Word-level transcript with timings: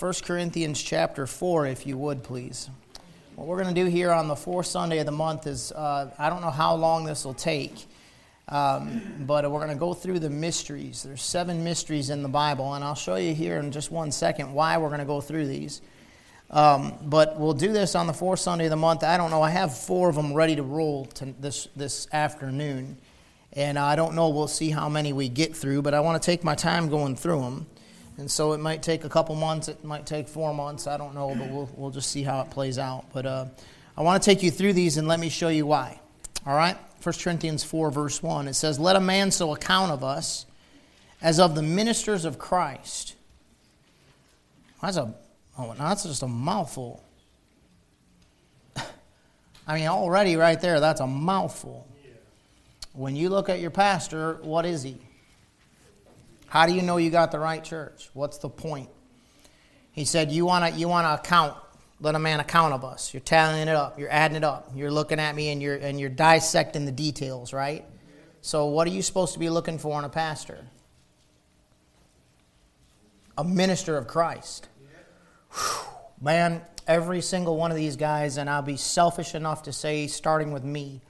1 0.00 0.14
Corinthians 0.24 0.82
chapter 0.82 1.26
4, 1.26 1.66
if 1.66 1.86
you 1.86 1.98
would, 1.98 2.22
please. 2.22 2.70
What 3.36 3.46
we're 3.46 3.62
going 3.62 3.74
to 3.74 3.78
do 3.78 3.86
here 3.86 4.10
on 4.12 4.28
the 4.28 4.34
fourth 4.34 4.64
Sunday 4.64 4.98
of 4.98 5.04
the 5.04 5.12
month 5.12 5.46
is 5.46 5.72
uh, 5.72 6.10
I 6.18 6.30
don't 6.30 6.40
know 6.40 6.50
how 6.50 6.74
long 6.74 7.04
this 7.04 7.26
will 7.26 7.34
take, 7.34 7.84
um, 8.48 9.02
but 9.26 9.44
we're 9.50 9.58
going 9.58 9.68
to 9.68 9.78
go 9.78 9.92
through 9.92 10.20
the 10.20 10.30
mysteries. 10.30 11.02
There's 11.02 11.20
seven 11.20 11.64
mysteries 11.64 12.08
in 12.08 12.22
the 12.22 12.30
Bible, 12.30 12.72
and 12.72 12.82
I'll 12.82 12.94
show 12.94 13.16
you 13.16 13.34
here 13.34 13.58
in 13.58 13.72
just 13.72 13.90
one 13.90 14.10
second 14.10 14.54
why 14.54 14.78
we're 14.78 14.88
going 14.88 15.00
to 15.00 15.04
go 15.04 15.20
through 15.20 15.46
these. 15.48 15.82
Um, 16.50 16.94
but 17.02 17.38
we'll 17.38 17.52
do 17.52 17.70
this 17.70 17.94
on 17.94 18.06
the 18.06 18.14
fourth 18.14 18.40
Sunday 18.40 18.64
of 18.64 18.70
the 18.70 18.76
month. 18.76 19.04
I 19.04 19.18
don't 19.18 19.30
know. 19.30 19.42
I 19.42 19.50
have 19.50 19.76
four 19.76 20.08
of 20.08 20.14
them 20.14 20.32
ready 20.32 20.56
to 20.56 20.62
roll 20.62 21.04
to 21.16 21.26
this 21.38 21.68
this 21.76 22.08
afternoon, 22.10 22.96
and 23.52 23.78
I 23.78 23.96
don't 23.96 24.14
know. 24.14 24.30
We'll 24.30 24.48
see 24.48 24.70
how 24.70 24.88
many 24.88 25.12
we 25.12 25.28
get 25.28 25.54
through, 25.54 25.82
but 25.82 25.92
I 25.92 26.00
want 26.00 26.22
to 26.22 26.24
take 26.24 26.42
my 26.42 26.54
time 26.54 26.88
going 26.88 27.16
through 27.16 27.42
them. 27.42 27.66
And 28.20 28.30
so 28.30 28.52
it 28.52 28.58
might 28.58 28.82
take 28.82 29.04
a 29.04 29.08
couple 29.08 29.34
months, 29.34 29.68
it 29.68 29.82
might 29.82 30.06
take 30.06 30.28
four 30.28 30.52
months, 30.52 30.86
I 30.86 30.98
don't 30.98 31.14
know, 31.14 31.34
but 31.34 31.48
we'll, 31.48 31.70
we'll 31.74 31.90
just 31.90 32.10
see 32.10 32.22
how 32.22 32.42
it 32.42 32.50
plays 32.50 32.78
out. 32.78 33.06
But 33.14 33.24
uh, 33.24 33.46
I 33.96 34.02
want 34.02 34.22
to 34.22 34.30
take 34.30 34.42
you 34.42 34.50
through 34.50 34.74
these 34.74 34.98
and 34.98 35.08
let 35.08 35.18
me 35.18 35.30
show 35.30 35.48
you 35.48 35.66
why. 35.66 35.98
All 36.46 36.54
right? 36.54 36.76
1 37.02 37.14
Corinthians 37.22 37.64
4, 37.64 37.90
verse 37.90 38.22
1. 38.22 38.46
It 38.46 38.54
says, 38.54 38.78
Let 38.78 38.94
a 38.94 39.00
man 39.00 39.30
so 39.30 39.54
account 39.54 39.90
of 39.90 40.04
us 40.04 40.44
as 41.22 41.40
of 41.40 41.54
the 41.54 41.62
ministers 41.62 42.26
of 42.26 42.38
Christ. 42.38 43.14
That's 44.82 44.98
a 44.98 45.14
oh, 45.58 45.74
that's 45.78 46.04
just 46.04 46.22
a 46.22 46.28
mouthful. 46.28 47.02
I 48.76 49.76
mean, 49.76 49.86
already 49.88 50.36
right 50.36 50.60
there, 50.60 50.78
that's 50.80 51.00
a 51.00 51.06
mouthful. 51.06 51.86
When 52.92 53.16
you 53.16 53.30
look 53.30 53.48
at 53.48 53.60
your 53.60 53.70
pastor, 53.70 54.34
what 54.42 54.66
is 54.66 54.82
he? 54.82 54.98
How 56.50 56.66
do 56.66 56.74
you 56.74 56.82
know 56.82 56.96
you 56.96 57.10
got 57.10 57.30
the 57.30 57.38
right 57.38 57.62
church? 57.62 58.10
What's 58.12 58.38
the 58.38 58.48
point? 58.48 58.90
He 59.92 60.04
said, 60.04 60.32
You 60.32 60.44
want 60.44 60.74
to 60.74 60.78
you 60.78 60.88
wanna 60.88 61.14
account, 61.14 61.56
let 62.00 62.16
a 62.16 62.18
man 62.18 62.40
account 62.40 62.74
of 62.74 62.84
us. 62.84 63.14
You're 63.14 63.20
tallying 63.20 63.68
it 63.68 63.76
up, 63.76 64.00
you're 64.00 64.10
adding 64.10 64.36
it 64.36 64.42
up, 64.42 64.72
you're 64.74 64.90
looking 64.90 65.20
at 65.20 65.36
me 65.36 65.50
and 65.50 65.62
you're, 65.62 65.76
and 65.76 66.00
you're 66.00 66.10
dissecting 66.10 66.86
the 66.86 66.92
details, 66.92 67.52
right? 67.52 67.84
So, 68.42 68.66
what 68.66 68.88
are 68.88 68.90
you 68.90 69.00
supposed 69.00 69.32
to 69.34 69.38
be 69.38 69.48
looking 69.48 69.78
for 69.78 69.96
in 70.00 70.04
a 70.04 70.08
pastor? 70.08 70.58
A 73.38 73.44
minister 73.44 73.96
of 73.96 74.08
Christ. 74.08 74.68
Whew. 75.52 75.86
Man, 76.20 76.62
every 76.84 77.20
single 77.20 77.56
one 77.56 77.70
of 77.70 77.76
these 77.76 77.94
guys, 77.94 78.38
and 78.38 78.50
I'll 78.50 78.60
be 78.60 78.76
selfish 78.76 79.36
enough 79.36 79.62
to 79.64 79.72
say, 79.72 80.08
starting 80.08 80.52
with 80.52 80.64
me, 80.64 81.00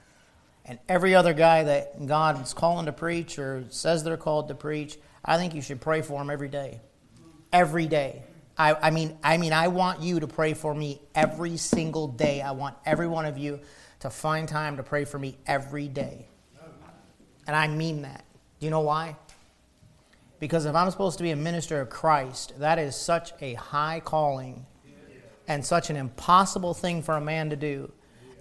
and 0.65 0.77
every 0.87 1.15
other 1.15 1.33
guy 1.33 1.63
that 1.63 2.05
God 2.05 2.43
is 2.43 2.53
calling 2.53 2.85
to 2.85 2.91
preach 2.91 3.39
or 3.39 3.65
says 3.69 4.03
they're 4.03 4.17
called 4.17 4.49
to 4.49 4.55
preach, 4.55 4.97
I 5.23 5.37
think 5.37 5.53
you 5.53 5.61
should 5.61 5.81
pray 5.81 6.01
for 6.01 6.19
them 6.19 6.29
every 6.29 6.49
day. 6.49 6.81
Every 7.53 7.87
day. 7.87 8.23
I, 8.57 8.73
I, 8.73 8.91
mean, 8.91 9.17
I 9.23 9.37
mean, 9.37 9.53
I 9.53 9.69
want 9.69 10.01
you 10.01 10.19
to 10.19 10.27
pray 10.27 10.53
for 10.53 10.73
me 10.73 11.01
every 11.15 11.57
single 11.57 12.07
day. 12.07 12.41
I 12.41 12.51
want 12.51 12.75
every 12.85 13.07
one 13.07 13.25
of 13.25 13.37
you 13.37 13.59
to 14.01 14.09
find 14.09 14.47
time 14.47 14.77
to 14.77 14.83
pray 14.83 15.05
for 15.05 15.17
me 15.17 15.37
every 15.45 15.87
day. 15.87 16.27
And 17.47 17.55
I 17.55 17.67
mean 17.67 18.03
that. 18.03 18.23
Do 18.59 18.65
you 18.65 18.69
know 18.69 18.81
why? 18.81 19.15
Because 20.39 20.65
if 20.65 20.75
I'm 20.75 20.89
supposed 20.91 21.17
to 21.17 21.23
be 21.23 21.31
a 21.31 21.35
minister 21.35 21.81
of 21.81 21.89
Christ, 21.89 22.53
that 22.59 22.79
is 22.79 22.95
such 22.95 23.31
a 23.41 23.53
high 23.55 23.99
calling 23.99 24.65
and 25.47 25.65
such 25.65 25.89
an 25.89 25.95
impossible 25.95 26.73
thing 26.73 27.03
for 27.03 27.15
a 27.15 27.21
man 27.21 27.49
to 27.49 27.55
do. 27.55 27.91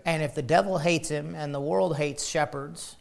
And 0.04 0.22
if 0.22 0.34
the 0.34 0.42
devil 0.42 0.78
hates 0.78 1.08
him 1.08 1.34
and 1.34 1.54
the 1.54 1.60
world 1.60 1.96
hates 1.96 2.26
shepherds, 2.26 2.96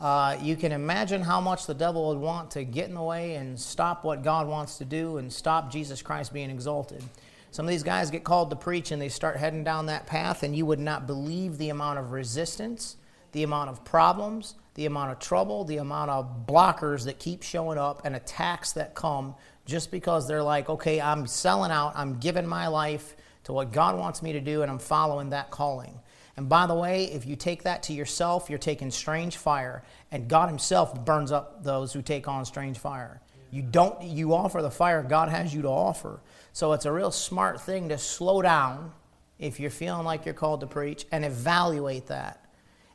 uh, 0.00 0.36
you 0.40 0.56
can 0.56 0.72
imagine 0.72 1.20
how 1.20 1.40
much 1.40 1.66
the 1.66 1.74
devil 1.74 2.08
would 2.08 2.18
want 2.18 2.52
to 2.52 2.64
get 2.64 2.88
in 2.88 2.94
the 2.94 3.02
way 3.02 3.34
and 3.34 3.60
stop 3.60 4.02
what 4.02 4.22
God 4.22 4.48
wants 4.48 4.78
to 4.78 4.84
do 4.84 5.18
and 5.18 5.30
stop 5.30 5.70
Jesus 5.70 6.00
Christ 6.00 6.32
being 6.32 6.50
exalted. 6.50 7.02
Some 7.50 7.66
of 7.66 7.70
these 7.70 7.82
guys 7.82 8.10
get 8.10 8.24
called 8.24 8.50
to 8.50 8.56
preach 8.56 8.92
and 8.92 9.02
they 9.02 9.08
start 9.08 9.36
heading 9.36 9.64
down 9.64 9.86
that 9.86 10.06
path, 10.06 10.42
and 10.42 10.56
you 10.56 10.64
would 10.66 10.78
not 10.78 11.06
believe 11.06 11.58
the 11.58 11.68
amount 11.68 11.98
of 11.98 12.12
resistance, 12.12 12.96
the 13.32 13.42
amount 13.42 13.70
of 13.70 13.84
problems, 13.84 14.54
the 14.74 14.86
amount 14.86 15.12
of 15.12 15.18
trouble, 15.18 15.64
the 15.64 15.78
amount 15.78 16.10
of 16.10 16.46
blockers 16.46 17.04
that 17.04 17.18
keep 17.18 17.42
showing 17.42 17.76
up, 17.76 18.02
and 18.04 18.16
attacks 18.16 18.72
that 18.72 18.94
come 18.94 19.34
just 19.66 19.90
because 19.90 20.26
they're 20.26 20.42
like, 20.42 20.70
okay, 20.70 21.00
I'm 21.00 21.26
selling 21.26 21.70
out, 21.70 21.92
I'm 21.94 22.18
giving 22.18 22.46
my 22.46 22.68
life 22.68 23.16
to 23.44 23.52
what 23.52 23.72
God 23.72 23.98
wants 23.98 24.22
me 24.22 24.32
to 24.32 24.40
do, 24.40 24.62
and 24.62 24.70
I'm 24.70 24.78
following 24.78 25.30
that 25.30 25.50
calling. 25.50 25.98
And 26.40 26.48
by 26.48 26.64
the 26.64 26.74
way, 26.74 27.04
if 27.04 27.26
you 27.26 27.36
take 27.36 27.64
that 27.64 27.82
to 27.82 27.92
yourself, 27.92 28.48
you're 28.48 28.58
taking 28.58 28.90
strange 28.90 29.36
fire, 29.36 29.82
and 30.10 30.26
God 30.26 30.48
Himself 30.48 31.04
burns 31.04 31.32
up 31.32 31.62
those 31.62 31.92
who 31.92 32.00
take 32.00 32.28
on 32.28 32.46
strange 32.46 32.78
fire. 32.78 33.20
You 33.50 33.60
don't 33.60 34.00
you 34.00 34.32
offer 34.32 34.62
the 34.62 34.70
fire 34.70 35.02
God 35.02 35.28
has 35.28 35.52
you 35.52 35.60
to 35.60 35.68
offer. 35.68 36.18
So 36.54 36.72
it's 36.72 36.86
a 36.86 36.92
real 36.92 37.10
smart 37.10 37.60
thing 37.60 37.90
to 37.90 37.98
slow 37.98 38.40
down 38.40 38.92
if 39.38 39.60
you're 39.60 39.68
feeling 39.68 40.06
like 40.06 40.24
you're 40.24 40.32
called 40.32 40.60
to 40.60 40.66
preach 40.66 41.04
and 41.12 41.26
evaluate 41.26 42.06
that. 42.06 42.42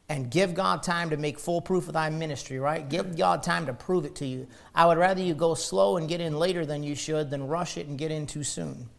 And 0.10 0.32
give 0.32 0.56
God 0.56 0.82
time 0.82 1.12
to 1.12 1.18
make 1.18 1.38
full 1.38 1.62
proof 1.62 1.86
of 1.86 1.94
thy 1.94 2.10
ministry, 2.10 2.58
right? 2.60 2.90
Give 2.90 3.16
God 3.16 3.44
time 3.44 3.68
to 3.68 3.74
prove 3.74 4.06
it 4.06 4.16
to 4.16 4.26
you. 4.26 4.48
I 4.74 4.88
would 4.88 4.98
rather 4.98 5.22
you 5.22 5.36
go 5.36 5.54
slow 5.54 5.98
and 5.98 6.10
get 6.10 6.20
in 6.20 6.40
later 6.40 6.66
than 6.66 6.82
you 6.82 6.96
should 6.96 7.30
than 7.30 7.46
rush 7.46 7.78
it 7.78 7.86
and 7.86 7.96
get 7.96 8.10
in 8.10 8.26
too 8.26 8.44
soon. 8.44 8.90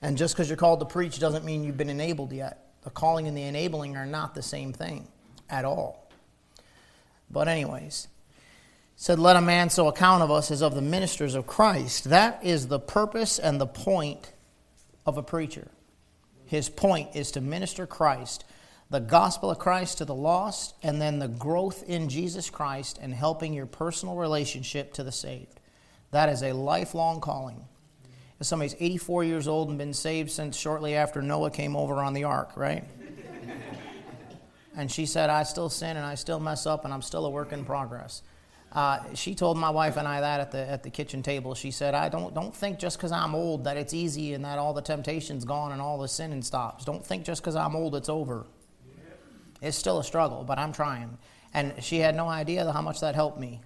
And 0.00 0.16
just 0.16 0.34
because 0.34 0.48
you're 0.48 0.56
called 0.56 0.80
to 0.80 0.86
preach 0.86 1.18
doesn't 1.18 1.44
mean 1.44 1.62
you've 1.62 1.76
been 1.76 1.90
enabled 1.90 2.32
yet. 2.32 2.71
The 2.82 2.90
calling 2.90 3.28
and 3.28 3.36
the 3.36 3.42
enabling 3.42 3.96
are 3.96 4.06
not 4.06 4.34
the 4.34 4.42
same 4.42 4.72
thing 4.72 5.08
at 5.48 5.64
all. 5.64 6.10
But, 7.30 7.48
anyways, 7.48 8.08
said, 8.96 9.18
Let 9.18 9.36
a 9.36 9.40
man 9.40 9.70
so 9.70 9.88
account 9.88 10.22
of 10.22 10.30
us 10.30 10.50
as 10.50 10.62
of 10.62 10.74
the 10.74 10.82
ministers 10.82 11.34
of 11.34 11.46
Christ. 11.46 12.04
That 12.04 12.44
is 12.44 12.68
the 12.68 12.80
purpose 12.80 13.38
and 13.38 13.60
the 13.60 13.66
point 13.66 14.32
of 15.06 15.16
a 15.16 15.22
preacher. 15.22 15.68
His 16.44 16.68
point 16.68 17.16
is 17.16 17.30
to 17.32 17.40
minister 17.40 17.86
Christ, 17.86 18.44
the 18.90 19.00
gospel 19.00 19.50
of 19.50 19.58
Christ 19.58 19.98
to 19.98 20.04
the 20.04 20.14
lost, 20.14 20.74
and 20.82 21.00
then 21.00 21.18
the 21.18 21.28
growth 21.28 21.82
in 21.84 22.08
Jesus 22.08 22.50
Christ 22.50 22.98
and 23.00 23.14
helping 23.14 23.54
your 23.54 23.66
personal 23.66 24.16
relationship 24.16 24.92
to 24.94 25.02
the 25.02 25.12
saved. 25.12 25.60
That 26.10 26.28
is 26.28 26.42
a 26.42 26.52
lifelong 26.52 27.20
calling 27.20 27.64
somebody's 28.44 28.74
84 28.78 29.24
years 29.24 29.48
old 29.48 29.68
and 29.68 29.78
been 29.78 29.94
saved 29.94 30.30
since 30.30 30.56
shortly 30.56 30.94
after 30.94 31.22
Noah 31.22 31.50
came 31.50 31.76
over 31.76 31.94
on 31.96 32.12
the 32.12 32.24
ark, 32.24 32.52
right? 32.56 32.84
and 34.76 34.90
she 34.90 35.06
said, 35.06 35.30
I 35.30 35.42
still 35.42 35.68
sin 35.68 35.96
and 35.96 36.06
I 36.06 36.14
still 36.14 36.40
mess 36.40 36.66
up 36.66 36.84
and 36.84 36.92
I'm 36.92 37.02
still 37.02 37.26
a 37.26 37.30
work 37.30 37.52
in 37.52 37.64
progress. 37.64 38.22
Uh, 38.72 39.00
she 39.14 39.34
told 39.34 39.58
my 39.58 39.68
wife 39.68 39.98
and 39.98 40.08
I 40.08 40.20
that 40.22 40.40
at 40.40 40.50
the, 40.50 40.70
at 40.70 40.82
the 40.82 40.88
kitchen 40.88 41.22
table. 41.22 41.54
She 41.54 41.70
said, 41.70 41.94
I 41.94 42.08
don't, 42.08 42.34
don't 42.34 42.54
think 42.54 42.78
just 42.78 42.96
because 42.96 43.12
I'm 43.12 43.34
old 43.34 43.64
that 43.64 43.76
it's 43.76 43.92
easy 43.92 44.32
and 44.32 44.44
that 44.46 44.58
all 44.58 44.72
the 44.72 44.80
temptation's 44.80 45.44
gone 45.44 45.72
and 45.72 45.82
all 45.82 45.98
the 45.98 46.08
sinning 46.08 46.42
stops. 46.42 46.84
Don't 46.84 47.04
think 47.04 47.24
just 47.24 47.42
because 47.42 47.54
I'm 47.54 47.76
old 47.76 47.94
it's 47.94 48.08
over. 48.08 48.46
It's 49.60 49.76
still 49.76 49.98
a 49.98 50.04
struggle, 50.04 50.42
but 50.42 50.58
I'm 50.58 50.72
trying. 50.72 51.18
And 51.52 51.74
she 51.84 51.98
had 51.98 52.16
no 52.16 52.28
idea 52.28 52.70
how 52.72 52.80
much 52.80 53.00
that 53.00 53.14
helped 53.14 53.38
me. 53.38 53.60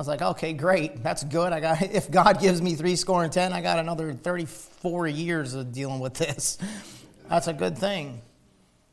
I 0.00 0.02
was 0.02 0.08
like, 0.08 0.22
okay, 0.22 0.54
great. 0.54 1.02
That's 1.02 1.22
good. 1.24 1.52
I 1.52 1.60
got 1.60 1.82
if 1.92 2.10
God 2.10 2.40
gives 2.40 2.62
me 2.62 2.74
three 2.74 2.96
score 2.96 3.22
and 3.22 3.30
ten, 3.30 3.52
I 3.52 3.60
got 3.60 3.78
another 3.78 4.14
34 4.14 5.08
years 5.08 5.52
of 5.52 5.72
dealing 5.72 6.00
with 6.00 6.14
this. 6.14 6.56
That's 7.28 7.48
a 7.48 7.52
good 7.52 7.76
thing. 7.76 8.22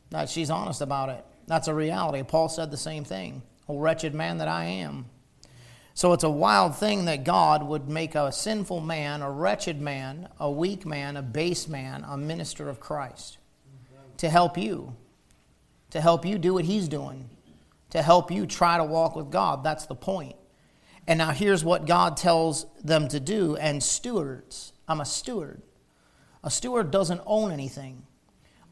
That 0.10 0.28
she's 0.28 0.50
honest 0.50 0.82
about 0.82 1.08
it. 1.08 1.24
That's 1.46 1.70
a 1.70 1.74
reality. 1.74 2.24
Paul 2.24 2.50
said 2.50 2.72
the 2.72 2.78
same 2.78 3.06
thing. 3.06 3.42
Oh, 3.70 3.78
wretched 3.78 4.14
man 4.14 4.40
that 4.40 4.50
I 4.50 4.66
am. 4.66 5.06
So 5.94 6.12
it's 6.12 6.26
a 6.26 6.30
wild 6.30 6.76
thing 6.76 7.06
that 7.06 7.24
God 7.24 7.64
would 7.64 7.88
make 7.88 8.14
a 8.16 8.30
sinful 8.30 8.82
man, 8.82 9.22
a 9.22 9.32
wretched 9.32 9.80
man, 9.80 10.28
a 10.42 10.52
weak 10.52 10.86
man, 10.86 11.16
a 11.16 11.22
base 11.22 11.70
man, 11.70 12.04
a 12.06 12.18
minister 12.18 12.68
of 12.68 12.82
Christ 12.82 13.38
to 14.18 14.30
help 14.30 14.58
you, 14.58 14.94
to 15.92 16.02
help 16.02 16.26
you 16.26 16.38
do 16.38 16.54
what 16.54 16.66
he's 16.66 16.90
doing, 16.90 17.30
to 17.92 18.02
help 18.02 18.30
you 18.30 18.46
try 18.46 18.76
to 18.76 18.84
walk 18.84 19.16
with 19.16 19.32
God. 19.32 19.64
That's 19.64 19.86
the 19.86 19.96
point. 19.96 20.36
And 21.08 21.20
now 21.20 21.32
here's 21.32 21.64
what 21.64 21.88
God 21.88 22.18
tells 22.18 22.66
them 22.84 23.08
to 23.08 23.20
do. 23.20 23.56
And 23.56 23.82
stewards, 23.82 24.74
I'm 24.88 25.00
a 25.00 25.06
steward. 25.06 25.62
A 26.44 26.52
steward 26.52 26.92
doesn't 26.92 27.22
own 27.26 27.52
anything, 27.52 28.04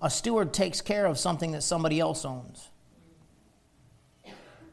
a 0.02 0.10
steward 0.10 0.54
takes 0.54 0.82
care 0.82 1.06
of 1.06 1.18
something 1.18 1.52
that 1.52 1.64
somebody 1.64 2.00
else 2.00 2.26
owns. 2.26 2.70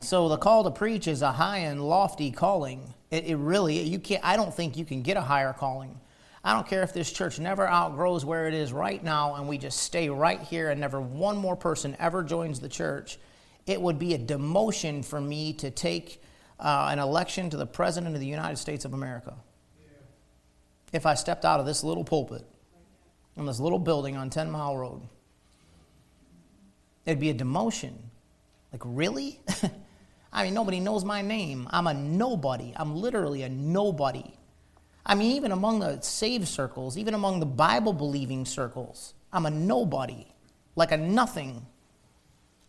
So 0.01 0.29
the 0.29 0.37
call 0.37 0.65
to 0.65 0.71
preach 0.71 1.07
is 1.07 1.23
a 1.23 1.33
high 1.33 1.59
and 1.59 1.89
lofty 1.89 2.33
calling. 2.33 2.93
It, 3.11 3.25
it, 3.25 3.37
really, 3.37 3.81
you 3.83 4.01
can't, 4.01 4.25
I 4.25 4.37
don't 4.37 4.53
think 4.53 4.77
you 4.77 4.85
can 4.85 5.03
get 5.03 5.17
a 5.17 5.21
higher 5.21 5.53
calling. 5.53 5.99
I 6.45 6.53
don't 6.55 6.67
care 6.67 6.83
if 6.83 6.93
this 6.93 7.13
church 7.13 7.39
never 7.39 7.69
outgrows 7.69 8.25
where 8.25 8.49
it 8.49 8.55
is 8.55 8.73
right 8.73 9.03
now 9.03 9.37
and 9.37 9.49
we 9.49 9.59
just 9.59 9.79
stay 9.79 10.09
right 10.09 10.41
here 10.41 10.71
and 10.71 10.81
never 10.81 11.01
one 11.01 11.37
more 11.37 11.55
person 11.55 11.97
ever 12.01 12.25
joins 12.25 12.59
the 12.59 12.69
church. 12.69 13.19
It 13.65 13.81
would 13.81 13.99
be 13.99 14.15
a 14.15 14.19
demotion 14.19 15.05
for 15.05 15.21
me 15.21 15.53
to 15.55 15.71
take 15.71 16.21
uh, 16.63 16.89
an 16.91 17.01
election 17.01 17.51
to 17.51 17.57
the 17.57 17.67
President 17.67 18.15
of 18.15 18.21
the 18.21 18.27
United 18.27 18.57
States 18.57 18.85
of 18.85 18.95
America. 18.95 19.35
If 20.93 21.07
I 21.07 21.15
stepped 21.15 21.45
out 21.45 21.59
of 21.59 21.67
this 21.67 21.83
little 21.83 22.05
pulpit 22.05 22.47
in 23.37 23.47
this 23.47 23.59
little 23.59 23.79
building 23.79 24.17
on 24.17 24.31
10 24.31 24.51
Mile 24.51 24.77
Road, 24.77 25.03
it'd 27.05 27.19
be 27.19 27.31
a 27.31 27.35
demotion. 27.35 27.95
Like, 28.73 28.83
really? 28.85 29.41
I 30.33 30.45
mean, 30.45 30.55
nobody 30.55 30.81
knows 30.81 31.05
my 31.05 31.21
name. 31.21 31.69
I'm 31.71 31.87
a 31.87 31.95
nobody. 31.95 32.73
I'm 32.77 32.95
literally 32.97 33.43
a 33.43 33.49
nobody. 33.49 34.33
I 35.05 35.17
mean, 35.17 35.33
even 35.33 35.51
among 35.51 35.81
the 35.81 36.01
saved 36.01 36.47
circles, 36.47 36.97
even 36.97 37.15
among 37.15 37.41
the 37.41 37.47
Bible 37.47 37.93
believing 37.93 38.45
circles, 38.45 39.15
I'm 39.33 39.47
a 39.47 39.51
nobody, 39.51 40.27
like 40.77 40.93
a 40.93 40.97
nothing. 40.97 41.67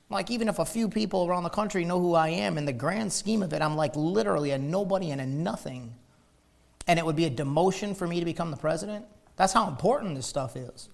Like, 0.10 0.30
even 0.30 0.48
if 0.48 0.60
a 0.60 0.66
few 0.66 0.90
people 0.90 1.26
around 1.26 1.44
the 1.44 1.50
country 1.50 1.86
know 1.86 2.00
who 2.00 2.14
I 2.14 2.30
am, 2.30 2.58
in 2.58 2.66
the 2.66 2.74
grand 2.74 3.12
scheme 3.12 3.42
of 3.42 3.54
it, 3.54 3.62
I'm 3.62 3.76
like 3.76 3.96
literally 3.96 4.52
a 4.52 4.58
nobody 4.58 5.12
and 5.12 5.20
a 5.20 5.26
nothing. 5.26 5.96
And 6.88 7.00
it 7.00 7.06
would 7.06 7.16
be 7.16 7.26
a 7.26 7.32
demotion 7.32 7.96
for 7.96 8.08
me 8.08 8.20
to 8.20 8.26
become 8.26 8.52
the 8.52 8.58
president. 8.58 9.06
That's 9.36 9.54
how 9.54 9.68
important 9.68 10.16
this 10.16 10.28
stuff 10.28 10.56
is. 10.56 10.90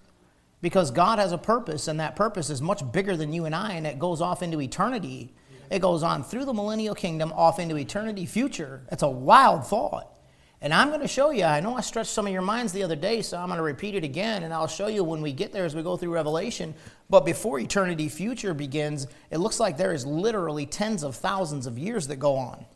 Because 0.62 0.90
God 0.90 1.18
has 1.18 1.32
a 1.32 1.38
purpose, 1.38 1.88
and 1.88 2.00
that 2.00 2.16
purpose 2.16 2.50
is 2.50 2.62
much 2.62 2.90
bigger 2.92 3.16
than 3.16 3.32
you 3.32 3.44
and 3.44 3.54
I, 3.54 3.72
and 3.72 3.86
it 3.86 3.98
goes 3.98 4.20
off 4.20 4.42
into 4.42 4.60
eternity. 4.60 5.34
It 5.70 5.80
goes 5.80 6.02
on 6.02 6.22
through 6.22 6.44
the 6.44 6.54
millennial 6.54 6.94
kingdom, 6.94 7.32
off 7.32 7.58
into 7.58 7.76
eternity 7.76 8.26
future. 8.26 8.82
It's 8.90 9.02
a 9.02 9.08
wild 9.08 9.66
thought. 9.66 10.12
And 10.62 10.74
I'm 10.74 10.88
going 10.88 11.00
to 11.00 11.08
show 11.08 11.30
you, 11.30 11.44
I 11.44 11.60
know 11.60 11.74
I 11.74 11.80
stretched 11.80 12.10
some 12.10 12.26
of 12.26 12.32
your 12.32 12.42
minds 12.42 12.72
the 12.72 12.82
other 12.82 12.96
day, 12.96 13.22
so 13.22 13.38
I'm 13.38 13.46
going 13.46 13.56
to 13.56 13.62
repeat 13.62 13.94
it 13.94 14.04
again, 14.04 14.42
and 14.42 14.52
I'll 14.52 14.66
show 14.66 14.88
you 14.88 15.02
when 15.02 15.22
we 15.22 15.32
get 15.32 15.52
there 15.52 15.64
as 15.64 15.74
we 15.74 15.82
go 15.82 15.96
through 15.96 16.12
Revelation. 16.12 16.74
But 17.08 17.24
before 17.24 17.58
eternity 17.58 18.10
future 18.10 18.52
begins, 18.52 19.06
it 19.30 19.38
looks 19.38 19.58
like 19.58 19.78
there 19.78 19.94
is 19.94 20.04
literally 20.04 20.66
tens 20.66 21.02
of 21.02 21.16
thousands 21.16 21.66
of 21.66 21.78
years 21.78 22.08
that 22.08 22.16
go 22.16 22.36
on. 22.36 22.66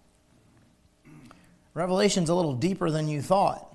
Revelation's 1.74 2.30
a 2.30 2.34
little 2.34 2.54
deeper 2.54 2.90
than 2.90 3.06
you 3.08 3.20
thought. 3.20 3.70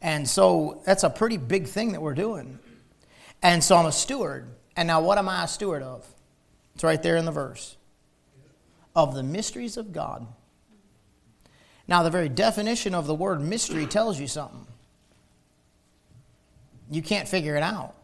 And 0.00 0.28
so 0.28 0.80
that's 0.84 1.02
a 1.02 1.10
pretty 1.10 1.38
big 1.38 1.66
thing 1.66 1.92
that 1.92 2.02
we're 2.02 2.14
doing. 2.14 2.58
And 3.42 3.64
so 3.64 3.76
I'm 3.76 3.86
a 3.86 3.92
steward. 3.92 4.48
And 4.76 4.86
now, 4.86 5.00
what 5.00 5.18
am 5.18 5.28
I 5.28 5.44
a 5.44 5.48
steward 5.48 5.82
of? 5.82 6.06
It's 6.74 6.84
right 6.84 7.02
there 7.02 7.16
in 7.16 7.24
the 7.24 7.32
verse 7.32 7.76
of 8.94 9.14
the 9.14 9.22
mysteries 9.22 9.76
of 9.76 9.92
God. 9.92 10.26
Now, 11.88 12.02
the 12.02 12.10
very 12.10 12.28
definition 12.28 12.94
of 12.94 13.06
the 13.06 13.14
word 13.14 13.40
mystery 13.40 13.86
tells 13.86 14.18
you 14.18 14.26
something. 14.26 14.66
You 16.90 17.02
can't 17.02 17.28
figure 17.28 17.56
it 17.56 17.62
out. 17.62 17.94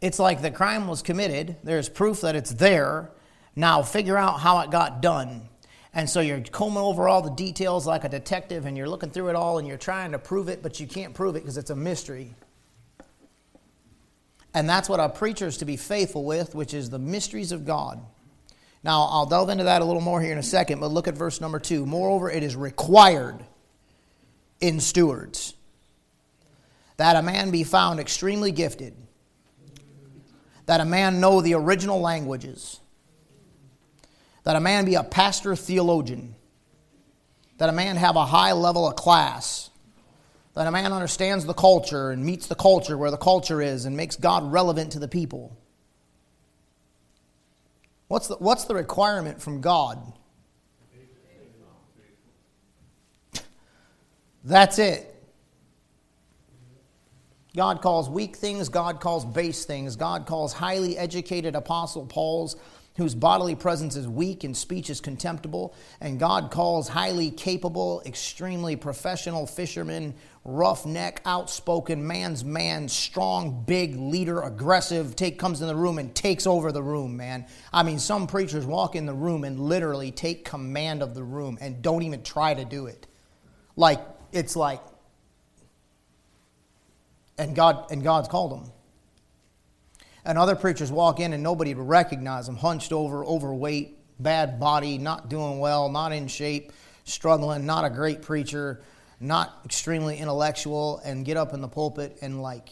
It's 0.00 0.18
like 0.18 0.42
the 0.42 0.50
crime 0.50 0.88
was 0.88 1.02
committed, 1.02 1.56
there's 1.62 1.88
proof 1.88 2.22
that 2.22 2.34
it's 2.34 2.52
there. 2.52 3.10
Now, 3.54 3.82
figure 3.82 4.16
out 4.16 4.40
how 4.40 4.60
it 4.60 4.70
got 4.70 5.02
done. 5.02 5.48
And 5.94 6.08
so 6.08 6.20
you're 6.20 6.40
combing 6.40 6.82
over 6.82 7.06
all 7.06 7.20
the 7.20 7.30
details 7.30 7.86
like 7.86 8.04
a 8.04 8.08
detective 8.08 8.64
and 8.64 8.76
you're 8.76 8.88
looking 8.88 9.10
through 9.10 9.28
it 9.28 9.36
all 9.36 9.58
and 9.58 9.68
you're 9.68 9.76
trying 9.76 10.12
to 10.12 10.18
prove 10.18 10.48
it, 10.48 10.62
but 10.62 10.80
you 10.80 10.86
can't 10.86 11.12
prove 11.12 11.36
it 11.36 11.40
because 11.40 11.58
it's 11.58 11.70
a 11.70 11.76
mystery. 11.76 12.34
And 14.54 14.68
that's 14.68 14.88
what 14.88 15.00
a 15.00 15.08
preacher 15.08 15.46
is 15.46 15.58
to 15.58 15.64
be 15.64 15.76
faithful 15.76 16.24
with, 16.24 16.54
which 16.54 16.72
is 16.74 16.90
the 16.90 16.98
mysteries 16.98 17.52
of 17.52 17.66
God. 17.66 18.00
Now, 18.84 19.02
I'll 19.04 19.26
delve 19.26 19.48
into 19.48 19.64
that 19.64 19.80
a 19.80 19.84
little 19.84 20.02
more 20.02 20.20
here 20.20 20.32
in 20.32 20.38
a 20.38 20.42
second, 20.42 20.80
but 20.80 20.90
look 20.90 21.06
at 21.06 21.14
verse 21.14 21.40
number 21.40 21.60
two. 21.60 21.86
Moreover, 21.86 22.30
it 22.30 22.42
is 22.42 22.56
required 22.56 23.44
in 24.60 24.80
stewards 24.80 25.54
that 26.96 27.16
a 27.16 27.22
man 27.22 27.50
be 27.50 27.64
found 27.64 28.00
extremely 28.00 28.52
gifted, 28.52 28.94
that 30.66 30.80
a 30.80 30.84
man 30.84 31.20
know 31.20 31.40
the 31.40 31.54
original 31.54 32.00
languages, 32.00 32.80
that 34.44 34.56
a 34.56 34.60
man 34.60 34.84
be 34.84 34.94
a 34.94 35.04
pastor 35.04 35.54
theologian, 35.54 36.34
that 37.58 37.68
a 37.68 37.72
man 37.72 37.96
have 37.96 38.16
a 38.16 38.26
high 38.26 38.52
level 38.52 38.88
of 38.88 38.96
class, 38.96 39.70
that 40.54 40.66
a 40.66 40.70
man 40.70 40.92
understands 40.92 41.44
the 41.44 41.54
culture 41.54 42.10
and 42.10 42.24
meets 42.24 42.46
the 42.46 42.54
culture 42.54 42.98
where 42.98 43.10
the 43.10 43.16
culture 43.16 43.62
is 43.62 43.84
and 43.84 43.96
makes 43.96 44.16
God 44.16 44.50
relevant 44.50 44.92
to 44.92 44.98
the 44.98 45.08
people. 45.08 45.56
What's 48.12 48.26
the, 48.26 48.36
what's 48.36 48.64
the 48.64 48.74
requirement 48.74 49.40
from 49.40 49.62
God? 49.62 50.12
That's 54.44 54.78
it. 54.78 55.08
God 57.56 57.80
calls 57.80 58.10
weak 58.10 58.36
things, 58.36 58.68
God 58.68 59.00
calls 59.00 59.24
base 59.24 59.64
things, 59.64 59.96
God 59.96 60.26
calls 60.26 60.52
highly 60.52 60.98
educated 60.98 61.54
apostle 61.54 62.04
Paul's 62.04 62.56
whose 62.96 63.14
bodily 63.14 63.54
presence 63.54 63.96
is 63.96 64.06
weak 64.06 64.44
and 64.44 64.56
speech 64.56 64.90
is 64.90 65.00
contemptible, 65.00 65.74
and 66.00 66.18
God 66.20 66.50
calls 66.50 66.88
highly 66.88 67.30
capable, 67.30 68.02
extremely 68.04 68.76
professional 68.76 69.46
fishermen, 69.46 70.14
roughneck, 70.44 71.22
outspoken, 71.24 72.06
man's 72.06 72.44
man, 72.44 72.88
strong, 72.88 73.64
big 73.64 73.96
leader, 73.96 74.42
aggressive, 74.42 75.16
take 75.16 75.38
comes 75.38 75.62
in 75.62 75.68
the 75.68 75.76
room 75.76 75.98
and 75.98 76.14
takes 76.14 76.46
over 76.46 76.72
the 76.72 76.82
room, 76.82 77.16
man. 77.16 77.46
I 77.72 77.82
mean, 77.82 77.98
some 77.98 78.26
preachers 78.26 78.66
walk 78.66 78.94
in 78.96 79.06
the 79.06 79.14
room 79.14 79.44
and 79.44 79.58
literally 79.58 80.10
take 80.10 80.44
command 80.44 81.02
of 81.02 81.14
the 81.14 81.22
room 81.22 81.58
and 81.60 81.80
don't 81.80 82.02
even 82.02 82.22
try 82.22 82.54
to 82.54 82.64
do 82.64 82.86
it. 82.86 83.06
Like 83.76 84.00
it's 84.32 84.56
like 84.56 84.80
and 87.38 87.56
God 87.56 87.90
and 87.90 88.02
God's 88.02 88.28
called 88.28 88.52
them. 88.52 88.72
And 90.24 90.38
other 90.38 90.54
preachers 90.54 90.92
walk 90.92 91.18
in 91.20 91.32
and 91.32 91.42
nobody 91.42 91.74
would 91.74 91.88
recognize 91.88 92.46
them, 92.46 92.56
hunched 92.56 92.92
over, 92.92 93.24
overweight, 93.24 93.98
bad 94.20 94.60
body, 94.60 94.98
not 94.98 95.28
doing 95.28 95.58
well, 95.58 95.88
not 95.88 96.12
in 96.12 96.28
shape, 96.28 96.72
struggling, 97.04 97.66
not 97.66 97.84
a 97.84 97.90
great 97.90 98.22
preacher, 98.22 98.82
not 99.18 99.60
extremely 99.64 100.18
intellectual, 100.18 101.00
and 101.04 101.24
get 101.24 101.36
up 101.36 101.54
in 101.54 101.60
the 101.60 101.68
pulpit 101.68 102.18
and 102.22 102.40
like. 102.40 102.70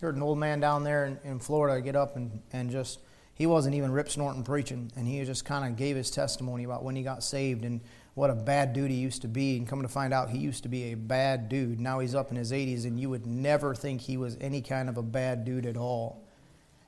Heard 0.00 0.16
an 0.16 0.22
old 0.22 0.38
man 0.38 0.60
down 0.60 0.84
there 0.84 1.06
in, 1.06 1.18
in 1.24 1.38
Florida 1.38 1.80
get 1.80 1.96
up 1.96 2.16
and, 2.16 2.42
and 2.52 2.70
just, 2.70 3.00
he 3.34 3.46
wasn't 3.46 3.74
even 3.74 3.90
rip 3.90 4.10
snorting 4.10 4.44
preaching, 4.44 4.90
and 4.96 5.06
he 5.06 5.22
just 5.24 5.44
kind 5.44 5.70
of 5.70 5.76
gave 5.76 5.96
his 5.96 6.10
testimony 6.10 6.64
about 6.64 6.84
when 6.84 6.96
he 6.96 7.02
got 7.02 7.22
saved 7.22 7.64
and 7.64 7.80
what 8.16 8.30
a 8.30 8.34
bad 8.34 8.72
dude 8.72 8.90
he 8.90 8.96
used 8.96 9.20
to 9.20 9.28
be, 9.28 9.58
and 9.58 9.68
come 9.68 9.82
to 9.82 9.88
find 9.88 10.14
out 10.14 10.30
he 10.30 10.38
used 10.38 10.62
to 10.62 10.70
be 10.70 10.84
a 10.84 10.94
bad 10.94 11.50
dude. 11.50 11.78
Now 11.78 11.98
he's 11.98 12.14
up 12.14 12.30
in 12.30 12.36
his 12.38 12.50
80s, 12.50 12.86
and 12.86 12.98
you 12.98 13.10
would 13.10 13.26
never 13.26 13.74
think 13.74 14.00
he 14.00 14.16
was 14.16 14.38
any 14.40 14.62
kind 14.62 14.88
of 14.88 14.96
a 14.96 15.02
bad 15.02 15.44
dude 15.44 15.66
at 15.66 15.76
all. 15.76 16.24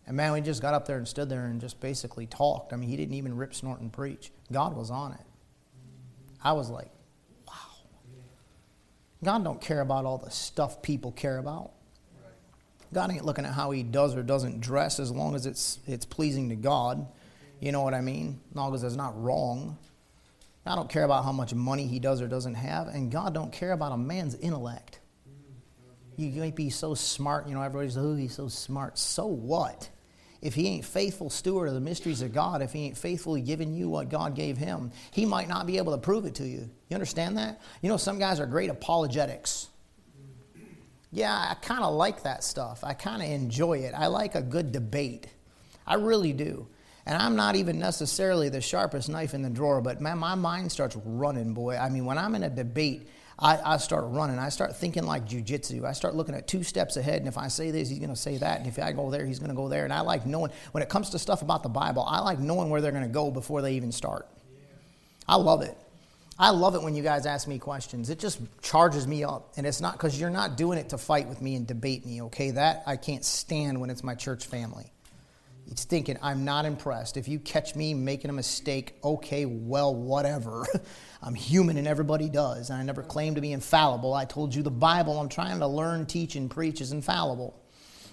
And 0.06 0.16
man, 0.16 0.32
we 0.32 0.40
just 0.40 0.62
got 0.62 0.72
up 0.72 0.86
there 0.86 0.96
and 0.96 1.06
stood 1.06 1.28
there 1.28 1.44
and 1.44 1.60
just 1.60 1.80
basically 1.80 2.24
talked. 2.26 2.72
I 2.72 2.76
mean, 2.76 2.88
he 2.88 2.96
didn't 2.96 3.14
even 3.14 3.36
rip, 3.36 3.54
snort, 3.54 3.80
and 3.80 3.92
preach. 3.92 4.32
God 4.50 4.74
was 4.74 4.90
on 4.90 5.12
it. 5.12 5.20
I 6.42 6.52
was 6.52 6.70
like, 6.70 6.90
wow. 7.46 7.52
God 9.22 9.44
don't 9.44 9.60
care 9.60 9.82
about 9.82 10.06
all 10.06 10.16
the 10.16 10.30
stuff 10.30 10.80
people 10.80 11.12
care 11.12 11.36
about. 11.36 11.72
God 12.94 13.12
ain't 13.12 13.26
looking 13.26 13.44
at 13.44 13.52
how 13.52 13.70
he 13.70 13.82
does 13.82 14.16
or 14.16 14.22
doesn't 14.22 14.62
dress 14.62 14.98
as 14.98 15.10
long 15.10 15.34
as 15.34 15.44
it's, 15.44 15.78
it's 15.86 16.06
pleasing 16.06 16.48
to 16.48 16.56
God. 16.56 17.06
You 17.60 17.70
know 17.70 17.82
what 17.82 17.92
I 17.92 18.00
mean? 18.00 18.40
As 18.48 18.56
long 18.56 18.74
as 18.74 18.82
it's 18.82 18.96
not 18.96 19.22
wrong. 19.22 19.76
I 20.68 20.76
don't 20.76 20.88
care 20.88 21.04
about 21.04 21.24
how 21.24 21.32
much 21.32 21.54
money 21.54 21.86
he 21.86 21.98
does 21.98 22.20
or 22.20 22.28
doesn't 22.28 22.54
have, 22.54 22.88
and 22.88 23.10
God 23.10 23.34
don't 23.34 23.52
care 23.52 23.72
about 23.72 23.92
a 23.92 23.96
man's 23.96 24.34
intellect. 24.34 25.00
You 26.16 26.40
might 26.40 26.56
be 26.56 26.68
so 26.68 26.94
smart, 26.94 27.48
you 27.48 27.54
know, 27.54 27.62
everybody's, 27.62 27.96
oh, 27.96 28.16
he's 28.16 28.34
so 28.34 28.48
smart. 28.48 28.98
So 28.98 29.26
what? 29.26 29.88
If 30.42 30.54
he 30.54 30.66
ain't 30.66 30.84
faithful 30.84 31.30
steward 31.30 31.68
of 31.68 31.74
the 31.74 31.80
mysteries 31.80 32.22
of 32.22 32.32
God, 32.32 32.60
if 32.60 32.72
he 32.72 32.86
ain't 32.86 32.96
faithfully 32.96 33.40
giving 33.40 33.72
you 33.72 33.88
what 33.88 34.08
God 34.08 34.34
gave 34.34 34.56
him, 34.58 34.90
he 35.12 35.24
might 35.24 35.48
not 35.48 35.66
be 35.66 35.78
able 35.78 35.92
to 35.92 35.98
prove 35.98 36.26
it 36.26 36.34
to 36.36 36.46
you. 36.46 36.70
You 36.88 36.94
understand 36.94 37.38
that? 37.38 37.60
You 37.82 37.88
know, 37.88 37.96
some 37.96 38.18
guys 38.18 38.40
are 38.40 38.46
great 38.46 38.70
apologetics. 38.70 39.68
Yeah, 41.10 41.32
I 41.32 41.54
kind 41.62 41.82
of 41.82 41.94
like 41.94 42.24
that 42.24 42.44
stuff. 42.44 42.84
I 42.84 42.94
kind 42.94 43.22
of 43.22 43.30
enjoy 43.30 43.78
it. 43.78 43.94
I 43.96 44.08
like 44.08 44.34
a 44.34 44.42
good 44.42 44.72
debate. 44.72 45.28
I 45.86 45.94
really 45.94 46.32
do. 46.32 46.66
And 47.08 47.16
I'm 47.16 47.36
not 47.36 47.56
even 47.56 47.78
necessarily 47.78 48.50
the 48.50 48.60
sharpest 48.60 49.08
knife 49.08 49.32
in 49.32 49.40
the 49.40 49.48
drawer, 49.48 49.80
but 49.80 49.98
man, 49.98 50.18
my 50.18 50.34
mind 50.34 50.70
starts 50.70 50.94
running, 51.06 51.54
boy. 51.54 51.74
I 51.78 51.88
mean, 51.88 52.04
when 52.04 52.18
I'm 52.18 52.34
in 52.34 52.42
a 52.42 52.50
debate, 52.50 53.08
I, 53.38 53.58
I 53.64 53.76
start 53.78 54.04
running. 54.08 54.38
I 54.38 54.50
start 54.50 54.76
thinking 54.76 55.04
like 55.04 55.26
jujitsu. 55.26 55.86
I 55.86 55.92
start 55.92 56.14
looking 56.14 56.34
at 56.34 56.46
two 56.46 56.62
steps 56.62 56.98
ahead, 56.98 57.20
and 57.20 57.26
if 57.26 57.38
I 57.38 57.48
say 57.48 57.70
this, 57.70 57.88
he's 57.88 57.98
going 57.98 58.10
to 58.10 58.16
say 58.16 58.36
that. 58.36 58.58
And 58.58 58.66
if 58.66 58.78
I 58.78 58.92
go 58.92 59.10
there, 59.10 59.24
he's 59.24 59.38
going 59.38 59.48
to 59.48 59.56
go 59.56 59.70
there. 59.70 59.84
And 59.84 59.92
I 59.92 60.00
like 60.00 60.26
knowing, 60.26 60.52
when 60.72 60.82
it 60.82 60.90
comes 60.90 61.08
to 61.10 61.18
stuff 61.18 61.40
about 61.40 61.62
the 61.62 61.70
Bible, 61.70 62.04
I 62.06 62.20
like 62.20 62.40
knowing 62.40 62.68
where 62.68 62.82
they're 62.82 62.92
going 62.92 63.04
to 63.04 63.08
go 63.08 63.30
before 63.30 63.62
they 63.62 63.72
even 63.72 63.90
start. 63.90 64.28
I 65.26 65.36
love 65.36 65.62
it. 65.62 65.78
I 66.38 66.50
love 66.50 66.74
it 66.74 66.82
when 66.82 66.94
you 66.94 67.02
guys 67.02 67.24
ask 67.24 67.48
me 67.48 67.58
questions. 67.58 68.10
It 68.10 68.18
just 68.18 68.38
charges 68.60 69.06
me 69.06 69.24
up. 69.24 69.54
And 69.56 69.66
it's 69.66 69.80
not 69.80 69.94
because 69.94 70.20
you're 70.20 70.28
not 70.28 70.58
doing 70.58 70.78
it 70.78 70.90
to 70.90 70.98
fight 70.98 71.26
with 71.26 71.40
me 71.40 71.54
and 71.54 71.66
debate 71.66 72.04
me, 72.04 72.20
okay? 72.24 72.50
That 72.50 72.82
I 72.86 72.96
can't 72.96 73.24
stand 73.24 73.80
when 73.80 73.88
it's 73.88 74.04
my 74.04 74.14
church 74.14 74.46
family. 74.46 74.92
He's 75.68 75.84
thinking, 75.84 76.16
I'm 76.22 76.46
not 76.46 76.64
impressed. 76.64 77.18
If 77.18 77.28
you 77.28 77.38
catch 77.38 77.76
me 77.76 77.92
making 77.92 78.30
a 78.30 78.32
mistake, 78.32 78.94
okay, 79.04 79.44
well, 79.44 79.94
whatever. 79.94 80.66
I'm 81.22 81.34
human 81.34 81.76
and 81.76 81.86
everybody 81.86 82.30
does. 82.30 82.70
And 82.70 82.80
I 82.80 82.82
never 82.82 83.02
claim 83.02 83.34
to 83.34 83.42
be 83.42 83.52
infallible. 83.52 84.14
I 84.14 84.24
told 84.24 84.54
you 84.54 84.62
the 84.62 84.70
Bible 84.70 85.20
I'm 85.20 85.28
trying 85.28 85.58
to 85.58 85.66
learn, 85.66 86.06
teach, 86.06 86.36
and 86.36 86.50
preach 86.50 86.80
is 86.80 86.92
infallible. 86.92 87.62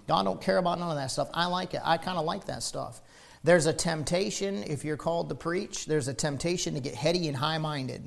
God 0.06 0.24
don't 0.24 0.42
care 0.42 0.58
about 0.58 0.80
none 0.80 0.90
of 0.90 0.98
that 0.98 1.12
stuff. 1.12 1.30
I 1.34 1.46
like 1.46 1.74
it. 1.74 1.82
I 1.84 1.98
kind 1.98 2.18
of 2.18 2.26
like 2.26 2.46
that 2.46 2.62
stuff. 2.62 3.02
There's 3.44 3.68
a 3.68 3.74
temptation, 3.74 4.64
if 4.64 4.84
you're 4.84 4.98
called 4.98 5.30
to 5.30 5.36
preach, 5.36 5.86
there's 5.86 6.08
a 6.08 6.14
temptation 6.14 6.74
to 6.74 6.82
get 6.82 6.96
heady 6.96 7.28
and 7.28 7.38
high 7.38 7.58
minded. 7.58 8.04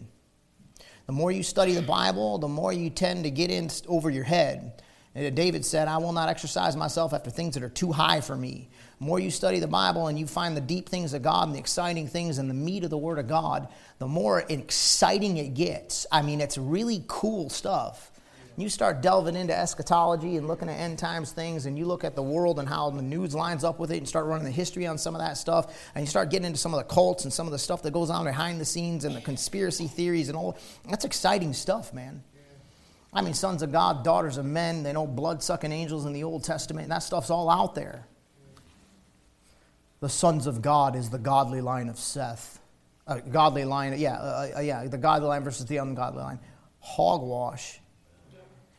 The 1.07 1.13
more 1.13 1.33
you 1.33 1.43
study 1.43 1.73
the 1.73 1.83
Bible, 1.83 2.39
the 2.39 2.49
more 2.49 2.73
you 2.73 2.91
tend 2.91 3.25
to 3.25 3.31
get 3.31 3.51
in 3.51 3.71
over 3.87 4.11
your 4.11 4.25
head. 4.25 4.83
David 5.15 5.65
said, 5.65 5.89
I 5.89 5.99
will 5.99 6.13
not 6.13 6.29
exercise 6.29 6.77
myself 6.77 7.13
after 7.13 7.31
things 7.31 7.55
that 7.55 7.63
are 7.63 7.69
too 7.69 7.93
high 7.93 8.21
for 8.21 8.37
me. 8.37 8.69
The 8.99 9.07
more 9.07 9.19
you 9.19 9.31
study 9.31 9.59
the 9.59 9.67
Bible 9.67 10.07
and 10.07 10.19
you 10.19 10.27
find 10.27 10.57
the 10.57 10.61
deep 10.61 10.89
things 10.89 11.13
of 11.15 11.23
God 11.23 11.49
and 11.49 11.55
the 11.55 11.59
exciting 11.59 12.07
things 12.07 12.39
and 12.39 12.49
the 12.49 12.55
meat 12.55 12.85
of 12.85 12.91
the 12.91 12.99
Word 12.99 13.19
of 13.19 13.27
God, 13.27 13.69
the 13.99 14.07
more 14.07 14.45
exciting 14.49 15.39
it 15.39 15.55
gets. 15.55 16.07
I 16.13 16.23
mean, 16.23 16.41
it's 16.41 16.59
really 16.59 17.05
cool 17.09 17.51
stuff. 17.51 18.13
You 18.57 18.69
start 18.69 19.03
delving 19.03 19.37
into 19.37 19.57
eschatology 19.57 20.37
and 20.37 20.49
looking 20.49 20.69
at 20.69 20.81
end 20.81 20.99
times 20.99 21.31
things, 21.31 21.67
and 21.67 21.79
you 21.79 21.87
look 21.87 22.03
at 22.03 22.17
the 22.17 22.23
world 22.25 22.59
and 22.59 22.69
how 22.69 22.91
the 22.91 23.01
news 23.01 23.33
lines 23.33 23.63
up 23.63 23.79
with 23.79 23.93
it, 23.93 23.99
and 23.99 24.09
start 24.09 24.27
running 24.27 24.45
the 24.45 24.51
history 24.51 24.85
on 24.85 24.99
some 24.99 25.15
of 25.15 25.21
that 25.21 25.37
stuff, 25.37 25.91
and 25.95 26.03
you 26.03 26.09
start 26.09 26.29
getting 26.29 26.47
into 26.47 26.59
some 26.59 26.75
of 26.75 26.79
the 26.79 26.93
cults 26.93 27.23
and 27.23 27.33
some 27.33 27.47
of 27.47 27.53
the 27.53 27.59
stuff 27.59 27.85
that 27.85 27.93
goes 27.93 28.11
on 28.11 28.25
behind 28.25 28.61
the 28.61 28.65
scenes 28.65 29.05
and 29.05 29.15
the 29.15 29.21
conspiracy 29.21 29.87
theories 29.87 30.29
and 30.29 30.37
all. 30.37 30.59
That's 30.89 31.05
exciting 31.05 31.53
stuff, 31.53 31.95
man. 31.95 32.25
I 33.13 33.23
mean, 33.23 33.35
sons 33.35 33.63
of 33.63 33.73
God, 33.73 34.05
daughters 34.05 34.37
of 34.37 34.45
men, 34.45 34.83
they 34.83 34.93
know 34.93 35.07
blood 35.07 35.43
sucking 35.43 35.73
angels 35.73 36.05
in 36.05 36.13
the 36.13 36.25
Old 36.25 36.45
Testament. 36.45 36.89
That 36.89 37.03
stuff's 37.03 37.31
all 37.31 37.49
out 37.49 37.75
there. 37.75 38.07
The 40.01 40.09
sons 40.09 40.47
of 40.47 40.63
God 40.63 40.95
is 40.95 41.11
the 41.11 41.19
godly 41.19 41.61
line 41.61 41.89
of 41.89 41.99
Seth. 41.99 42.61
Uh, 43.07 43.21
godly 43.21 43.65
line, 43.65 43.99
yeah, 43.99 44.17
uh, 44.17 44.49
uh, 44.57 44.61
yeah, 44.61 44.85
the 44.85 44.99
godly 44.99 45.29
line 45.29 45.43
versus 45.43 45.65
the 45.65 45.79
ungodly 45.79 46.23
line. 46.23 46.39
Hogwash. 46.81 47.81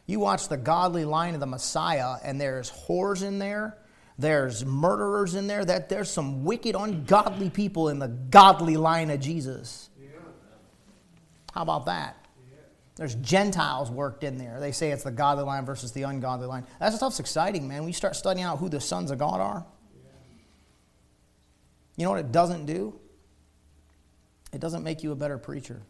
You 0.05 0.19
watch 0.19 0.47
the 0.47 0.57
godly 0.57 1.05
line 1.05 1.33
of 1.33 1.39
the 1.39 1.47
Messiah, 1.47 2.17
and 2.23 2.39
there's 2.39 2.71
whores 2.71 3.23
in 3.23 3.39
there, 3.39 3.77
there's 4.17 4.63
murderers 4.63 5.35
in 5.35 5.47
there, 5.47 5.65
that 5.65 5.89
there's 5.89 6.09
some 6.09 6.43
wicked, 6.43 6.75
ungodly 6.75 7.49
people 7.49 7.89
in 7.89 7.99
the 7.99 8.07
godly 8.07 8.77
line 8.77 9.09
of 9.09 9.19
Jesus. 9.19 9.89
How 11.53 11.63
about 11.63 11.87
that? 11.87 12.18
There's 12.99 13.15
Gentiles 13.15 13.89
worked 13.89 14.25
in 14.25 14.37
there. 14.37 14.59
They 14.59 14.73
say 14.73 14.91
it's 14.91 15.05
the 15.05 15.11
godly 15.11 15.45
line 15.45 15.65
versus 15.65 15.93
the 15.93 16.03
ungodly 16.03 16.47
line. 16.47 16.65
That 16.81 16.91
stuff's 16.91 17.21
exciting, 17.21 17.65
man. 17.65 17.79
When 17.79 17.87
you 17.87 17.93
start 17.93 18.13
studying 18.13 18.45
out 18.45 18.59
who 18.59 18.67
the 18.67 18.81
sons 18.81 19.09
of 19.09 19.17
God 19.17 19.39
are, 19.39 19.65
you 21.95 22.03
know 22.03 22.11
what 22.11 22.19
it 22.19 22.33
doesn't 22.33 22.65
do? 22.65 22.99
It 24.51 24.59
doesn't 24.59 24.83
make 24.83 25.01
you 25.01 25.13
a 25.13 25.15
better 25.15 25.37
preacher. 25.37 25.81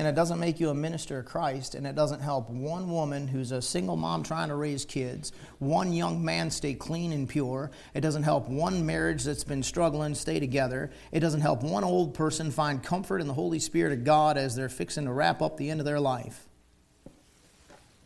And 0.00 0.08
it 0.08 0.14
doesn't 0.14 0.40
make 0.40 0.58
you 0.60 0.70
a 0.70 0.74
minister 0.74 1.18
of 1.18 1.26
Christ, 1.26 1.74
and 1.74 1.86
it 1.86 1.94
doesn't 1.94 2.20
help 2.20 2.48
one 2.48 2.90
woman 2.90 3.28
who's 3.28 3.52
a 3.52 3.60
single 3.60 3.96
mom 3.96 4.22
trying 4.22 4.48
to 4.48 4.54
raise 4.54 4.86
kids, 4.86 5.30
one 5.58 5.92
young 5.92 6.24
man 6.24 6.50
stay 6.50 6.72
clean 6.72 7.12
and 7.12 7.28
pure. 7.28 7.70
It 7.92 8.00
doesn't 8.00 8.22
help 8.22 8.48
one 8.48 8.86
marriage 8.86 9.24
that's 9.24 9.44
been 9.44 9.62
struggling 9.62 10.14
stay 10.14 10.40
together. 10.40 10.90
It 11.12 11.20
doesn't 11.20 11.42
help 11.42 11.62
one 11.62 11.84
old 11.84 12.14
person 12.14 12.50
find 12.50 12.82
comfort 12.82 13.20
in 13.20 13.26
the 13.26 13.34
Holy 13.34 13.58
Spirit 13.58 13.92
of 13.92 14.02
God 14.02 14.38
as 14.38 14.56
they're 14.56 14.70
fixing 14.70 15.04
to 15.04 15.12
wrap 15.12 15.42
up 15.42 15.58
the 15.58 15.68
end 15.68 15.80
of 15.80 15.84
their 15.84 16.00
life. 16.00 16.46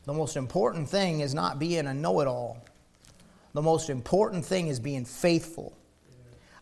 The 0.04 0.14
most 0.14 0.36
important 0.36 0.88
thing 0.88 1.20
is 1.20 1.32
not 1.32 1.60
being 1.60 1.86
a 1.86 1.94
know 1.94 2.18
it 2.18 2.26
all, 2.26 2.64
the 3.52 3.62
most 3.62 3.88
important 3.88 4.44
thing 4.44 4.66
is 4.66 4.80
being 4.80 5.04
faithful. 5.04 5.78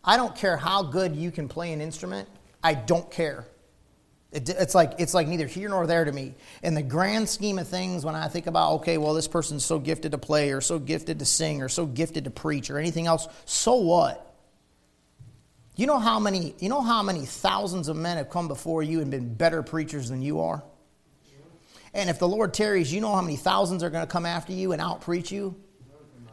I 0.05 0.19
don't 0.19 0.37
care 0.37 0.59
how 0.59 0.83
good 0.83 1.17
you 1.17 1.31
can 1.31 1.49
play 1.49 1.73
an 1.73 1.81
instrument, 1.81 2.29
I 2.63 2.75
don't 2.75 3.11
care. 3.11 3.47
It, 4.33 4.49
it's 4.49 4.75
like 4.75 4.95
it's 4.99 5.13
like 5.13 5.29
neither 5.29 5.47
here 5.47 5.69
nor 5.69 5.87
there 5.87 6.05
to 6.05 6.13
me. 6.13 6.35
In 6.63 6.75
the 6.75 6.83
grand 6.83 7.29
scheme 7.29 7.59
of 7.59 7.69
things, 7.69 8.05
when 8.05 8.15
I 8.15 8.29
think 8.29 8.47
about 8.47 8.73
okay, 8.75 8.97
well, 8.97 9.13
this 9.13 9.29
person's 9.29 9.65
so 9.65 9.79
gifted 9.79 10.13
to 10.13 10.19
play, 10.19 10.53
or 10.53 10.61
so 10.61 10.79
gifted 10.79 11.19
to 11.19 11.27
sing, 11.27 11.63
or 11.63 11.69
so 11.69 11.85
gifted 11.85 12.25
to 12.25 12.31
preach, 12.31 12.71
or 12.71 12.79
anything 12.79 13.07
else, 13.07 13.29
so 13.45 13.75
what? 13.75 14.35
You 15.77 15.87
know 15.87 15.99
how 15.99 16.19
many 16.19 16.55
you 16.61 16.71
know 16.71 16.81
how 16.81 17.03
many 17.03 17.27
thousands 17.27 17.89
of 17.89 17.97
men 17.97 18.17
have 18.17 18.31
come 18.31 18.49
before 18.49 18.83
you 18.83 19.01
and 19.01 19.11
been 19.11 19.35
better 19.35 19.63
preachers 19.63 20.09
than 20.09 20.23
you 20.23 20.41
are? 20.41 20.63
And 21.95 22.09
if 22.09 22.19
the 22.19 22.29
Lord 22.29 22.55
tarries, 22.55 22.91
you 22.91 23.03
know 23.03 23.15
how 23.15 23.21
many 23.21 23.37
thousands 23.37 23.83
are 23.83 23.91
going 23.91 24.07
to 24.07 24.11
come 24.11 24.25
after 24.25 24.55
you 24.55 24.73
and 24.73 24.81
out 24.81 25.03
preach 25.03 25.31
you? 25.31 25.55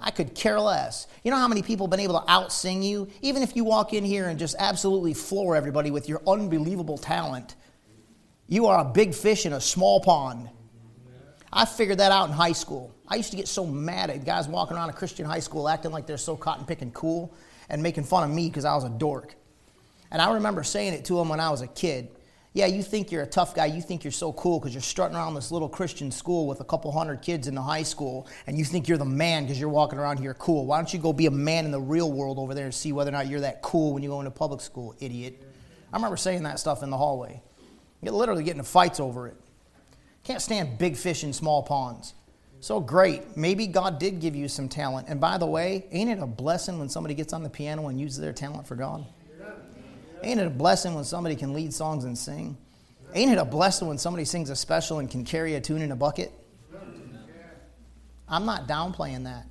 I 0.02 0.12
could 0.12 0.34
care 0.34 0.60
less. 0.60 1.08
You 1.26 1.32
know 1.32 1.38
how 1.38 1.50
many 1.50 1.62
people 1.62 1.88
have 1.88 1.92
been 1.92 2.00
able 2.00 2.22
to 2.22 2.32
out 2.32 2.54
sing 2.54 2.82
you? 2.82 3.10
Even 3.22 3.44
if 3.44 3.58
you 3.58 3.66
walk 3.66 3.94
in 3.94 4.06
here 4.06 4.30
and 4.30 4.40
just 4.40 4.56
absolutely 4.58 5.14
floor 5.14 5.58
everybody 5.58 5.92
with 5.92 6.08
your 6.08 6.22
unbelievable 6.26 6.98
talent, 6.98 7.56
you 8.50 8.66
are 8.66 8.80
a 8.80 8.84
big 8.84 9.14
fish 9.14 9.46
in 9.46 9.54
a 9.54 9.62
small 9.62 10.02
pond. 10.02 10.50
I 11.54 11.66
figured 11.66 12.00
that 12.00 12.12
out 12.12 12.30
in 12.30 12.34
high 12.34 12.52
school. 12.52 12.94
I 13.08 13.16
used 13.16 13.30
to 13.30 13.38
get 13.38 13.48
so 13.48 13.66
mad 13.66 14.10
at 14.10 14.26
guys 14.26 14.48
walking 14.48 14.76
around 14.76 14.90
a 14.90 14.94
Christian 14.94 15.26
high 15.26 15.40
school 15.40 15.70
acting 15.70 15.92
like 15.92 16.08
they're 16.08 16.18
so 16.18 16.36
cotton 16.36 16.66
picking 16.66 16.92
cool 16.92 17.32
and 17.70 17.82
making 17.82 18.06
fun 18.06 18.28
of 18.28 18.36
me 18.36 18.50
because 18.50 18.66
I 18.66 18.74
was 18.74 18.84
a 18.84 18.90
dork. 18.90 19.36
And 20.12 20.20
I 20.20 20.34
remember 20.34 20.64
saying 20.64 20.94
it 20.94 21.06
to 21.06 21.16
them 21.16 21.30
when 21.30 21.40
I 21.40 21.52
was 21.52 21.62
a 21.62 21.68
kid. 21.68 22.10
Yeah, 22.54 22.66
you 22.66 22.82
think 22.82 23.12
you're 23.12 23.22
a 23.22 23.28
tough 23.28 23.54
guy. 23.54 23.68
You 23.68 23.82
think 23.82 24.04
you're 24.04 24.12
so 24.12 24.34
cool 24.34 24.60
because 24.60 24.74
you're 24.74 24.82
strutting 24.82 25.16
around 25.16 25.36
this 25.36 25.52
little 25.52 25.70
Christian 25.70 26.10
school 26.10 26.48
with 26.48 26.60
a 26.60 26.64
couple 26.64 26.92
hundred 26.92 27.22
kids 27.22 27.48
in 27.48 27.54
the 27.54 27.62
high 27.62 27.84
school, 27.84 28.28
and 28.48 28.58
you 28.58 28.66
think 28.66 28.88
you're 28.88 28.98
the 28.98 29.06
man 29.06 29.44
because 29.44 29.60
you're 29.60 29.70
walking 29.70 30.00
around 30.00 30.18
here 30.18 30.34
cool. 30.34 30.66
Why 30.66 30.78
don't 30.78 30.92
you 30.92 30.98
go 30.98 31.14
be 31.14 31.28
a 31.28 31.32
man 31.32 31.66
in 31.66 31.72
the 31.72 31.80
real 31.80 32.12
world 32.12 32.40
over 32.40 32.56
there 32.56 32.66
and 32.66 32.74
see 32.74 32.92
whether 32.92 33.10
or 33.10 33.12
not 33.12 33.28
you're 33.28 33.42
that 33.42 33.62
cool 33.62 33.94
when 33.94 34.02
you 34.02 34.10
go 34.10 34.20
into 34.20 34.32
public 34.32 34.62
school, 34.62 34.96
idiot? 35.00 35.44
I 35.94 35.98
remember 35.98 36.18
saying 36.18 36.42
that 36.44 36.60
stuff 36.60 36.82
in 36.82 36.90
the 36.90 36.98
hallway. 36.98 37.44
You 38.02 38.12
literally 38.12 38.44
get 38.44 38.52
into 38.52 38.64
fights 38.64 39.00
over 39.00 39.28
it. 39.28 39.36
Can't 40.24 40.42
stand 40.42 40.78
big 40.78 40.96
fish 40.96 41.24
in 41.24 41.34
small 41.34 41.64
ponds. 41.64 42.14
So 42.62 42.80
great. 42.80 43.38
Maybe 43.38 43.68
God 43.68 44.00
did 44.00 44.20
give 44.20 44.36
you 44.36 44.48
some 44.48 44.68
talent. 44.68 45.08
And 45.10 45.20
by 45.20 45.38
the 45.38 45.46
way, 45.46 45.86
ain't 45.92 46.10
it 46.10 46.20
a 46.20 46.28
blessing 46.28 46.78
when 46.78 46.90
somebody 46.90 47.14
gets 47.14 47.32
on 47.34 47.44
the 47.44 47.50
piano 47.50 47.88
and 47.88 48.00
uses 48.00 48.20
their 48.20 48.34
talent 48.34 48.68
for 48.68 48.76
God? 48.76 49.06
Ain't 50.22 50.40
it 50.40 50.48
a 50.48 50.50
blessing 50.50 50.94
when 50.96 51.06
somebody 51.06 51.36
can 51.36 51.54
lead 51.54 51.74
songs 51.74 52.04
and 52.04 52.18
sing? 52.18 52.58
Ain't 53.14 53.32
it 53.32 53.38
a 53.38 53.46
blessing 53.46 53.88
when 53.88 53.98
somebody 53.98 54.26
sings 54.26 54.50
a 54.50 54.56
special 54.56 55.00
and 55.00 55.10
can 55.10 55.24
carry 55.24 55.56
a 55.56 55.62
tune 55.62 55.82
in 55.82 55.92
a 55.92 55.96
bucket? 55.96 56.32
I'm 58.28 58.46
not 58.46 58.68
downplaying 58.68 59.24
that. 59.24 59.46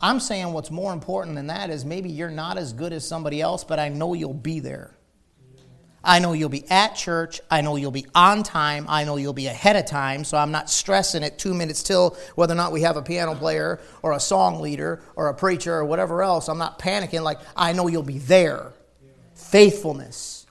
I'm 0.00 0.18
saying 0.18 0.52
what's 0.52 0.70
more 0.70 0.92
important 0.92 1.36
than 1.36 1.46
that 1.46 1.70
is 1.70 1.84
maybe 1.84 2.08
you're 2.08 2.30
not 2.30 2.58
as 2.58 2.72
good 2.72 2.92
as 2.92 3.06
somebody 3.06 3.40
else, 3.40 3.62
but 3.62 3.78
I 3.78 3.88
know 3.88 4.14
you'll 4.14 4.34
be 4.34 4.58
there. 4.58 4.96
I 6.04 6.18
know 6.18 6.32
you'll 6.32 6.48
be 6.48 6.68
at 6.68 6.96
church. 6.96 7.40
I 7.50 7.60
know 7.60 7.76
you'll 7.76 7.92
be 7.92 8.06
on 8.14 8.42
time. 8.42 8.86
I 8.88 9.04
know 9.04 9.16
you'll 9.16 9.32
be 9.32 9.46
ahead 9.46 9.76
of 9.76 9.86
time. 9.86 10.24
So 10.24 10.36
I'm 10.36 10.50
not 10.50 10.68
stressing 10.68 11.22
it 11.22 11.38
two 11.38 11.54
minutes 11.54 11.82
till 11.82 12.16
whether 12.34 12.54
or 12.54 12.56
not 12.56 12.72
we 12.72 12.82
have 12.82 12.96
a 12.96 13.02
piano 13.02 13.34
player 13.34 13.80
or 14.02 14.12
a 14.12 14.20
song 14.20 14.60
leader 14.60 15.02
or 15.14 15.28
a 15.28 15.34
preacher 15.34 15.74
or 15.74 15.84
whatever 15.84 16.22
else. 16.22 16.48
I'm 16.48 16.58
not 16.58 16.78
panicking. 16.78 17.22
Like, 17.22 17.38
I 17.56 17.72
know 17.72 17.86
you'll 17.86 18.02
be 18.02 18.18
there. 18.18 18.72
Faithfulness. 19.34 20.46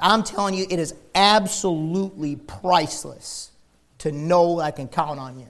I'm 0.00 0.22
telling 0.22 0.54
you, 0.54 0.66
it 0.68 0.78
is 0.78 0.94
absolutely 1.14 2.36
priceless 2.36 3.50
to 3.98 4.12
know 4.12 4.60
I 4.60 4.70
can 4.70 4.88
count 4.88 5.18
on 5.18 5.38
you. 5.38 5.48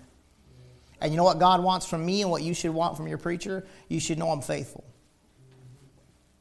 And 1.00 1.12
you 1.12 1.16
know 1.16 1.24
what 1.24 1.38
God 1.38 1.62
wants 1.62 1.86
from 1.86 2.04
me 2.04 2.22
and 2.22 2.30
what 2.30 2.42
you 2.42 2.54
should 2.54 2.70
want 2.70 2.96
from 2.96 3.06
your 3.06 3.18
preacher? 3.18 3.66
You 3.88 4.00
should 4.00 4.18
know 4.18 4.30
I'm 4.30 4.40
faithful. 4.40 4.84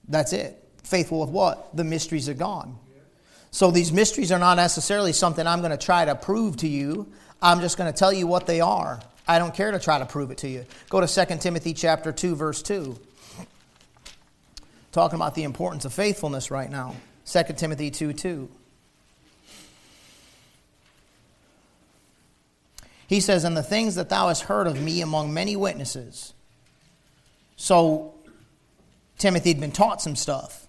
That's 0.08 0.34
it. 0.34 0.64
Faithful 0.84 1.20
with 1.20 1.30
what? 1.30 1.76
The 1.76 1.84
mysteries 1.84 2.28
of 2.28 2.38
God. 2.38 2.74
So 3.56 3.72
these 3.72 3.94
mysteries 3.94 4.34
are 4.34 4.38
not 4.38 4.56
necessarily 4.56 5.14
something 5.14 5.48
I'm 5.48 5.60
going 5.60 5.72
to 5.72 5.78
try 5.78 6.04
to 6.04 6.14
prove 6.14 6.58
to 6.58 6.68
you. 6.68 7.08
I'm 7.42 7.62
just 7.62 7.78
going 7.78 7.90
to 7.90 7.98
tell 7.98 8.12
you 8.12 8.28
what 8.28 8.48
they 8.48 8.60
are. 8.60 9.00
I 9.30 9.40
don't 9.40 9.54
care 9.54 9.72
to 9.72 9.80
try 9.80 9.98
to 9.98 10.06
prove 10.06 10.30
it 10.30 10.40
to 10.40 10.50
you. 10.50 10.66
Go 10.90 11.00
to 11.00 11.08
2 11.08 11.38
Timothy 11.38 11.74
chapter 11.74 12.12
2 12.12 12.36
verse 12.36 12.62
2. 12.62 13.00
Talking 14.92 15.16
about 15.16 15.36
the 15.36 15.44
importance 15.44 15.86
of 15.86 15.94
faithfulness 15.94 16.52
right 16.52 16.70
now. 16.70 16.98
2 17.28 17.44
Timothy 17.56 17.92
2 17.92 18.12
2. 18.12 18.50
He 23.08 23.22
says, 23.22 23.46
And 23.46 23.56
the 23.56 23.64
things 23.64 23.96
that 23.96 24.10
thou 24.10 24.28
hast 24.28 24.42
heard 24.42 24.68
of 24.68 24.82
me 24.82 25.00
among 25.00 25.34
many 25.34 25.56
witnesses. 25.56 26.34
So 27.56 28.16
Timothy 29.18 29.52
had 29.52 29.62
been 29.62 29.72
taught 29.72 30.02
some 30.02 30.18
stuff. 30.18 30.65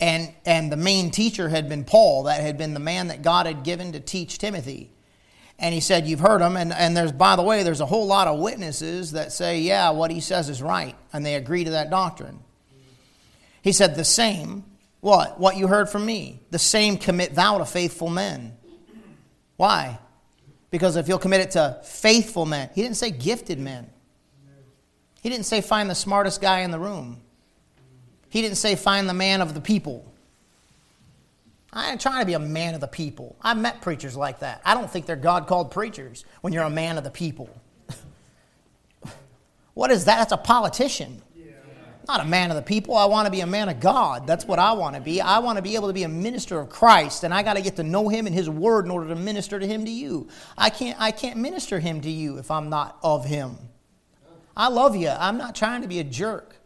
And, 0.00 0.32
and 0.44 0.70
the 0.70 0.76
main 0.76 1.10
teacher 1.10 1.48
had 1.48 1.68
been 1.68 1.84
Paul, 1.84 2.24
that 2.24 2.40
had 2.40 2.56
been 2.56 2.74
the 2.74 2.80
man 2.80 3.08
that 3.08 3.22
God 3.22 3.46
had 3.46 3.64
given 3.64 3.92
to 3.92 4.00
teach 4.00 4.38
Timothy. 4.38 4.90
And 5.58 5.74
he 5.74 5.80
said, 5.80 6.06
You've 6.06 6.20
heard 6.20 6.40
him. 6.40 6.56
And, 6.56 6.72
and 6.72 6.96
there's, 6.96 7.10
by 7.10 7.34
the 7.34 7.42
way, 7.42 7.62
there's 7.64 7.80
a 7.80 7.86
whole 7.86 8.06
lot 8.06 8.28
of 8.28 8.38
witnesses 8.38 9.12
that 9.12 9.32
say, 9.32 9.60
Yeah, 9.60 9.90
what 9.90 10.10
he 10.10 10.20
says 10.20 10.48
is 10.48 10.62
right. 10.62 10.94
And 11.12 11.26
they 11.26 11.34
agree 11.34 11.64
to 11.64 11.70
that 11.70 11.90
doctrine. 11.90 12.38
He 13.62 13.72
said, 13.72 13.96
The 13.96 14.04
same, 14.04 14.64
what? 15.00 15.40
What 15.40 15.56
you 15.56 15.66
heard 15.66 15.88
from 15.88 16.06
me. 16.06 16.40
The 16.50 16.60
same 16.60 16.96
commit 16.96 17.34
thou 17.34 17.58
to 17.58 17.64
faithful 17.64 18.08
men. 18.08 18.56
Why? 19.56 19.98
Because 20.70 20.94
if 20.96 21.08
you'll 21.08 21.18
commit 21.18 21.40
it 21.40 21.50
to 21.52 21.80
faithful 21.82 22.46
men, 22.46 22.70
he 22.74 22.82
didn't 22.82 22.96
say 22.96 23.10
gifted 23.10 23.58
men. 23.58 23.90
He 25.22 25.28
didn't 25.28 25.46
say 25.46 25.60
find 25.60 25.90
the 25.90 25.94
smartest 25.94 26.40
guy 26.40 26.60
in 26.60 26.70
the 26.70 26.78
room. 26.78 27.20
He 28.28 28.42
didn't 28.42 28.56
say, 28.56 28.76
find 28.76 29.08
the 29.08 29.14
man 29.14 29.40
of 29.40 29.54
the 29.54 29.60
people. 29.60 30.04
I 31.72 31.90
ain't 31.90 32.00
trying 32.00 32.20
to 32.20 32.26
be 32.26 32.32
a 32.32 32.38
man 32.38 32.74
of 32.74 32.80
the 32.80 32.88
people. 32.88 33.36
I've 33.42 33.58
met 33.58 33.82
preachers 33.82 34.16
like 34.16 34.40
that. 34.40 34.62
I 34.64 34.74
don't 34.74 34.90
think 34.90 35.06
they're 35.06 35.16
God 35.16 35.46
called 35.46 35.70
preachers 35.70 36.24
when 36.40 36.52
you're 36.52 36.64
a 36.64 36.70
man 36.70 36.98
of 36.98 37.04
the 37.04 37.10
people. 37.10 37.50
what 39.74 39.90
is 39.90 40.06
that? 40.06 40.18
That's 40.18 40.32
a 40.32 40.38
politician. 40.38 41.22
not 42.08 42.20
a 42.20 42.24
man 42.24 42.50
of 42.50 42.56
the 42.56 42.62
people. 42.62 42.96
I 42.96 43.04
want 43.04 43.26
to 43.26 43.30
be 43.30 43.42
a 43.42 43.46
man 43.46 43.68
of 43.68 43.80
God. 43.80 44.26
That's 44.26 44.46
what 44.46 44.58
I 44.58 44.72
want 44.72 44.96
to 44.96 45.00
be. 45.00 45.20
I 45.20 45.40
want 45.40 45.56
to 45.56 45.62
be 45.62 45.74
able 45.74 45.88
to 45.88 45.92
be 45.92 46.04
a 46.04 46.08
minister 46.08 46.58
of 46.58 46.70
Christ, 46.70 47.22
and 47.22 47.34
I 47.34 47.42
got 47.42 47.54
to 47.54 47.62
get 47.62 47.76
to 47.76 47.82
know 47.82 48.08
Him 48.08 48.26
and 48.26 48.34
His 48.34 48.48
Word 48.48 48.86
in 48.86 48.90
order 48.90 49.08
to 49.08 49.14
minister 49.14 49.60
to 49.60 49.66
Him 49.66 49.84
to 49.84 49.90
you. 49.90 50.28
I 50.56 50.70
can't, 50.70 50.98
I 50.98 51.10
can't 51.10 51.36
minister 51.36 51.80
Him 51.80 52.00
to 52.00 52.10
you 52.10 52.38
if 52.38 52.50
I'm 52.50 52.70
not 52.70 52.98
of 53.02 53.26
Him. 53.26 53.58
I 54.56 54.68
love 54.68 54.96
you. 54.96 55.10
I'm 55.10 55.36
not 55.36 55.54
trying 55.54 55.82
to 55.82 55.88
be 55.88 56.00
a 56.00 56.04
jerk. 56.04 56.57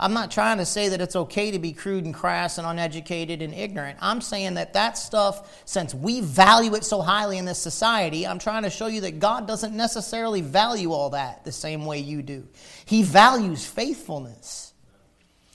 I'm 0.00 0.12
not 0.12 0.30
trying 0.30 0.58
to 0.58 0.64
say 0.64 0.90
that 0.90 1.00
it's 1.00 1.16
okay 1.16 1.50
to 1.50 1.58
be 1.58 1.72
crude 1.72 2.04
and 2.04 2.14
crass 2.14 2.56
and 2.56 2.66
uneducated 2.66 3.42
and 3.42 3.52
ignorant. 3.52 3.98
I'm 4.00 4.20
saying 4.20 4.54
that 4.54 4.74
that 4.74 4.96
stuff, 4.96 5.62
since 5.64 5.92
we 5.92 6.20
value 6.20 6.76
it 6.76 6.84
so 6.84 7.02
highly 7.02 7.36
in 7.36 7.44
this 7.44 7.58
society, 7.58 8.24
I'm 8.24 8.38
trying 8.38 8.62
to 8.62 8.70
show 8.70 8.86
you 8.86 9.00
that 9.00 9.18
God 9.18 9.48
doesn't 9.48 9.76
necessarily 9.76 10.40
value 10.40 10.92
all 10.92 11.10
that 11.10 11.44
the 11.44 11.50
same 11.50 11.84
way 11.84 11.98
you 11.98 12.22
do. 12.22 12.46
He 12.84 13.02
values 13.02 13.66
faithfulness. 13.66 14.72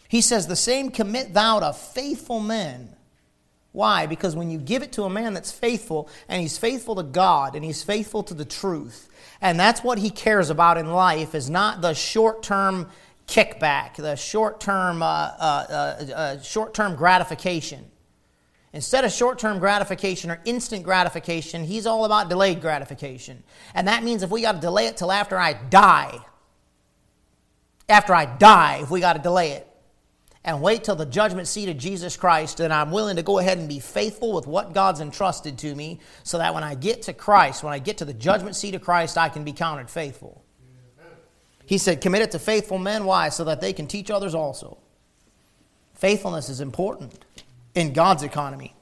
He 0.10 0.20
says, 0.20 0.46
The 0.46 0.58
same 0.58 0.92
commit 0.92 1.34
thou 1.34 1.62
to 1.62 1.72
faithful 1.72 2.42
men. 2.42 2.94
Why? 3.72 4.06
Because 4.06 4.36
when 4.36 4.52
you 4.52 4.60
give 4.60 4.84
it 4.84 4.92
to 4.94 5.04
a 5.04 5.10
man 5.10 5.34
that's 5.34 5.52
faithful, 5.52 6.10
and 6.28 6.42
he's 6.42 6.58
faithful 6.58 6.96
to 6.96 7.04
God, 7.04 7.56
and 7.56 7.64
he's 7.64 7.82
faithful 7.82 8.24
to 8.24 8.34
the 8.34 8.46
truth, 8.46 9.10
and 9.42 9.60
that's 9.60 9.84
what 9.84 9.98
he 9.98 10.10
cares 10.10 10.50
about 10.50 10.78
in 10.78 10.92
life, 10.92 11.34
is 11.34 11.50
not 11.50 11.82
the 11.82 11.94
short 11.94 12.44
term 12.44 12.90
kickback, 13.28 13.96
the 13.96 14.16
short 14.16 14.60
term 14.60 15.02
uh, 15.02 15.06
uh, 15.06 15.66
uh, 15.70 16.14
uh 16.14 16.42
short 16.42 16.74
term 16.74 16.96
gratification. 16.96 17.86
Instead 18.74 19.06
of 19.06 19.12
short 19.12 19.38
term 19.38 19.60
gratification 19.60 20.32
or 20.32 20.42
instant 20.46 20.84
gratification, 20.84 21.64
he's 21.64 21.86
all 21.86 22.06
about 22.06 22.30
delayed 22.30 22.60
gratification. 22.60 23.44
And 23.76 23.88
that 23.88 24.04
means 24.04 24.24
if 24.24 24.32
we 24.32 24.42
got 24.42 24.54
to 24.54 24.62
delay 24.62 24.88
it 24.88 24.98
till 24.98 25.12
after 25.12 25.38
I 25.38 25.54
die, 25.54 26.20
after 27.88 28.16
I 28.16 28.26
die, 28.26 28.80
if 28.82 28.90
we 28.90 29.00
got 29.00 29.14
to 29.14 29.22
delay 29.22 29.52
it, 29.52 29.68
and 30.46 30.62
wait 30.62 30.84
till 30.84 30.96
the 30.96 31.06
judgment 31.06 31.48
seat 31.48 31.70
of 31.70 31.78
Jesus 31.78 32.18
Christ, 32.18 32.58
then 32.58 32.72
I'm 32.72 32.92
willing 32.92 33.16
to 33.16 33.24
go 33.24 33.40
ahead 33.40 33.58
and 33.58 33.70
be 33.70 33.80
faithful 33.80 34.34
with 34.34 34.46
what 34.46 34.74
God's 34.74 35.00
entrusted 35.00 35.58
to 35.60 35.74
me 35.74 36.00
so 36.24 36.38
that 36.38 36.54
when 36.54 36.64
I 36.64 36.76
get 36.76 37.04
to 37.04 37.14
Christ, 37.14 37.64
when 37.64 37.74
I 37.74 37.80
get 37.80 38.00
to 38.00 38.06
the 38.06 38.14
judgment 38.14 38.56
seat 38.56 38.76
of 38.76 38.82
Christ, 38.82 39.18
I 39.18 39.30
can 39.30 39.46
be 39.46 39.54
counted 39.54 39.90
faithful. 39.90 40.44
He 41.66 41.78
said, 41.78 42.02
Commit 42.02 42.22
it 42.22 42.32
to 42.32 42.40
faithful 42.40 42.78
men. 42.78 43.06
Why? 43.06 43.30
So 43.30 43.44
that 43.46 43.62
they 43.62 43.74
can 43.74 43.88
teach 43.88 44.12
others 44.12 44.36
also. 44.36 44.78
Faithfulness 45.94 46.50
is 46.50 46.60
important 46.60 47.24
in 47.76 47.94
God's 47.94 48.24
economy. 48.24 48.76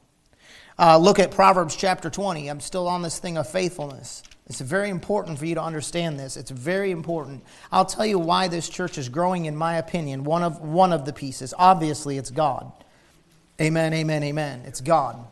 Uh, 0.79 0.97
look 0.97 1.19
at 1.19 1.31
Proverbs 1.31 1.75
chapter 1.75 2.09
20. 2.09 2.49
I'm 2.49 2.59
still 2.59 2.87
on 2.87 3.01
this 3.01 3.19
thing 3.19 3.37
of 3.37 3.47
faithfulness. 3.47 4.23
It's 4.47 4.59
very 4.59 4.89
important 4.89 5.37
for 5.37 5.45
you 5.45 5.55
to 5.55 5.61
understand 5.61 6.19
this. 6.19 6.35
It's 6.35 6.51
very 6.51 6.91
important. 6.91 7.43
I'll 7.71 7.85
tell 7.85 8.05
you 8.05 8.19
why 8.19 8.47
this 8.47 8.67
church 8.67 8.97
is 8.97 9.07
growing, 9.07 9.45
in 9.45 9.55
my 9.55 9.77
opinion. 9.77 10.23
One 10.23 10.43
of, 10.43 10.59
one 10.59 10.91
of 10.91 11.05
the 11.05 11.13
pieces. 11.13 11.53
Obviously, 11.57 12.17
it's 12.17 12.31
God. 12.31 12.71
Amen, 13.61 13.93
amen, 13.93 14.23
amen. 14.23 14.63
It's 14.65 14.81
God. 14.81 15.23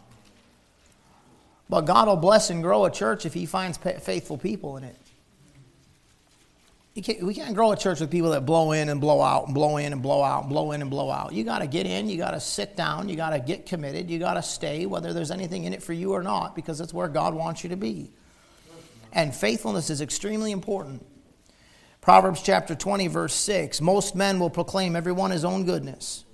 But 1.68 1.82
God 1.82 2.08
will 2.08 2.16
bless 2.16 2.50
and 2.50 2.64
grow 2.64 2.86
a 2.86 2.92
church 2.92 3.26
if 3.26 3.34
He 3.34 3.46
finds 3.46 3.78
faithful 3.78 4.38
people 4.38 4.78
in 4.78 4.84
it. 4.84 4.96
Can't, 6.96 7.24
we 7.24 7.34
can't 7.34 7.56
grow 7.56 7.72
a 7.72 7.78
church 7.78 8.02
with 8.02 8.12
people 8.12 8.32
that 8.32 8.46
blow 8.46 8.74
in 8.74 8.90
and 8.90 9.00
blow 9.00 9.22
out 9.22 9.46
and 9.46 9.56
blow 9.56 9.78
in 9.78 9.94
and 9.94 10.02
blow 10.02 10.22
out 10.22 10.42
and 10.42 10.50
blow 10.50 10.74
in 10.74 10.82
and 10.82 10.90
blow 10.90 11.10
out. 11.10 11.32
You 11.32 11.46
got 11.46 11.60
to 11.60 11.68
get 11.68 11.86
in, 11.86 12.10
you 12.10 12.18
got 12.18 12.32
to 12.32 12.42
sit 12.42 12.76
down, 12.76 13.08
you 13.08 13.16
got 13.16 13.30
to 13.30 13.40
get 13.40 13.66
committed, 13.66 14.10
you 14.10 14.20
got 14.20 14.34
to 14.34 14.42
stay, 14.42 14.86
whether 14.86 15.14
there's 15.14 15.32
anything 15.32 15.64
in 15.64 15.74
it 15.74 15.82
for 15.82 15.94
you 15.94 16.12
or 16.12 16.22
not, 16.22 16.56
because 16.56 16.78
that's 16.78 16.94
where 16.94 17.08
God 17.08 17.34
wants 17.34 17.64
you 17.64 17.70
to 17.70 17.78
be. 17.78 18.12
And 19.14 19.34
faithfulness 19.34 19.90
is 19.90 20.02
extremely 20.02 20.52
important. 20.52 21.06
Proverbs 22.02 22.42
chapter 22.42 22.76
20, 22.76 23.08
verse 23.08 23.34
6 23.34 23.82
Most 23.82 24.16
men 24.16 24.40
will 24.40 24.50
proclaim 24.50 24.96
everyone 24.96 25.32
his 25.32 25.46
own 25.46 25.66
goodness. 25.66 26.26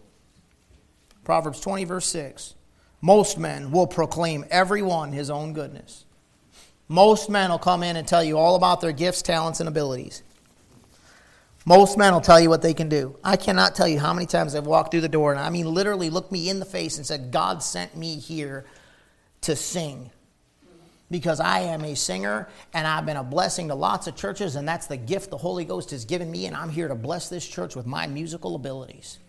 Proverbs 1.24 1.60
20, 1.60 1.84
verse 1.86 2.06
6 2.08 2.56
Most 3.02 3.38
men 3.38 3.72
will 3.72 3.88
proclaim 3.88 4.46
everyone 4.50 5.12
his 5.12 5.30
own 5.30 5.54
goodness. 5.54 6.06
Most 6.88 7.30
men 7.30 7.50
will 7.50 7.60
come 7.60 7.84
in 7.84 7.96
and 7.96 8.08
tell 8.08 8.24
you 8.24 8.38
all 8.38 8.56
about 8.56 8.80
their 8.80 8.92
gifts, 8.92 9.22
talents, 9.22 9.60
and 9.60 9.68
abilities. 9.68 10.24
Most 11.68 11.98
men 11.98 12.14
will 12.14 12.22
tell 12.22 12.40
you 12.40 12.50
what 12.50 12.62
they 12.62 12.76
can 12.76 12.90
do. 12.90 13.18
I 13.24 13.38
cannot 13.38 13.74
tell 13.74 13.88
you 13.88 14.00
how 14.00 14.14
many 14.14 14.28
times 14.28 14.54
I've 14.54 14.68
walked 14.68 14.92
through 14.92 15.02
the 15.02 15.10
door 15.10 15.32
and 15.32 15.42
I 15.42 15.50
mean 15.50 15.66
literally 15.66 16.12
looked 16.12 16.32
me 16.32 16.48
in 16.48 16.60
the 16.60 16.66
face 16.66 16.98
and 16.98 17.06
said, 17.06 17.32
God 17.32 17.64
sent 17.64 17.98
me 17.98 18.20
here 18.20 18.66
to 19.42 19.56
sing. 19.56 20.12
Because 21.10 21.40
I 21.40 21.62
am 21.62 21.84
a 21.84 21.96
singer 21.96 22.50
and 22.74 22.86
I've 22.86 23.08
been 23.08 23.18
a 23.18 23.24
blessing 23.24 23.70
to 23.70 23.76
lots 23.76 24.06
of 24.06 24.16
churches, 24.16 24.56
and 24.56 24.68
that's 24.68 24.88
the 24.88 24.98
gift 24.98 25.32
the 25.32 25.38
Holy 25.38 25.66
Ghost 25.66 25.92
has 25.92 26.06
given 26.06 26.30
me, 26.32 26.46
and 26.46 26.56
I'm 26.56 26.70
here 26.70 26.88
to 26.88 26.96
bless 26.96 27.30
this 27.30 27.48
church 27.48 27.75
with 27.75 27.86
my 27.86 28.08
musical 28.08 28.56
abilities. 28.56 29.20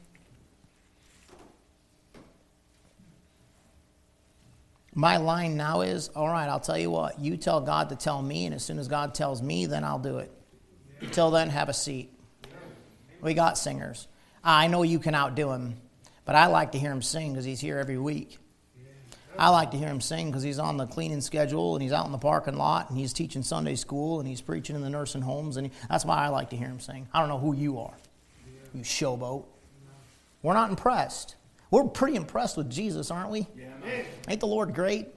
My 4.95 5.19
line 5.19 5.59
now 5.59 5.83
is 5.83 6.09
all 6.17 6.29
right, 6.29 6.49
I'll 6.49 6.61
tell 6.61 6.79
you 6.79 6.91
what, 6.91 7.21
you 7.21 7.37
tell 7.37 7.61
God 7.61 7.91
to 7.91 7.97
tell 7.97 8.23
me, 8.23 8.47
and 8.47 8.55
as 8.55 8.65
soon 8.65 8.79
as 8.79 8.89
God 8.89 9.15
tells 9.15 9.43
me, 9.43 9.67
then 9.67 9.85
I'll 9.85 9.99
do 9.99 10.19
it. 10.19 10.33
Until 11.01 11.31
then, 11.31 11.51
have 11.51 11.69
a 11.69 11.75
seat. 11.75 12.16
We 13.23 13.35
got 13.35 13.59
singers. 13.59 14.09
I 14.45 14.69
know 14.69 14.83
you 14.83 14.99
can 14.99 15.15
outdo 15.15 15.53
him, 15.53 15.77
but 16.25 16.35
I 16.35 16.47
like 16.47 16.73
to 16.73 16.79
hear 16.79 16.93
him 16.93 17.03
sing 17.03 17.33
because 17.33 17.45
he's 17.45 17.61
here 17.61 17.79
every 17.79 17.99
week. 17.99 18.39
I 19.39 19.51
like 19.51 19.73
to 19.73 19.77
hear 19.77 19.89
him 19.89 20.01
sing 20.01 20.29
because 20.29 20.43
he's 20.43 20.59
on 20.59 20.77
the 20.79 20.87
cleaning 20.87 21.21
schedule 21.21 21.75
and 21.75 21.83
he's 21.83 21.93
out 21.93 22.07
in 22.07 22.13
the 22.13 22.19
parking 22.19 22.57
lot 22.57 22.89
and 22.89 22.99
he's 22.99 23.13
teaching 23.13 23.43
Sunday 23.43 23.75
school 23.75 24.19
and 24.19 24.29
he's 24.29 24.41
preaching 24.41 24.77
in 24.77 24.83
the 24.83 24.89
nursing 24.89 25.21
homes 25.21 25.57
and 25.59 25.67
he, 25.67 25.73
that's 25.91 26.05
why 26.05 26.17
I 26.25 26.29
like 26.29 26.51
to 26.51 26.57
hear 26.57 26.69
him 26.69 26.81
sing. 26.81 27.07
I 27.13 27.21
don't 27.21 27.29
know 27.29 27.39
who 27.39 27.55
you 27.55 27.79
are, 27.81 27.95
you 28.73 28.81
showboat. 28.81 29.45
We're 30.43 30.55
not 30.55 30.71
impressed. 30.71 31.35
We're 31.71 31.85
pretty 31.85 32.17
impressed 32.17 32.57
with 32.57 32.71
Jesus, 32.71 33.11
aren't 33.11 33.31
we? 33.31 33.47
Ain't 34.29 34.41
the 34.41 34.47
Lord 34.47 34.75
great? 34.75 35.09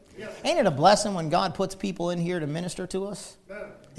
Ain't 0.44 0.60
it 0.60 0.66
a 0.66 0.72
blessing 0.72 1.14
when 1.14 1.30
God 1.30 1.56
puts 1.56 1.76
people 1.76 2.10
in 2.10 2.20
here 2.20 2.42
to 2.42 2.48
minister 2.48 2.86
to 2.88 3.06
us? 3.06 3.38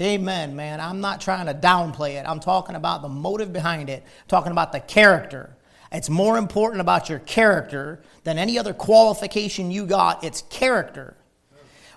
Amen, 0.01 0.55
man. 0.55 0.81
I'm 0.81 0.99
not 0.99 1.21
trying 1.21 1.45
to 1.45 1.53
downplay 1.53 2.19
it. 2.19 2.25
I'm 2.27 2.39
talking 2.39 2.75
about 2.75 3.03
the 3.03 3.07
motive 3.07 3.53
behind 3.53 3.89
it, 3.89 4.03
I'm 4.03 4.27
talking 4.27 4.51
about 4.51 4.71
the 4.71 4.79
character. 4.79 5.55
It's 5.91 6.09
more 6.09 6.37
important 6.37 6.81
about 6.81 7.09
your 7.09 7.19
character 7.19 8.01
than 8.23 8.37
any 8.37 8.57
other 8.57 8.73
qualification 8.73 9.71
you 9.71 9.85
got. 9.85 10.23
It's 10.23 10.41
character. 10.43 11.17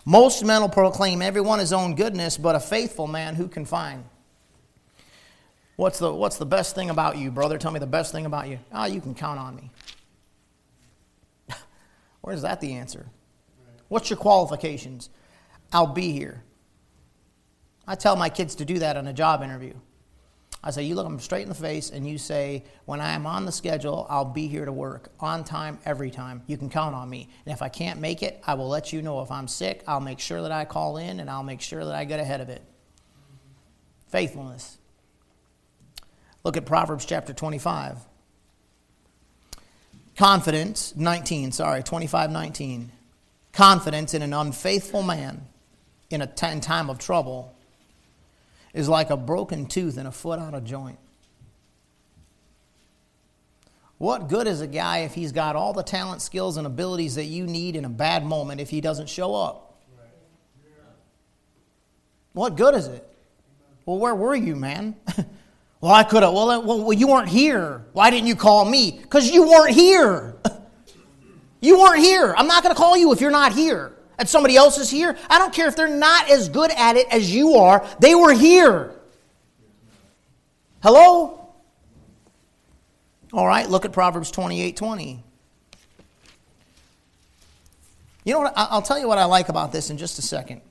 Most 0.05 0.45
men 0.45 0.61
will 0.61 0.69
proclaim 0.69 1.23
everyone 1.23 1.61
his 1.61 1.73
own 1.73 1.95
goodness, 1.95 2.37
but 2.37 2.57
a 2.57 2.61
faithful 2.61 3.07
man 3.07 3.37
who 3.37 3.49
can 3.49 3.65
find? 3.65 4.05
What's 5.77 5.99
the, 5.99 6.13
what's 6.13 6.37
the 6.37 6.47
best 6.47 6.75
thing 6.75 6.91
about 6.91 7.17
you, 7.17 7.31
brother? 7.31 7.57
Tell 7.57 7.71
me 7.71 7.81
the 7.81 7.87
best 7.87 8.13
thing 8.13 8.27
about 8.27 8.49
you. 8.49 8.59
Ah, 8.73 8.83
oh, 8.83 8.87
you 8.87 9.01
can 9.01 9.15
count 9.15 9.39
on 9.39 9.57
me. 9.57 9.71
Where's 12.21 12.43
that 12.43 12.61
the 12.61 12.75
answer? 12.75 13.07
What's 13.89 14.11
your 14.11 14.19
qualifications? 14.19 15.09
I'll 15.73 15.87
be 15.87 16.13
here. 16.13 16.43
I 17.87 17.95
tell 17.95 18.17
my 18.17 18.29
kids 18.29 18.57
to 18.57 18.65
do 18.65 18.79
that 18.79 18.97
on 18.97 19.07
a 19.07 19.13
job 19.13 19.43
interview. 19.43 19.75
I 20.67 20.71
say, 20.71 20.85
you 20.85 20.95
look 20.95 21.05
them 21.05 21.21
straight 21.21 21.43
in 21.43 21.51
the 21.51 21.55
face 21.55 21.91
and 21.91 22.09
you 22.09 22.17
say, 22.17 22.65
when 22.87 22.99
I 22.99 23.13
am 23.13 23.27
on 23.27 23.45
the 23.45 23.53
schedule, 23.53 24.07
I'll 24.09 24.25
be 24.25 24.47
here 24.47 24.65
to 24.65 24.73
work 24.73 25.11
on 25.21 25.45
time, 25.45 25.79
every 25.85 26.11
time. 26.11 26.43
You 26.47 26.57
can 26.57 26.71
count 26.71 26.95
on 26.95 27.11
me. 27.11 27.29
And 27.45 27.53
if 27.53 27.61
I 27.61 27.69
can't 27.69 28.01
make 28.01 28.23
it, 28.23 28.43
I 28.47 28.55
will 28.55 28.69
let 28.69 28.91
you 28.91 29.03
know. 29.03 29.21
If 29.21 29.31
I'm 29.31 29.47
sick, 29.47 29.85
I'll 29.87 30.01
make 30.01 30.21
sure 30.21 30.41
that 30.41 30.53
I 30.53 30.65
call 30.65 30.97
in 30.97 31.21
and 31.21 31.29
I'll 31.29 31.43
make 31.43 31.61
sure 31.61 31.85
that 31.85 31.95
I 31.95 32.05
get 32.05 32.19
ahead 32.19 32.41
of 32.41 32.49
it. 32.49 32.63
Faithfulness. 34.09 34.79
Look 36.45 36.57
at 36.57 36.65
Proverbs 36.65 37.05
chapter 37.05 37.35
25. 37.35 37.99
Confidence, 40.17 40.95
19, 40.97 41.53
sorry, 41.53 41.83
25, 41.83 42.31
19. 42.31 42.91
Confidence 43.53 44.15
in 44.15 44.23
an 44.23 44.33
unfaithful 44.33 45.03
man 45.03 45.47
in 46.09 46.23
a 46.23 46.27
t- 46.27 46.47
in 46.47 46.63
time 46.63 46.89
of 46.89 46.99
trouble 46.99 47.54
is 48.75 48.89
like 48.89 49.11
a 49.11 49.17
broken 49.17 49.67
tooth 49.67 49.97
and 49.97 50.07
a 50.07 50.13
foot 50.13 50.41
out 50.41 50.53
of 50.53 50.65
joint. 50.65 50.99
What 53.99 54.29
good 54.29 54.49
is 54.49 54.61
a 54.61 54.67
guy 54.67 54.99
if 54.99 55.15
he's 55.15 55.31
got 55.31 55.55
all 55.55 55.73
the 55.73 55.85
talent, 55.85 56.21
skills, 56.21 56.57
and 56.57 56.67
abilities 56.67 57.15
that 57.15 57.25
you 57.25 57.47
need 57.47 57.77
in 57.77 57.85
a 57.85 57.89
bad 57.89 58.27
moment 58.27 58.61
if 58.61 58.69
he 58.69 58.81
doesn't 58.81 59.09
show 59.09 59.35
up? 59.35 59.81
What 62.33 62.57
good 62.57 62.75
is 62.75 62.89
it? 62.89 63.09
Well, 63.87 63.99
where 63.99 64.15
were 64.15 64.35
you, 64.35 64.57
man? 64.57 64.97
well, 65.81 65.93
I 65.93 66.03
could 66.03 66.25
have. 66.25 66.33
Well, 66.33 66.63
well, 66.65 66.93
you 66.93 67.07
weren't 67.07 67.29
here. 67.29 67.85
Why 67.93 68.11
didn't 68.11 68.27
you 68.27 68.35
call 68.35 68.65
me? 68.65 68.99
Because 69.01 69.31
you 69.31 69.49
weren't 69.49 69.73
here. 69.73 70.35
you 71.61 71.79
weren't 71.79 72.03
here. 72.03 72.35
I'm 72.37 72.49
not 72.49 72.65
going 72.65 72.75
to 72.75 72.79
call 72.79 72.97
you 72.97 73.13
if 73.13 73.21
you're 73.21 73.31
not 73.31 73.53
here 73.53 73.94
and 74.19 74.29
somebody 74.29 74.57
else 74.57 74.79
is 74.79 74.91
here. 74.91 75.17
I 75.29 75.39
don't 75.39 75.53
care 75.53 75.69
if 75.69 75.77
they're 75.77 75.89
not 75.89 76.31
as 76.31 76.49
good 76.49 76.71
at 76.71 76.97
it 76.97 77.07
as 77.11 77.35
you 77.35 77.55
are, 77.55 77.87
they 77.99 78.15
were 78.15 78.33
here. 78.33 78.93
Hello? 80.83 81.49
All 83.33 83.47
right, 83.47 83.69
look 83.69 83.85
at 83.85 83.93
Proverbs 83.93 84.31
28 84.31 84.77
20. 84.77 85.25
You 88.25 88.33
know 88.33 88.41
what? 88.41 88.53
I'll 88.57 88.83
tell 88.83 88.99
you 88.99 89.07
what 89.07 89.19
I 89.19 89.25
like 89.25 89.49
about 89.49 89.73
this 89.73 89.91
in 89.91 89.99
just 89.99 90.19
a 90.19 90.23
second. 90.23 90.63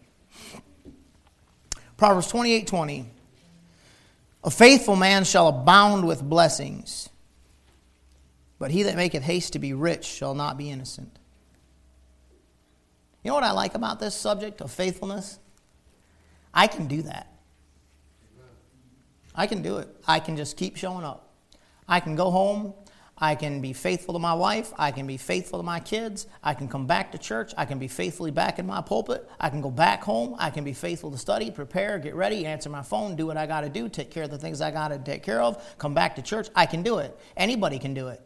Proverbs 1.98 2.28
28 2.28 2.68
20. 2.68 3.06
A 4.46 4.52
faithful 4.52 4.96
man 4.96 5.24
shall 5.24 5.48
abound 5.48 6.06
with 6.06 6.22
blessings, 6.22 7.10
But 8.60 8.72
he 8.72 8.84
that 8.84 8.96
maketh 8.96 9.24
haste 9.24 9.54
to 9.54 9.60
be 9.60 9.74
rich 9.74 10.06
shall 10.06 10.34
not 10.34 10.58
be 10.58 10.70
innocent. 10.70 11.18
You 13.24 13.30
know 13.30 13.36
what 13.36 13.44
I 13.44 13.52
like 13.52 13.76
about 13.76 14.00
this 14.00 14.14
subject 14.16 14.62
of 14.62 14.72
faithfulness? 14.72 15.40
I 16.54 16.68
can 16.68 16.88
do 16.88 17.04
that. 17.04 17.28
I 19.34 19.48
can 19.48 19.62
do 19.62 19.78
it. 19.78 19.90
I 20.08 20.20
can 20.20 20.38
just 20.38 20.58
keep 20.58 20.76
showing 20.76 21.04
up. 21.04 21.34
I 21.88 22.00
can 22.00 22.16
go 22.16 22.30
home. 22.30 22.74
I 23.18 23.36
can 23.36 23.62
be 23.62 23.74
faithful 23.74 24.14
to 24.16 24.20
my 24.20 24.34
wife. 24.34 24.74
I 24.78 24.92
can 24.92 25.08
be 25.08 25.18
faithful 25.18 25.60
to 25.60 25.64
my 25.64 25.80
kids. 25.80 26.28
I 26.44 26.54
can 26.54 26.68
come 26.68 26.86
back 26.86 27.12
to 27.14 27.18
church. 27.18 27.54
I 27.58 27.66
can 27.66 27.80
be 27.80 27.88
faithfully 27.88 28.32
back 28.32 28.60
in 28.60 28.68
my 28.68 28.82
pulpit. 28.82 29.30
I 29.40 29.50
can 29.50 29.62
go 29.62 29.72
back 29.72 30.04
home. 30.04 30.36
I 30.38 30.50
can 30.50 30.64
be 30.64 30.74
faithful 30.74 31.10
to 31.12 31.18
study, 31.18 31.50
prepare, 31.50 32.00
get 32.00 32.16
ready, 32.16 32.46
answer 32.46 32.70
my 32.70 32.82
phone, 32.82 33.16
do 33.16 33.26
what 33.28 33.38
I 33.38 33.46
got 33.46 33.62
to 33.62 33.70
do, 33.70 33.88
take 33.88 34.12
care 34.12 34.24
of 34.24 34.32
the 34.32 34.38
things 34.38 34.62
I 34.62 34.72
got 34.72 34.90
to 34.90 34.98
take 34.98 35.24
care 35.24 35.42
of, 35.42 35.78
come 35.78 35.94
back 35.94 36.16
to 36.18 36.22
church. 36.22 36.50
I 36.56 36.66
can 36.66 36.84
do 36.84 36.98
it. 36.98 37.18
Anybody 37.38 37.80
can 37.80 37.94
do 37.94 38.10
it. 38.10 38.20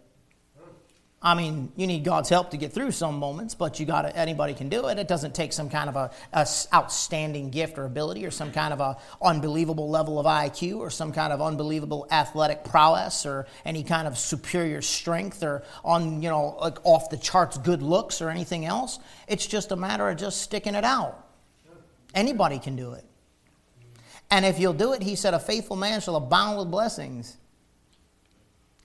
I 1.19 1.34
mean, 1.34 1.71
you 1.75 1.88
need 1.88 2.03
God's 2.03 2.30
help 2.30 2.51
to 2.51 2.58
get 2.58 2.73
through 2.73 2.91
some 2.91 3.17
moments, 3.17 3.56
but 3.56 3.80
you 3.80 3.88
got 3.88 4.15
anybody 4.15 4.53
can 4.53 4.69
do 4.69 4.88
it. 4.88 4.99
It 4.99 5.08
doesn't 5.08 5.34
take 5.34 5.51
some 5.51 5.67
kind 5.67 5.89
of 5.89 5.95
a, 5.95 6.12
a, 6.32 6.47
outstanding 6.71 7.49
gift 7.49 7.80
or 7.80 7.86
ability 7.86 8.23
or 8.23 8.30
some 8.30 8.51
kind 8.51 8.71
of 8.71 8.80
a 8.80 8.97
unbelievable 9.19 9.89
level 9.89 10.19
of 10.19 10.27
IQ 10.27 10.77
or 10.77 10.91
some 10.91 11.12
kind 11.12 11.34
of 11.34 11.41
unbelievable 11.41 12.08
athletic 12.12 12.63
prowess 12.63 13.25
or 13.25 13.47
any 13.65 13.84
kind 13.84 14.08
of 14.08 14.15
superior 14.15 14.84
strength 14.84 15.41
or 15.41 15.63
on, 15.84 16.21
you 16.21 16.30
know, 16.30 16.56
like 16.62 16.77
off 16.86 17.10
the 17.10 17.17
charts 17.17 17.58
good 17.58 17.82
looks 17.82 18.21
or 18.21 18.30
anything 18.30 18.65
else. 18.65 18.99
It's 19.27 19.47
just 19.47 19.71
a 19.71 19.75
matter 19.75 20.08
of 20.08 20.17
just 20.17 20.41
sticking 20.41 20.75
it 20.75 20.84
out. 20.84 21.25
Anybody 22.13 22.60
can 22.60 22.75
do 22.75 22.93
it. 22.93 23.03
And 24.30 24.45
if 24.45 24.60
you'll 24.60 24.73
do 24.73 24.93
it, 24.93 25.01
he 25.01 25.15
said, 25.15 25.34
a 25.34 25.39
faithful 25.39 25.77
man 25.77 25.99
shall 25.99 26.15
abound 26.15 26.60
with 26.60 26.69
blessings. 26.69 27.38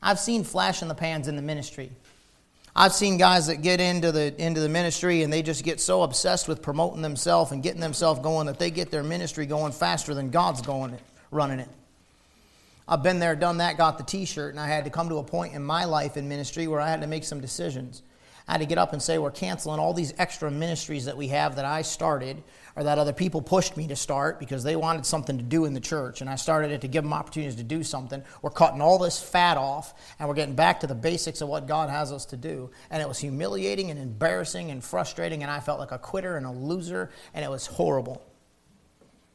I've 0.02 0.18
seen 0.18 0.44
flash 0.44 0.82
in 0.82 0.88
the 0.88 0.94
pans 0.94 1.28
in 1.28 1.36
the 1.36 1.42
ministry. 1.42 1.92
I've 2.74 2.92
seen 2.92 3.18
guys 3.18 3.48
that 3.48 3.60
get 3.60 3.80
into 3.80 4.12
the 4.12 4.34
into 4.42 4.60
the 4.60 4.68
ministry 4.68 5.22
and 5.22 5.32
they 5.32 5.42
just 5.42 5.62
get 5.62 5.80
so 5.80 6.02
obsessed 6.02 6.48
with 6.48 6.62
promoting 6.62 7.02
themselves 7.02 7.52
and 7.52 7.62
getting 7.62 7.80
themselves 7.80 8.20
going 8.20 8.46
that 8.46 8.58
they 8.58 8.70
get 8.70 8.90
their 8.90 9.02
ministry 9.02 9.44
going 9.44 9.72
faster 9.72 10.14
than 10.14 10.30
God's 10.30 10.62
going 10.62 10.94
it 10.94 11.02
running 11.32 11.58
it. 11.58 11.68
I've 12.86 13.02
been 13.02 13.18
there, 13.18 13.34
done 13.34 13.58
that, 13.58 13.78
got 13.78 13.96
the 13.96 14.04
t-shirt, 14.04 14.50
and 14.50 14.60
I 14.60 14.68
had 14.68 14.84
to 14.84 14.90
come 14.90 15.08
to 15.08 15.16
a 15.16 15.24
point 15.24 15.54
in 15.54 15.64
my 15.64 15.84
life 15.84 16.16
in 16.16 16.28
ministry 16.28 16.68
where 16.68 16.80
I 16.80 16.88
had 16.88 17.00
to 17.00 17.06
make 17.06 17.24
some 17.24 17.40
decisions. 17.40 18.02
I 18.48 18.52
had 18.52 18.58
to 18.58 18.66
get 18.66 18.78
up 18.78 18.92
and 18.92 19.00
say, 19.00 19.18
we're 19.18 19.30
canceling 19.30 19.78
all 19.78 19.94
these 19.94 20.12
extra 20.18 20.50
ministries 20.50 21.04
that 21.04 21.16
we 21.16 21.28
have 21.28 21.56
that 21.56 21.64
I 21.64 21.82
started 21.82 22.42
or 22.74 22.84
that 22.84 22.98
other 22.98 23.12
people 23.12 23.40
pushed 23.40 23.76
me 23.76 23.86
to 23.88 23.96
start 23.96 24.40
because 24.40 24.64
they 24.64 24.76
wanted 24.76 25.06
something 25.06 25.36
to 25.36 25.44
do 25.44 25.64
in 25.64 25.74
the 25.74 25.80
church. 25.80 26.20
And 26.20 26.28
I 26.28 26.36
started 26.36 26.70
it 26.70 26.80
to 26.80 26.88
give 26.88 27.04
them 27.04 27.12
opportunities 27.12 27.56
to 27.56 27.62
do 27.62 27.82
something. 27.82 28.22
We're 28.40 28.50
cutting 28.50 28.80
all 28.80 28.98
this 28.98 29.22
fat 29.22 29.56
off 29.56 29.94
and 30.18 30.28
we're 30.28 30.34
getting 30.34 30.54
back 30.54 30.80
to 30.80 30.86
the 30.86 30.94
basics 30.94 31.40
of 31.40 31.48
what 31.48 31.66
God 31.66 31.90
has 31.90 32.12
us 32.12 32.24
to 32.26 32.36
do. 32.36 32.70
And 32.90 33.00
it 33.00 33.08
was 33.08 33.18
humiliating 33.18 33.90
and 33.90 34.00
embarrassing 34.00 34.70
and 34.70 34.82
frustrating. 34.82 35.42
And 35.42 35.50
I 35.50 35.60
felt 35.60 35.78
like 35.78 35.92
a 35.92 35.98
quitter 35.98 36.36
and 36.36 36.46
a 36.46 36.50
loser. 36.50 37.10
And 37.34 37.44
it 37.44 37.50
was 37.50 37.66
horrible. 37.66 38.24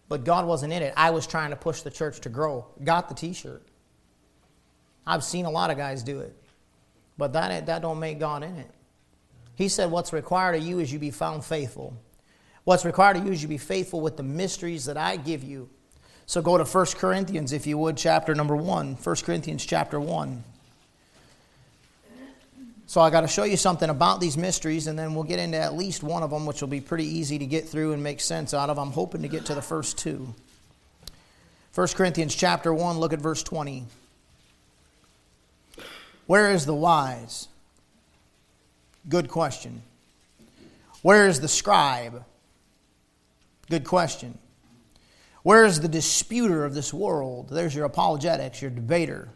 But 0.09 0.23
God 0.23 0.45
wasn't 0.45 0.73
in 0.73 0.81
it. 0.81 0.93
I 0.97 1.11
was 1.11 1.27
trying 1.27 1.51
to 1.51 1.55
push 1.55 1.81
the 1.81 1.91
church 1.91 2.21
to 2.21 2.29
grow. 2.29 2.65
Got 2.83 3.09
the 3.09 3.15
t 3.15 3.33
shirt. 3.33 3.63
I've 5.05 5.23
seen 5.23 5.45
a 5.45 5.51
lot 5.51 5.69
of 5.69 5.77
guys 5.77 6.03
do 6.03 6.19
it. 6.19 6.35
But 7.17 7.33
that, 7.33 7.65
that 7.65 7.81
don't 7.81 7.99
make 7.99 8.19
God 8.19 8.43
in 8.43 8.55
it. 8.57 8.71
He 9.57 9.69
said, 9.69 9.89
What's 9.89 10.13
required 10.13 10.55
of 10.55 10.63
you 10.63 10.79
is 10.79 10.93
you 10.93 10.99
be 10.99 11.11
found 11.11 11.43
faithful. 11.43 11.93
What's 12.63 12.85
required 12.85 13.17
of 13.17 13.25
you 13.25 13.31
is 13.31 13.41
you 13.41 13.49
be 13.49 13.57
faithful 13.57 14.01
with 14.01 14.15
the 14.15 14.23
mysteries 14.23 14.85
that 14.85 14.97
I 14.97 15.17
give 15.17 15.43
you. 15.43 15.69
So 16.27 16.41
go 16.41 16.57
to 16.57 16.63
1 16.63 16.85
Corinthians, 16.97 17.53
if 17.53 17.65
you 17.65 17.77
would, 17.77 17.97
chapter 17.97 18.35
number 18.35 18.55
1. 18.55 18.95
1 18.95 19.15
Corinthians 19.23 19.65
chapter 19.65 19.99
1. 19.99 20.43
So 22.85 23.01
I 23.01 23.09
got 23.09 23.21
to 23.21 23.27
show 23.27 23.45
you 23.45 23.57
something 23.57 23.89
about 23.89 24.21
these 24.21 24.37
mysteries, 24.37 24.87
and 24.87 24.97
then 24.97 25.15
we'll 25.15 25.23
get 25.23 25.39
into 25.39 25.57
at 25.57 25.75
least 25.75 26.03
one 26.03 26.23
of 26.23 26.29
them, 26.29 26.45
which 26.45 26.61
will 26.61 26.67
be 26.67 26.79
pretty 26.79 27.05
easy 27.05 27.39
to 27.39 27.45
get 27.45 27.67
through 27.67 27.93
and 27.93 28.03
make 28.03 28.19
sense 28.19 28.53
out 28.53 28.69
of. 28.69 28.77
I'm 28.77 28.91
hoping 28.91 29.23
to 29.23 29.27
get 29.27 29.45
to 29.47 29.55
the 29.55 29.61
first 29.61 29.97
two. 29.97 30.35
1 31.73 31.87
Corinthians 31.89 32.35
chapter 32.35 32.73
1, 32.73 32.97
look 32.99 33.11
at 33.11 33.19
verse 33.19 33.41
20. 33.43 33.85
Where 36.27 36.51
is 36.51 36.65
the 36.65 36.75
wise? 36.75 37.47
Good 39.09 39.29
question. 39.29 39.83
Where 41.01 41.27
is 41.27 41.39
the 41.39 41.47
scribe? 41.47 42.25
Good 43.69 43.85
question. 43.85 44.37
Where 45.43 45.65
is 45.65 45.79
the 45.79 45.87
disputer 45.87 46.65
of 46.65 46.73
this 46.73 46.93
world? 46.93 47.49
There's 47.49 47.73
your 47.73 47.85
apologetics, 47.85 48.61
your 48.61 48.71
debater. 48.71 49.29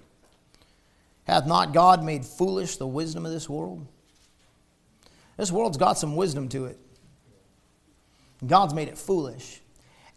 Hath 1.25 1.47
not 1.47 1.73
God 1.73 2.03
made 2.03 2.25
foolish 2.25 2.77
the 2.77 2.87
wisdom 2.87 3.25
of 3.25 3.31
this 3.31 3.47
world? 3.47 3.85
This 5.37 5.51
world's 5.51 5.77
got 5.77 5.97
some 5.97 6.15
wisdom 6.15 6.49
to 6.49 6.65
it. 6.65 6.77
God's 8.45 8.73
made 8.73 8.89
it 8.89 8.97
foolish. 8.97 9.61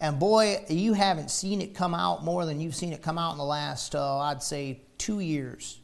And 0.00 0.18
boy, 0.18 0.64
you 0.68 0.94
haven't 0.94 1.30
seen 1.30 1.60
it 1.60 1.74
come 1.74 1.94
out 1.94 2.24
more 2.24 2.44
than 2.44 2.60
you've 2.60 2.74
seen 2.74 2.92
it 2.92 3.02
come 3.02 3.18
out 3.18 3.32
in 3.32 3.38
the 3.38 3.44
last, 3.44 3.94
uh, 3.94 4.18
I'd 4.18 4.42
say, 4.42 4.80
two 4.98 5.20
years. 5.20 5.78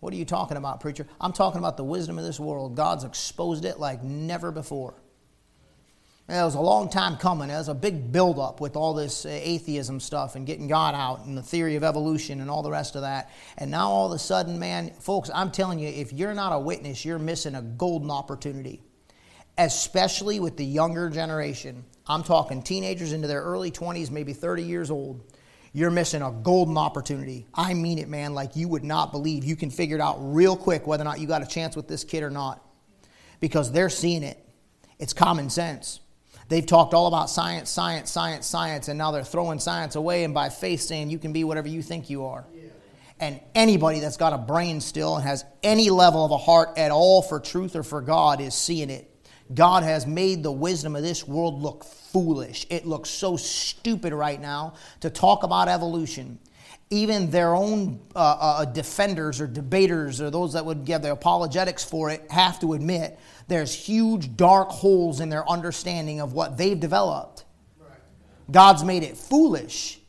What 0.00 0.14
are 0.14 0.16
you 0.16 0.24
talking 0.24 0.56
about, 0.56 0.80
preacher? 0.80 1.06
I'm 1.20 1.32
talking 1.32 1.58
about 1.58 1.76
the 1.76 1.84
wisdom 1.84 2.18
of 2.18 2.24
this 2.24 2.40
world. 2.40 2.74
God's 2.74 3.04
exposed 3.04 3.64
it 3.64 3.78
like 3.78 4.02
never 4.02 4.50
before. 4.50 4.94
It 6.30 6.42
was 6.44 6.54
a 6.54 6.60
long 6.60 6.88
time 6.88 7.16
coming. 7.16 7.50
It 7.50 7.54
was 7.54 7.68
a 7.68 7.74
big 7.74 8.12
buildup 8.12 8.60
with 8.60 8.76
all 8.76 8.94
this 8.94 9.26
uh, 9.26 9.30
atheism 9.30 9.98
stuff 9.98 10.36
and 10.36 10.46
getting 10.46 10.68
God 10.68 10.94
out 10.94 11.26
and 11.26 11.36
the 11.36 11.42
theory 11.42 11.74
of 11.74 11.82
evolution 11.82 12.40
and 12.40 12.48
all 12.48 12.62
the 12.62 12.70
rest 12.70 12.94
of 12.94 13.02
that. 13.02 13.30
And 13.58 13.70
now 13.70 13.90
all 13.90 14.06
of 14.06 14.12
a 14.12 14.18
sudden, 14.18 14.56
man, 14.56 14.92
folks, 15.00 15.28
I'm 15.34 15.50
telling 15.50 15.80
you, 15.80 15.88
if 15.88 16.12
you're 16.12 16.32
not 16.32 16.52
a 16.52 16.58
witness, 16.58 17.04
you're 17.04 17.18
missing 17.18 17.56
a 17.56 17.62
golden 17.62 18.12
opportunity, 18.12 18.80
especially 19.58 20.38
with 20.38 20.56
the 20.56 20.64
younger 20.64 21.10
generation. 21.10 21.84
I'm 22.06 22.22
talking 22.22 22.62
teenagers 22.62 23.12
into 23.12 23.26
their 23.26 23.42
early 23.42 23.72
20s, 23.72 24.12
maybe 24.12 24.32
30 24.32 24.62
years 24.62 24.92
old. 24.92 25.29
You're 25.72 25.90
missing 25.90 26.22
a 26.22 26.32
golden 26.32 26.76
opportunity. 26.76 27.46
I 27.54 27.74
mean 27.74 27.98
it, 27.98 28.08
man, 28.08 28.34
like 28.34 28.56
you 28.56 28.68
would 28.68 28.82
not 28.82 29.12
believe. 29.12 29.44
You 29.44 29.54
can 29.54 29.70
figure 29.70 29.96
it 29.96 30.00
out 30.00 30.16
real 30.18 30.56
quick 30.56 30.86
whether 30.86 31.02
or 31.02 31.04
not 31.04 31.20
you 31.20 31.26
got 31.28 31.42
a 31.42 31.46
chance 31.46 31.76
with 31.76 31.86
this 31.86 32.02
kid 32.02 32.22
or 32.22 32.30
not 32.30 32.64
because 33.38 33.70
they're 33.70 33.88
seeing 33.88 34.22
it. 34.22 34.44
It's 34.98 35.12
common 35.12 35.48
sense. 35.48 36.00
They've 36.48 36.66
talked 36.66 36.94
all 36.94 37.06
about 37.06 37.30
science, 37.30 37.70
science, 37.70 38.10
science, 38.10 38.46
science, 38.46 38.88
and 38.88 38.98
now 38.98 39.12
they're 39.12 39.22
throwing 39.22 39.60
science 39.60 39.94
away 39.94 40.24
and 40.24 40.34
by 40.34 40.48
faith 40.48 40.80
saying 40.80 41.08
you 41.08 41.18
can 41.18 41.32
be 41.32 41.44
whatever 41.44 41.68
you 41.68 41.80
think 41.80 42.10
you 42.10 42.24
are. 42.24 42.44
And 43.20 43.38
anybody 43.54 44.00
that's 44.00 44.16
got 44.16 44.32
a 44.32 44.38
brain 44.38 44.80
still 44.80 45.14
and 45.16 45.24
has 45.24 45.44
any 45.62 45.90
level 45.90 46.24
of 46.24 46.32
a 46.32 46.38
heart 46.38 46.70
at 46.76 46.90
all 46.90 47.22
for 47.22 47.38
truth 47.38 47.76
or 47.76 47.82
for 47.82 48.00
God 48.00 48.40
is 48.40 48.54
seeing 48.54 48.90
it. 48.90 49.06
God 49.54 49.82
has 49.82 50.06
made 50.06 50.42
the 50.42 50.50
wisdom 50.50 50.96
of 50.96 51.02
this 51.02 51.28
world 51.28 51.60
look 51.60 51.84
foolish. 52.12 52.66
It 52.70 52.86
looks 52.86 53.10
so 53.10 53.36
stupid 53.36 54.12
right 54.12 54.40
now 54.40 54.74
to 55.00 55.10
talk 55.10 55.42
about 55.42 55.68
evolution. 55.68 56.38
Even 56.90 57.30
their 57.30 57.54
own 57.54 58.00
uh, 58.16 58.18
uh, 58.18 58.64
defenders 58.64 59.40
or 59.40 59.46
debaters 59.46 60.20
or 60.20 60.30
those 60.30 60.54
that 60.54 60.64
would 60.64 60.84
give 60.84 61.02
the 61.02 61.12
apologetics 61.12 61.84
for 61.84 62.10
it 62.10 62.28
have 62.30 62.58
to 62.60 62.72
admit 62.72 63.18
there's 63.46 63.72
huge 63.72 64.36
dark 64.36 64.70
holes 64.70 65.20
in 65.20 65.28
their 65.28 65.48
understanding 65.48 66.20
of 66.20 66.32
what 66.32 66.56
they've 66.56 66.78
developed. 66.78 67.44
God's 68.50 68.82
made 68.82 69.04
it 69.04 69.16
foolish. 69.16 70.00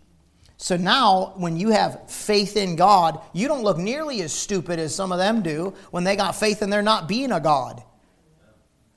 So 0.58 0.78
now, 0.78 1.34
when 1.38 1.58
you 1.58 1.70
have 1.70 2.10
faith 2.10 2.56
in 2.56 2.76
God, 2.76 3.20
you 3.34 3.48
don't 3.48 3.64
look 3.64 3.78
nearly 3.78 4.22
as 4.22 4.32
stupid 4.32 4.78
as 4.78 4.94
some 4.94 5.12
of 5.12 5.18
them 5.18 5.42
do 5.42 5.74
when 5.90 6.04
they 6.04 6.16
got 6.16 6.36
faith 6.36 6.62
in 6.62 6.70
there 6.70 6.84
not 6.84 7.08
being 7.08 7.32
a 7.32 7.40
God. 7.40 7.84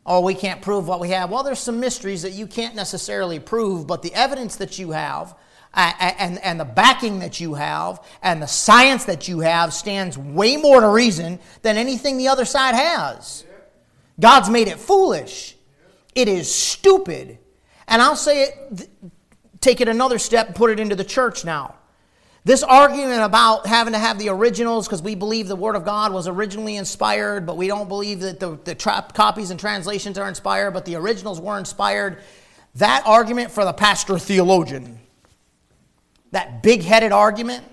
Oh, 0.06 0.20
we 0.20 0.34
can't 0.34 0.60
prove 0.60 0.86
what 0.86 1.00
we 1.00 1.10
have. 1.10 1.30
Well, 1.30 1.42
there's 1.42 1.58
some 1.58 1.80
mysteries 1.80 2.22
that 2.22 2.32
you 2.32 2.46
can't 2.46 2.74
necessarily 2.74 3.38
prove, 3.38 3.86
but 3.86 4.02
the 4.02 4.14
evidence 4.14 4.56
that 4.56 4.78
you 4.78 4.90
have 4.90 5.34
and, 5.74 6.38
and 6.44 6.60
the 6.60 6.64
backing 6.64 7.20
that 7.20 7.40
you 7.40 7.54
have 7.54 8.04
and 8.22 8.42
the 8.42 8.46
science 8.46 9.04
that 9.06 9.28
you 9.28 9.40
have 9.40 9.72
stands 9.72 10.18
way 10.18 10.56
more 10.56 10.80
to 10.80 10.88
reason 10.88 11.38
than 11.62 11.76
anything 11.76 12.16
the 12.16 12.28
other 12.28 12.44
side 12.44 12.74
has. 12.74 13.44
God's 14.20 14.50
made 14.50 14.68
it 14.68 14.78
foolish. 14.78 15.56
It 16.14 16.28
is 16.28 16.52
stupid. 16.52 17.38
And 17.88 18.00
I'll 18.00 18.14
say 18.14 18.44
it, 18.44 18.88
take 19.60 19.80
it 19.80 19.88
another 19.88 20.18
step 20.18 20.48
and 20.48 20.56
put 20.56 20.70
it 20.70 20.78
into 20.78 20.94
the 20.94 21.04
church 21.04 21.44
now. 21.44 21.76
This 22.44 22.62
argument 22.62 23.22
about 23.22 23.66
having 23.66 23.94
to 23.94 23.98
have 23.98 24.18
the 24.18 24.28
originals 24.28 24.86
because 24.86 25.00
we 25.00 25.14
believe 25.14 25.48
the 25.48 25.56
Word 25.56 25.76
of 25.76 25.84
God 25.84 26.12
was 26.12 26.28
originally 26.28 26.76
inspired, 26.76 27.46
but 27.46 27.56
we 27.56 27.68
don't 27.68 27.88
believe 27.88 28.20
that 28.20 28.38
the, 28.38 28.58
the 28.64 28.74
copies 28.74 29.50
and 29.50 29.58
translations 29.58 30.18
are 30.18 30.28
inspired, 30.28 30.72
but 30.72 30.84
the 30.84 30.96
originals 30.96 31.40
were 31.40 31.58
inspired. 31.58 32.18
That 32.74 33.02
argument 33.06 33.50
for 33.50 33.64
the 33.64 33.72
pastor 33.72 34.18
theologian, 34.18 34.98
that 36.32 36.62
big 36.62 36.82
headed 36.82 37.12
argument, 37.12 37.64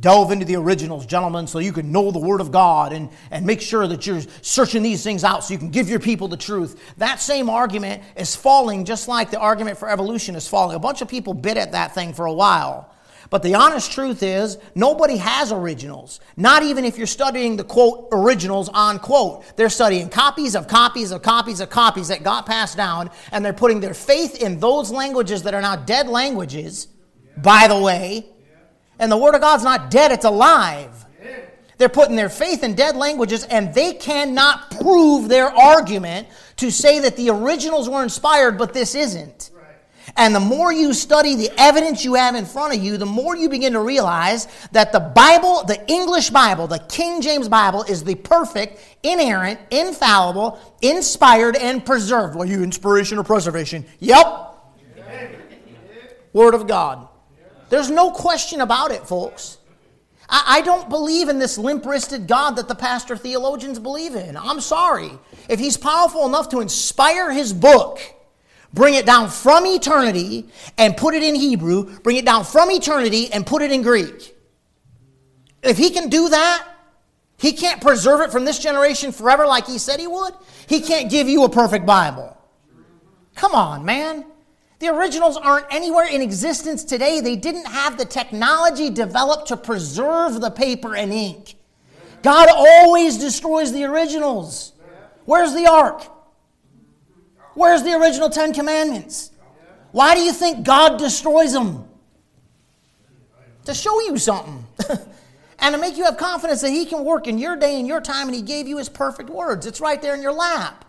Delve 0.00 0.30
into 0.30 0.46
the 0.46 0.56
originals, 0.56 1.04
gentlemen, 1.04 1.46
so 1.46 1.58
you 1.58 1.72
can 1.72 1.92
know 1.92 2.10
the 2.10 2.18
Word 2.18 2.40
of 2.40 2.50
God 2.50 2.94
and, 2.94 3.10
and 3.30 3.44
make 3.44 3.60
sure 3.60 3.86
that 3.86 4.06
you're 4.06 4.22
searching 4.40 4.82
these 4.82 5.02
things 5.02 5.24
out 5.24 5.44
so 5.44 5.52
you 5.52 5.58
can 5.58 5.68
give 5.68 5.90
your 5.90 6.00
people 6.00 6.26
the 6.26 6.38
truth. 6.38 6.80
That 6.96 7.20
same 7.20 7.50
argument 7.50 8.02
is 8.16 8.34
falling 8.34 8.86
just 8.86 9.08
like 9.08 9.30
the 9.30 9.38
argument 9.38 9.76
for 9.76 9.90
evolution 9.90 10.36
is 10.36 10.48
falling. 10.48 10.74
A 10.74 10.78
bunch 10.78 11.02
of 11.02 11.08
people 11.08 11.34
bit 11.34 11.58
at 11.58 11.72
that 11.72 11.94
thing 11.94 12.14
for 12.14 12.24
a 12.24 12.32
while. 12.32 12.90
But 13.30 13.44
the 13.44 13.54
honest 13.54 13.92
truth 13.92 14.24
is, 14.24 14.58
nobody 14.74 15.16
has 15.16 15.52
originals. 15.52 16.18
Not 16.36 16.64
even 16.64 16.84
if 16.84 16.98
you're 16.98 17.06
studying 17.06 17.56
the 17.56 17.62
quote 17.62 18.08
originals 18.10 18.68
on 18.68 18.98
quote. 18.98 19.44
They're 19.56 19.68
studying 19.68 20.08
copies 20.08 20.56
of 20.56 20.66
copies 20.66 21.12
of 21.12 21.22
copies 21.22 21.60
of 21.60 21.70
copies 21.70 22.08
that 22.08 22.24
got 22.24 22.44
passed 22.44 22.76
down, 22.76 23.08
and 23.30 23.44
they're 23.44 23.52
putting 23.52 23.78
their 23.78 23.94
faith 23.94 24.42
in 24.42 24.58
those 24.58 24.90
languages 24.90 25.44
that 25.44 25.54
are 25.54 25.62
now 25.62 25.76
dead 25.76 26.08
languages, 26.08 26.88
by 27.36 27.68
the 27.68 27.78
way. 27.78 28.26
And 28.98 29.10
the 29.10 29.16
Word 29.16 29.36
of 29.36 29.40
God's 29.40 29.62
not 29.62 29.92
dead, 29.92 30.10
it's 30.10 30.24
alive. 30.24 31.06
They're 31.78 31.88
putting 31.88 32.16
their 32.16 32.28
faith 32.28 32.62
in 32.62 32.74
dead 32.74 32.96
languages, 32.96 33.44
and 33.44 33.72
they 33.72 33.94
cannot 33.94 34.70
prove 34.72 35.28
their 35.28 35.48
argument 35.48 36.28
to 36.56 36.70
say 36.70 36.98
that 36.98 37.16
the 37.16 37.30
originals 37.30 37.88
were 37.88 38.02
inspired, 38.02 38.58
but 38.58 38.74
this 38.74 38.94
isn't. 38.94 39.49
And 40.16 40.34
the 40.34 40.40
more 40.40 40.72
you 40.72 40.92
study 40.92 41.34
the 41.36 41.50
evidence 41.58 42.04
you 42.04 42.14
have 42.14 42.34
in 42.34 42.44
front 42.44 42.74
of 42.74 42.82
you, 42.82 42.96
the 42.96 43.06
more 43.06 43.36
you 43.36 43.48
begin 43.48 43.72
to 43.74 43.80
realize 43.80 44.48
that 44.72 44.92
the 44.92 45.00
Bible, 45.00 45.64
the 45.64 45.84
English 45.90 46.30
Bible, 46.30 46.66
the 46.66 46.78
King 46.88 47.20
James 47.20 47.48
Bible, 47.48 47.82
is 47.84 48.04
the 48.04 48.14
perfect, 48.14 48.80
inerrant, 49.02 49.60
infallible, 49.70 50.58
inspired, 50.82 51.56
and 51.56 51.84
preserved. 51.84 52.34
Well, 52.34 52.48
you 52.48 52.62
inspiration 52.62 53.18
or 53.18 53.24
preservation? 53.24 53.86
Yep. 54.00 54.48
Word 56.32 56.54
of 56.54 56.66
God. 56.66 57.08
There's 57.68 57.90
no 57.90 58.10
question 58.10 58.60
about 58.60 58.90
it, 58.90 59.06
folks. 59.06 59.58
I, 60.32 60.62
don't 60.62 60.88
believe 60.88 61.28
in 61.28 61.40
this 61.40 61.58
limp 61.58 61.84
wristed 61.84 62.28
God 62.28 62.52
that 62.52 62.68
the 62.68 62.74
pastor 62.74 63.16
theologians 63.16 63.80
believe 63.80 64.14
in. 64.14 64.36
I'm 64.36 64.60
sorry. 64.60 65.10
If 65.48 65.58
he's 65.58 65.76
powerful 65.76 66.24
enough 66.24 66.50
to 66.50 66.60
inspire 66.60 67.32
his 67.32 67.52
book, 67.52 67.98
bring 68.72 68.94
it 68.94 69.06
down 69.06 69.28
from 69.28 69.66
eternity 69.66 70.48
and 70.78 70.96
put 70.96 71.14
it 71.14 71.22
in 71.22 71.34
Hebrew, 71.34 71.98
bring 72.00 72.16
it 72.16 72.24
down 72.24 72.44
from 72.44 72.70
eternity 72.70 73.32
and 73.32 73.46
put 73.46 73.62
it 73.62 73.72
in 73.72 73.82
Greek. 73.82 74.36
If 75.62 75.76
he 75.76 75.90
can 75.90 76.08
do 76.08 76.28
that, 76.28 76.66
he 77.36 77.52
can't 77.52 77.80
preserve 77.80 78.20
it 78.20 78.30
from 78.30 78.44
this 78.44 78.58
generation 78.58 79.12
forever 79.12 79.46
like 79.46 79.66
he 79.66 79.78
said 79.78 79.98
he 79.98 80.06
would. 80.06 80.34
He 80.66 80.80
can't 80.80 81.10
give 81.10 81.28
you 81.28 81.44
a 81.44 81.48
perfect 81.48 81.86
Bible. 81.86 82.36
Come 83.34 83.54
on, 83.54 83.84
man. 83.84 84.26
The 84.78 84.88
originals 84.88 85.36
aren't 85.36 85.66
anywhere 85.70 86.06
in 86.06 86.22
existence 86.22 86.84
today. 86.84 87.20
They 87.20 87.36
didn't 87.36 87.66
have 87.66 87.98
the 87.98 88.04
technology 88.04 88.90
developed 88.90 89.48
to 89.48 89.56
preserve 89.56 90.40
the 90.40 90.50
paper 90.50 90.96
and 90.96 91.12
ink. 91.12 91.54
God 92.22 92.48
always 92.50 93.18
destroys 93.18 93.72
the 93.72 93.84
originals. 93.84 94.72
Where's 95.24 95.54
the 95.54 95.66
ark? 95.66 96.02
Where's 97.54 97.82
the 97.82 97.92
original 97.94 98.30
Ten 98.30 98.52
Commandments? 98.52 99.30
Why 99.92 100.14
do 100.14 100.20
you 100.20 100.32
think 100.32 100.64
God 100.64 100.98
destroys 100.98 101.52
them? 101.52 101.88
To 103.64 103.74
show 103.74 104.00
you 104.00 104.16
something. 104.18 104.66
and 105.58 105.74
to 105.74 105.80
make 105.80 105.96
you 105.96 106.04
have 106.04 106.16
confidence 106.16 106.60
that 106.62 106.70
He 106.70 106.86
can 106.86 107.04
work 107.04 107.26
in 107.26 107.38
your 107.38 107.56
day 107.56 107.78
and 107.78 107.86
your 107.86 108.00
time, 108.00 108.28
and 108.28 108.34
He 108.34 108.42
gave 108.42 108.66
you 108.66 108.78
His 108.78 108.88
perfect 108.88 109.30
words. 109.30 109.66
It's 109.66 109.80
right 109.80 110.00
there 110.00 110.14
in 110.14 110.22
your 110.22 110.32
lap. 110.32 110.84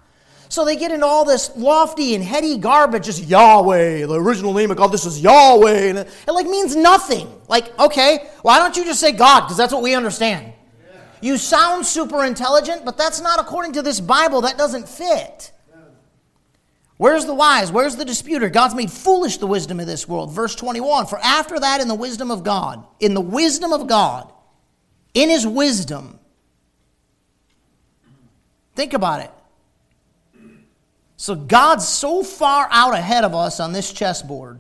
So 0.50 0.66
they 0.66 0.76
get 0.76 0.92
into 0.92 1.06
all 1.06 1.24
this 1.24 1.56
lofty 1.56 2.14
and 2.14 2.22
heady 2.22 2.58
garbage, 2.58 3.06
just 3.06 3.24
Yahweh, 3.24 4.06
the 4.06 4.20
original 4.20 4.54
name 4.54 4.70
of 4.70 4.76
God, 4.76 4.92
this 4.92 5.06
is 5.06 5.22
Yahweh. 5.22 5.88
And 5.88 6.00
it, 6.00 6.10
it 6.28 6.32
like 6.32 6.46
means 6.46 6.76
nothing. 6.76 7.34
Like, 7.48 7.78
okay, 7.80 8.28
why 8.42 8.60
don't 8.60 8.76
you 8.76 8.84
just 8.84 9.00
say 9.00 9.14
God? 9.14 9.42
Because 9.42 9.56
that's 9.56 9.72
what 9.72 9.82
we 9.82 9.96
understand. 9.96 10.52
You 11.22 11.38
sound 11.38 11.86
super 11.86 12.26
intelligent, 12.26 12.84
but 12.84 12.98
that's 12.98 13.22
not 13.22 13.40
according 13.40 13.74
to 13.74 13.82
this 13.82 14.02
Bible. 14.02 14.42
That 14.42 14.58
doesn't 14.58 14.90
fit. 14.90 15.54
Where's 17.02 17.26
the 17.26 17.34
wise? 17.34 17.72
Where's 17.72 17.96
the 17.96 18.06
disputer? 18.06 18.48
God's 18.48 18.76
made 18.76 18.92
foolish 18.92 19.38
the 19.38 19.48
wisdom 19.48 19.80
of 19.80 19.88
this 19.88 20.08
world. 20.08 20.32
Verse 20.32 20.54
21 20.54 21.08
For 21.08 21.18
after 21.18 21.60
that, 21.60 21.82
in 21.82 21.88
the 21.88 21.96
wisdom 21.96 22.30
of 22.30 22.44
God, 22.44 22.86
in 23.00 23.16
the 23.16 23.22
wisdom 23.22 23.74
of 23.74 23.88
God, 23.88 24.32
in 25.16 25.28
his 25.28 25.48
wisdom, 25.48 26.20
think 28.76 28.94
about 28.94 29.22
it. 29.22 29.32
So 31.18 31.34
God's 31.34 31.88
so 31.88 32.22
far 32.22 32.68
out 32.70 32.94
ahead 32.94 33.24
of 33.24 33.34
us 33.34 33.60
on 33.60 33.74
this 33.74 33.92
chessboard 33.92 34.60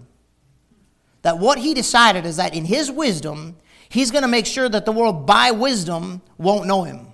that 1.21 1.37
what 1.37 1.59
he 1.59 1.75
decided 1.75 2.25
is 2.25 2.37
that 2.37 2.55
in 2.55 2.65
his 2.65 2.89
wisdom, 2.89 3.55
he's 3.87 4.09
going 4.09 4.23
to 4.23 4.27
make 4.27 4.47
sure 4.47 4.67
that 4.67 4.85
the 4.85 4.91
world 4.91 5.27
by 5.27 5.51
wisdom 5.51 6.23
won't 6.39 6.65
know 6.65 6.85
him. 6.85 7.10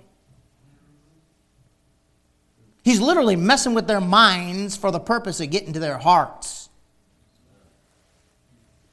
He's 2.88 3.00
literally 3.00 3.36
messing 3.36 3.74
with 3.74 3.86
their 3.86 4.00
minds 4.00 4.74
for 4.74 4.90
the 4.90 4.98
purpose 4.98 5.42
of 5.42 5.50
getting 5.50 5.74
to 5.74 5.78
their 5.78 5.98
hearts. 5.98 6.70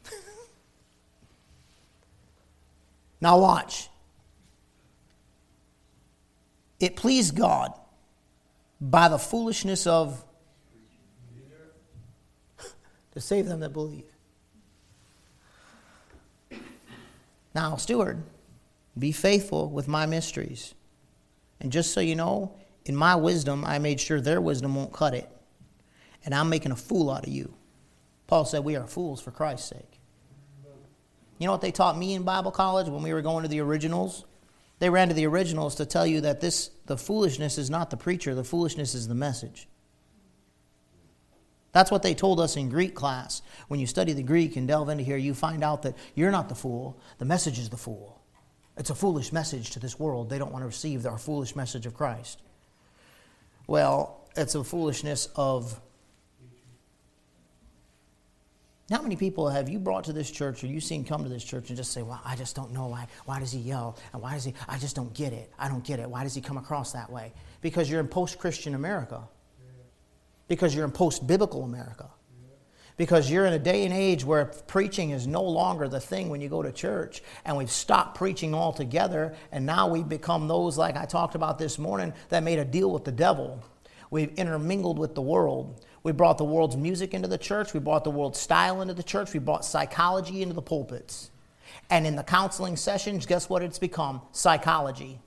now, 3.21 3.39
watch. 3.39 3.87
It 6.77 6.97
pleased 6.97 7.37
God 7.37 7.71
by 8.81 9.07
the 9.07 9.17
foolishness 9.17 9.87
of 9.87 10.25
to 13.13 13.21
save 13.21 13.45
them 13.45 13.61
that 13.61 13.71
believe. 13.71 14.11
Now, 17.53 17.77
steward, 17.77 18.23
be 18.99 19.13
faithful 19.13 19.69
with 19.69 19.87
my 19.87 20.05
mysteries. 20.05 20.73
And 21.61 21.71
just 21.71 21.93
so 21.93 22.01
you 22.01 22.15
know, 22.15 22.57
in 22.85 22.95
my 22.95 23.15
wisdom, 23.15 23.65
I 23.65 23.79
made 23.79 23.99
sure 23.99 24.21
their 24.21 24.39
wisdom 24.39 24.75
won't 24.75 24.93
cut 24.93 25.13
it. 25.13 25.29
And 26.23 26.33
I'm 26.33 26.49
making 26.49 26.71
a 26.71 26.75
fool 26.75 27.11
out 27.11 27.25
of 27.25 27.33
you. 27.33 27.53
Paul 28.27 28.45
said, 28.45 28.63
We 28.63 28.75
are 28.75 28.87
fools 28.87 29.21
for 29.21 29.31
Christ's 29.31 29.69
sake. 29.69 29.99
You 31.37 31.47
know 31.47 31.51
what 31.51 31.61
they 31.61 31.71
taught 31.71 31.97
me 31.97 32.13
in 32.13 32.23
Bible 32.23 32.51
college 32.51 32.87
when 32.87 33.03
we 33.03 33.13
were 33.13 33.21
going 33.21 33.43
to 33.43 33.49
the 33.49 33.59
originals? 33.59 34.25
They 34.79 34.89
ran 34.89 35.09
to 35.09 35.13
the 35.13 35.27
originals 35.27 35.75
to 35.75 35.85
tell 35.85 36.05
you 36.05 36.21
that 36.21 36.41
this 36.41 36.69
the 36.85 36.97
foolishness 36.97 37.57
is 37.57 37.69
not 37.69 37.89
the 37.89 37.97
preacher, 37.97 38.35
the 38.35 38.43
foolishness 38.43 38.93
is 38.93 39.07
the 39.07 39.15
message. 39.15 39.67
That's 41.71 41.91
what 41.91 42.03
they 42.03 42.13
told 42.13 42.39
us 42.39 42.55
in 42.55 42.69
Greek 42.69 42.95
class. 42.95 43.41
When 43.67 43.81
you 43.81 43.87
study 43.87 44.13
the 44.13 44.23
Greek 44.23 44.55
and 44.55 44.65
delve 44.65 44.87
into 44.87 45.03
here, 45.03 45.17
you 45.17 45.33
find 45.33 45.61
out 45.61 45.81
that 45.81 45.97
you're 46.13 46.31
not 46.31 46.47
the 46.47 46.55
fool, 46.55 46.97
the 47.17 47.25
message 47.25 47.59
is 47.59 47.69
the 47.69 47.77
fool. 47.77 48.21
It's 48.77 48.89
a 48.89 48.95
foolish 48.95 49.33
message 49.33 49.71
to 49.71 49.79
this 49.79 49.99
world. 49.99 50.29
They 50.29 50.37
don't 50.37 50.53
want 50.53 50.63
to 50.63 50.67
receive 50.67 51.05
our 51.05 51.17
foolish 51.17 51.55
message 51.55 51.85
of 51.85 51.93
Christ. 51.93 52.41
Well, 53.67 54.27
it's 54.35 54.55
a 54.55 54.63
foolishness 54.63 55.29
of. 55.35 55.79
How 58.91 59.01
many 59.01 59.15
people 59.15 59.49
have 59.49 59.67
you 59.67 59.79
brought 59.79 60.03
to 60.03 60.13
this 60.13 60.29
church 60.29 60.63
or 60.63 60.67
you 60.67 60.79
seen 60.79 61.05
come 61.05 61.23
to 61.23 61.29
this 61.29 61.43
church 61.43 61.69
and 61.69 61.77
just 61.77 61.91
say, 61.91 62.03
Well, 62.03 62.21
I 62.23 62.35
just 62.35 62.55
don't 62.55 62.71
know 62.71 62.87
why 62.87 63.07
why 63.25 63.39
does 63.39 63.51
he 63.51 63.59
yell? 63.59 63.97
And 64.13 64.21
why 64.21 64.33
does 64.33 64.43
he 64.43 64.53
I 64.67 64.77
just 64.77 64.95
don't 64.95 65.13
get 65.13 65.33
it. 65.33 65.51
I 65.57 65.67
don't 65.67 65.83
get 65.83 65.99
it. 65.99 66.07
Why 66.07 66.23
does 66.23 66.35
he 66.35 66.41
come 66.41 66.57
across 66.57 66.91
that 66.91 67.09
way? 67.09 67.33
Because 67.61 67.89
you're 67.89 67.99
in 67.99 68.07
post 68.07 68.37
Christian 68.37 68.75
America 68.75 69.27
because 70.47 70.75
you're 70.75 70.85
in 70.85 70.91
post 70.91 71.25
biblical 71.25 71.63
America. 71.63 72.09
Because 72.97 73.29
you're 73.29 73.45
in 73.45 73.53
a 73.53 73.59
day 73.59 73.83
and 73.83 73.93
age 73.93 74.23
where 74.23 74.45
preaching 74.45 75.09
is 75.09 75.27
no 75.27 75.43
longer 75.43 75.89
the 75.89 75.99
thing 75.99 76.29
when 76.29 76.39
you 76.39 76.47
go 76.47 76.63
to 76.63 76.71
church, 76.71 77.21
and 77.43 77.57
we've 77.57 77.71
stopped 77.71 78.17
preaching 78.17 78.53
altogether, 78.53 79.35
and 79.51 79.65
now 79.65 79.87
we've 79.89 80.07
become 80.07 80.47
those, 80.47 80.77
like 80.77 80.95
I 80.95 81.05
talked 81.05 81.35
about 81.35 81.57
this 81.57 81.77
morning, 81.77 82.13
that 82.29 82.43
made 82.43 82.59
a 82.59 82.65
deal 82.65 82.91
with 82.91 83.03
the 83.03 83.11
devil. 83.11 83.61
We've 84.11 84.33
intermingled 84.35 84.97
with 84.97 85.13
the 85.13 85.21
world. 85.21 85.85
We 86.03 86.13
brought 86.13 86.37
the 86.37 86.45
world's 86.45 86.77
music 86.77 87.13
into 87.13 87.27
the 87.27 87.37
church, 87.37 87.73
we 87.73 87.79
brought 87.79 88.03
the 88.03 88.11
world's 88.11 88.39
style 88.39 88.81
into 88.81 88.93
the 88.93 89.03
church, 89.03 89.33
we 89.33 89.39
brought 89.39 89.65
psychology 89.65 90.41
into 90.41 90.53
the 90.53 90.61
pulpits. 90.61 91.31
And 91.89 92.07
in 92.07 92.15
the 92.15 92.23
counseling 92.23 92.77
sessions, 92.77 93.25
guess 93.25 93.49
what 93.49 93.61
it's 93.61 93.79
become? 93.79 94.21
Psychology. 94.31 95.19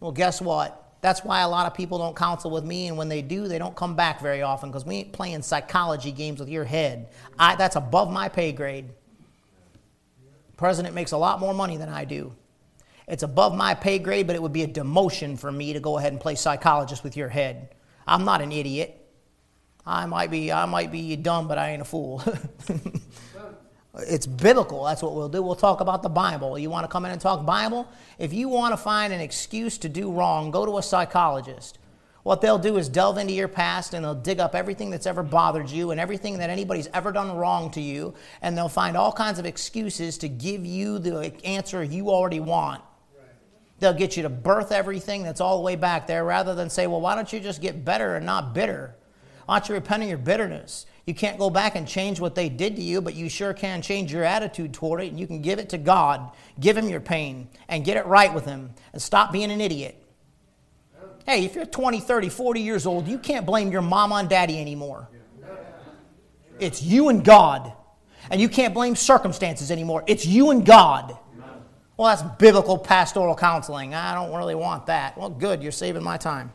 Well, 0.00 0.12
guess 0.12 0.42
what? 0.42 0.85
That's 1.06 1.22
why 1.22 1.42
a 1.42 1.48
lot 1.48 1.66
of 1.66 1.74
people 1.74 1.98
don't 1.98 2.16
counsel 2.16 2.50
with 2.50 2.64
me, 2.64 2.88
and 2.88 2.96
when 2.96 3.08
they 3.08 3.22
do, 3.22 3.46
they 3.46 3.60
don't 3.60 3.76
come 3.76 3.94
back 3.94 4.20
very 4.20 4.42
often 4.42 4.70
because 4.70 4.84
we 4.84 4.96
ain't 4.96 5.12
playing 5.12 5.42
psychology 5.42 6.10
games 6.10 6.40
with 6.40 6.48
your 6.48 6.64
head. 6.64 7.10
I, 7.38 7.54
that's 7.54 7.76
above 7.76 8.10
my 8.10 8.28
pay 8.28 8.50
grade. 8.50 8.86
President 10.56 10.96
makes 10.96 11.12
a 11.12 11.16
lot 11.16 11.38
more 11.38 11.54
money 11.54 11.76
than 11.76 11.88
I 11.88 12.06
do. 12.06 12.34
It's 13.06 13.22
above 13.22 13.54
my 13.54 13.72
pay 13.72 14.00
grade, 14.00 14.26
but 14.26 14.34
it 14.34 14.42
would 14.42 14.52
be 14.52 14.64
a 14.64 14.66
demotion 14.66 15.38
for 15.38 15.52
me 15.52 15.74
to 15.74 15.78
go 15.78 15.96
ahead 15.96 16.10
and 16.12 16.20
play 16.20 16.34
psychologist 16.34 17.04
with 17.04 17.16
your 17.16 17.28
head. 17.28 17.68
I'm 18.04 18.24
not 18.24 18.40
an 18.40 18.50
idiot. 18.50 19.00
I 19.86 20.06
might 20.06 20.32
be, 20.32 20.50
I 20.50 20.66
might 20.66 20.90
be 20.90 21.14
dumb, 21.14 21.46
but 21.46 21.56
I 21.56 21.70
ain't 21.70 21.82
a 21.82 21.84
fool. 21.84 22.20
It's 23.98 24.26
biblical. 24.26 24.84
That's 24.84 25.02
what 25.02 25.14
we'll 25.14 25.28
do. 25.28 25.42
We'll 25.42 25.54
talk 25.54 25.80
about 25.80 26.02
the 26.02 26.08
Bible. 26.08 26.58
You 26.58 26.68
want 26.70 26.84
to 26.84 26.88
come 26.88 27.04
in 27.04 27.12
and 27.12 27.20
talk 27.20 27.46
Bible? 27.46 27.88
If 28.18 28.32
you 28.32 28.48
want 28.48 28.72
to 28.72 28.76
find 28.76 29.12
an 29.12 29.20
excuse 29.20 29.78
to 29.78 29.88
do 29.88 30.12
wrong, 30.12 30.50
go 30.50 30.66
to 30.66 30.78
a 30.78 30.82
psychologist. 30.82 31.78
What 32.22 32.40
they'll 32.40 32.58
do 32.58 32.76
is 32.76 32.88
delve 32.88 33.18
into 33.18 33.32
your 33.32 33.46
past 33.46 33.94
and 33.94 34.04
they'll 34.04 34.14
dig 34.14 34.40
up 34.40 34.56
everything 34.56 34.90
that's 34.90 35.06
ever 35.06 35.22
bothered 35.22 35.70
you 35.70 35.92
and 35.92 36.00
everything 36.00 36.38
that 36.38 36.50
anybody's 36.50 36.88
ever 36.92 37.12
done 37.12 37.36
wrong 37.36 37.70
to 37.70 37.80
you, 37.80 38.14
and 38.42 38.58
they'll 38.58 38.68
find 38.68 38.96
all 38.96 39.12
kinds 39.12 39.38
of 39.38 39.46
excuses 39.46 40.18
to 40.18 40.28
give 40.28 40.66
you 40.66 40.98
the 40.98 41.32
answer 41.44 41.84
you 41.84 42.10
already 42.10 42.40
want. 42.40 42.82
They'll 43.78 43.94
get 43.94 44.16
you 44.16 44.24
to 44.24 44.28
birth 44.28 44.72
everything 44.72 45.22
that's 45.22 45.40
all 45.40 45.58
the 45.58 45.62
way 45.62 45.76
back 45.76 46.06
there 46.06 46.24
rather 46.24 46.54
than 46.54 46.68
say, 46.68 46.86
well, 46.86 47.00
why 47.00 47.14
don't 47.14 47.32
you 47.32 47.38
just 47.38 47.62
get 47.62 47.84
better 47.84 48.16
and 48.16 48.26
not 48.26 48.52
bitter? 48.52 48.96
Why 49.44 49.60
don't 49.60 49.68
you 49.68 49.74
repent 49.76 50.02
of 50.02 50.08
your 50.08 50.18
bitterness? 50.18 50.86
You 51.06 51.14
can't 51.14 51.38
go 51.38 51.50
back 51.50 51.76
and 51.76 51.86
change 51.86 52.18
what 52.18 52.34
they 52.34 52.48
did 52.48 52.74
to 52.76 52.82
you, 52.82 53.00
but 53.00 53.14
you 53.14 53.28
sure 53.28 53.54
can 53.54 53.80
change 53.80 54.12
your 54.12 54.24
attitude 54.24 54.74
toward 54.74 55.00
it, 55.00 55.08
and 55.08 55.20
you 55.20 55.28
can 55.28 55.40
give 55.40 55.60
it 55.60 55.68
to 55.68 55.78
God. 55.78 56.32
Give 56.58 56.76
Him 56.76 56.88
your 56.88 57.00
pain 57.00 57.48
and 57.68 57.84
get 57.84 57.96
it 57.96 58.06
right 58.06 58.34
with 58.34 58.44
Him 58.44 58.74
and 58.92 59.00
stop 59.00 59.30
being 59.30 59.52
an 59.52 59.60
idiot. 59.60 60.02
Hey, 61.24 61.44
if 61.44 61.54
you're 61.54 61.64
20, 61.64 62.00
30, 62.00 62.28
40 62.28 62.60
years 62.60 62.86
old, 62.86 63.06
you 63.06 63.18
can't 63.18 63.46
blame 63.46 63.70
your 63.70 63.82
mama 63.82 64.16
and 64.16 64.28
daddy 64.28 64.60
anymore. 64.60 65.08
It's 66.58 66.82
you 66.82 67.08
and 67.08 67.24
God. 67.24 67.72
And 68.28 68.40
you 68.40 68.48
can't 68.48 68.74
blame 68.74 68.96
circumstances 68.96 69.70
anymore. 69.70 70.02
It's 70.08 70.26
you 70.26 70.50
and 70.50 70.66
God. 70.66 71.16
Well, 71.96 72.08
that's 72.08 72.22
biblical 72.38 72.78
pastoral 72.78 73.34
counseling. 73.34 73.94
I 73.94 74.14
don't 74.14 74.36
really 74.36 74.54
want 74.54 74.86
that. 74.86 75.16
Well, 75.16 75.30
good, 75.30 75.62
you're 75.62 75.72
saving 75.72 76.02
my 76.02 76.16
time. 76.16 76.52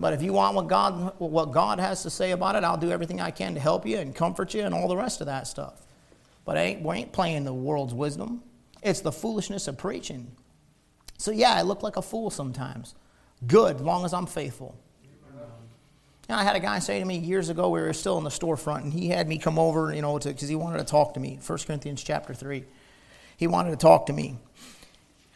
But 0.00 0.12
if 0.12 0.22
you 0.22 0.32
want 0.32 0.54
what 0.54 0.68
God, 0.68 1.14
what 1.18 1.52
God 1.52 1.80
has 1.80 2.02
to 2.04 2.10
say 2.10 2.30
about 2.30 2.54
it, 2.54 2.64
I'll 2.64 2.76
do 2.76 2.90
everything 2.90 3.20
I 3.20 3.30
can 3.30 3.54
to 3.54 3.60
help 3.60 3.86
you 3.86 3.98
and 3.98 4.14
comfort 4.14 4.54
you 4.54 4.62
and 4.62 4.74
all 4.74 4.88
the 4.88 4.96
rest 4.96 5.20
of 5.20 5.26
that 5.26 5.46
stuff. 5.46 5.86
But 6.44 6.56
ain't, 6.56 6.82
we 6.82 6.96
ain't 6.96 7.12
playing 7.12 7.44
the 7.44 7.52
world's 7.52 7.94
wisdom. 7.94 8.42
It's 8.82 9.00
the 9.00 9.12
foolishness 9.12 9.66
of 9.66 9.76
preaching. 9.76 10.30
So, 11.18 11.32
yeah, 11.32 11.52
I 11.52 11.62
look 11.62 11.82
like 11.82 11.96
a 11.96 12.02
fool 12.02 12.30
sometimes. 12.30 12.94
Good, 13.46 13.80
long 13.80 14.04
as 14.04 14.14
I'm 14.14 14.26
faithful. 14.26 14.76
And 16.28 16.38
I 16.38 16.44
had 16.44 16.56
a 16.56 16.60
guy 16.60 16.78
say 16.78 16.98
to 16.98 17.04
me 17.04 17.18
years 17.18 17.48
ago, 17.48 17.70
we 17.70 17.80
were 17.80 17.92
still 17.94 18.18
in 18.18 18.24
the 18.24 18.30
storefront, 18.30 18.82
and 18.82 18.92
he 18.92 19.08
had 19.08 19.26
me 19.26 19.38
come 19.38 19.58
over, 19.58 19.94
you 19.94 20.02
know, 20.02 20.18
because 20.18 20.48
he 20.48 20.56
wanted 20.56 20.78
to 20.78 20.84
talk 20.84 21.14
to 21.14 21.20
me. 21.20 21.38
1 21.44 21.58
Corinthians 21.66 22.02
chapter 22.02 22.34
3. 22.34 22.64
He 23.38 23.46
wanted 23.46 23.70
to 23.70 23.76
talk 23.76 24.06
to 24.06 24.12
me. 24.12 24.36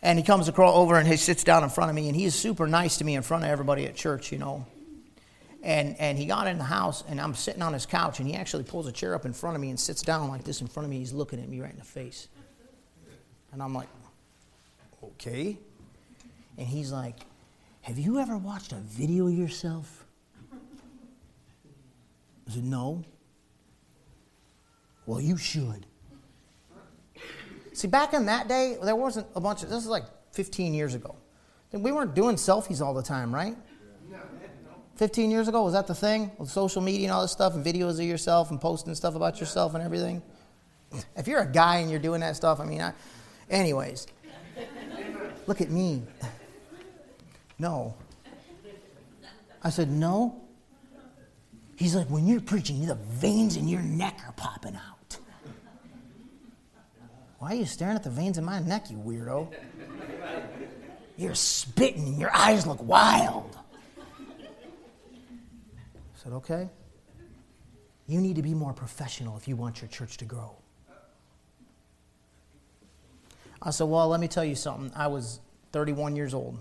And 0.02 0.18
he 0.18 0.24
comes 0.24 0.48
across 0.48 0.74
over 0.74 0.96
and 0.96 1.06
he 1.06 1.16
sits 1.16 1.44
down 1.44 1.62
in 1.62 1.70
front 1.70 1.90
of 1.90 1.94
me, 1.94 2.08
and 2.08 2.16
he's 2.16 2.34
super 2.34 2.66
nice 2.66 2.98
to 2.98 3.04
me 3.04 3.14
in 3.14 3.22
front 3.22 3.44
of 3.44 3.50
everybody 3.50 3.86
at 3.86 3.94
church, 3.94 4.32
you 4.32 4.38
know. 4.38 4.66
And, 5.62 5.94
and 6.00 6.18
he 6.18 6.26
got 6.26 6.48
in 6.48 6.58
the 6.58 6.64
house, 6.64 7.04
and 7.08 7.20
I'm 7.20 7.34
sitting 7.34 7.62
on 7.62 7.72
his 7.72 7.86
couch, 7.86 8.18
and 8.18 8.28
he 8.28 8.34
actually 8.34 8.64
pulls 8.64 8.88
a 8.88 8.92
chair 8.92 9.14
up 9.14 9.24
in 9.24 9.32
front 9.32 9.54
of 9.54 9.62
me 9.62 9.70
and 9.70 9.78
sits 9.78 10.02
down 10.02 10.28
like 10.28 10.42
this 10.42 10.60
in 10.60 10.66
front 10.66 10.86
of 10.86 10.90
me. 10.90 10.98
He's 10.98 11.12
looking 11.12 11.40
at 11.40 11.48
me 11.48 11.60
right 11.60 11.70
in 11.70 11.78
the 11.78 11.84
face. 11.84 12.26
And 13.52 13.62
I'm 13.62 13.72
like, 13.72 13.88
okay. 15.04 15.56
And 16.58 16.66
he's 16.66 16.90
like, 16.90 17.20
have 17.82 17.98
you 17.98 18.20
ever 18.20 18.38
watched 18.38 18.72
a 18.72 18.76
video 18.76 19.26
of 19.26 19.34
yourself? 19.34 20.04
I 22.48 22.52
said, 22.52 22.64
No. 22.64 23.04
Well, 25.04 25.20
you 25.20 25.36
should. 25.36 25.86
See, 27.72 27.88
back 27.88 28.12
in 28.12 28.26
that 28.26 28.48
day, 28.48 28.76
there 28.82 28.96
wasn't 28.96 29.26
a 29.34 29.40
bunch 29.40 29.62
of, 29.62 29.70
this 29.70 29.82
is 29.82 29.88
like 29.88 30.04
15 30.32 30.74
years 30.74 30.94
ago. 30.94 31.16
We 31.72 31.90
weren't 31.90 32.14
doing 32.14 32.36
selfies 32.36 32.82
all 32.82 32.92
the 32.92 33.02
time, 33.02 33.34
right? 33.34 33.56
15 34.96 35.30
years 35.30 35.48
ago, 35.48 35.64
was 35.64 35.72
that 35.72 35.86
the 35.86 35.94
thing? 35.94 36.30
With 36.38 36.50
social 36.50 36.82
media 36.82 37.06
and 37.06 37.12
all 37.12 37.22
this 37.22 37.32
stuff 37.32 37.54
and 37.54 37.64
videos 37.64 37.92
of 37.92 38.02
yourself 38.02 38.50
and 38.50 38.60
posting 38.60 38.94
stuff 38.94 39.14
about 39.14 39.40
yourself 39.40 39.74
and 39.74 39.82
everything? 39.82 40.22
If 41.16 41.26
you're 41.26 41.40
a 41.40 41.50
guy 41.50 41.78
and 41.78 41.90
you're 41.90 41.98
doing 41.98 42.20
that 42.20 42.36
stuff, 42.36 42.60
I 42.60 42.66
mean, 42.66 42.82
I, 42.82 42.92
anyways, 43.48 44.06
look 45.46 45.62
at 45.62 45.70
me. 45.70 46.02
No. 47.58 47.94
I 49.62 49.70
said, 49.70 49.90
No. 49.90 50.40
He's 51.76 51.94
like, 51.94 52.08
When 52.08 52.26
you're 52.26 52.40
preaching, 52.40 52.84
the 52.86 52.94
veins 52.94 53.56
in 53.56 53.68
your 53.68 53.80
neck 53.82 54.20
are 54.26 54.32
popping 54.32 54.76
out. 54.76 55.01
Why 57.42 57.54
are 57.54 57.56
you 57.56 57.66
staring 57.66 57.96
at 57.96 58.04
the 58.04 58.10
veins 58.10 58.38
in 58.38 58.44
my 58.44 58.60
neck, 58.60 58.88
you 58.88 58.96
weirdo? 58.98 59.52
You're 61.16 61.34
spitting 61.34 62.06
and 62.06 62.16
your 62.16 62.30
eyes 62.32 62.68
look 62.68 62.80
wild. 62.80 63.58
I 64.38 64.46
said, 66.22 66.34
Okay. 66.34 66.70
You 68.06 68.20
need 68.20 68.36
to 68.36 68.42
be 68.42 68.54
more 68.54 68.72
professional 68.72 69.36
if 69.36 69.48
you 69.48 69.56
want 69.56 69.80
your 69.80 69.88
church 69.88 70.18
to 70.18 70.24
grow. 70.24 70.54
I 73.60 73.70
said, 73.70 73.88
Well, 73.88 74.06
let 74.06 74.20
me 74.20 74.28
tell 74.28 74.44
you 74.44 74.54
something. 74.54 74.92
I 74.94 75.08
was 75.08 75.40
31 75.72 76.14
years 76.14 76.34
old. 76.34 76.60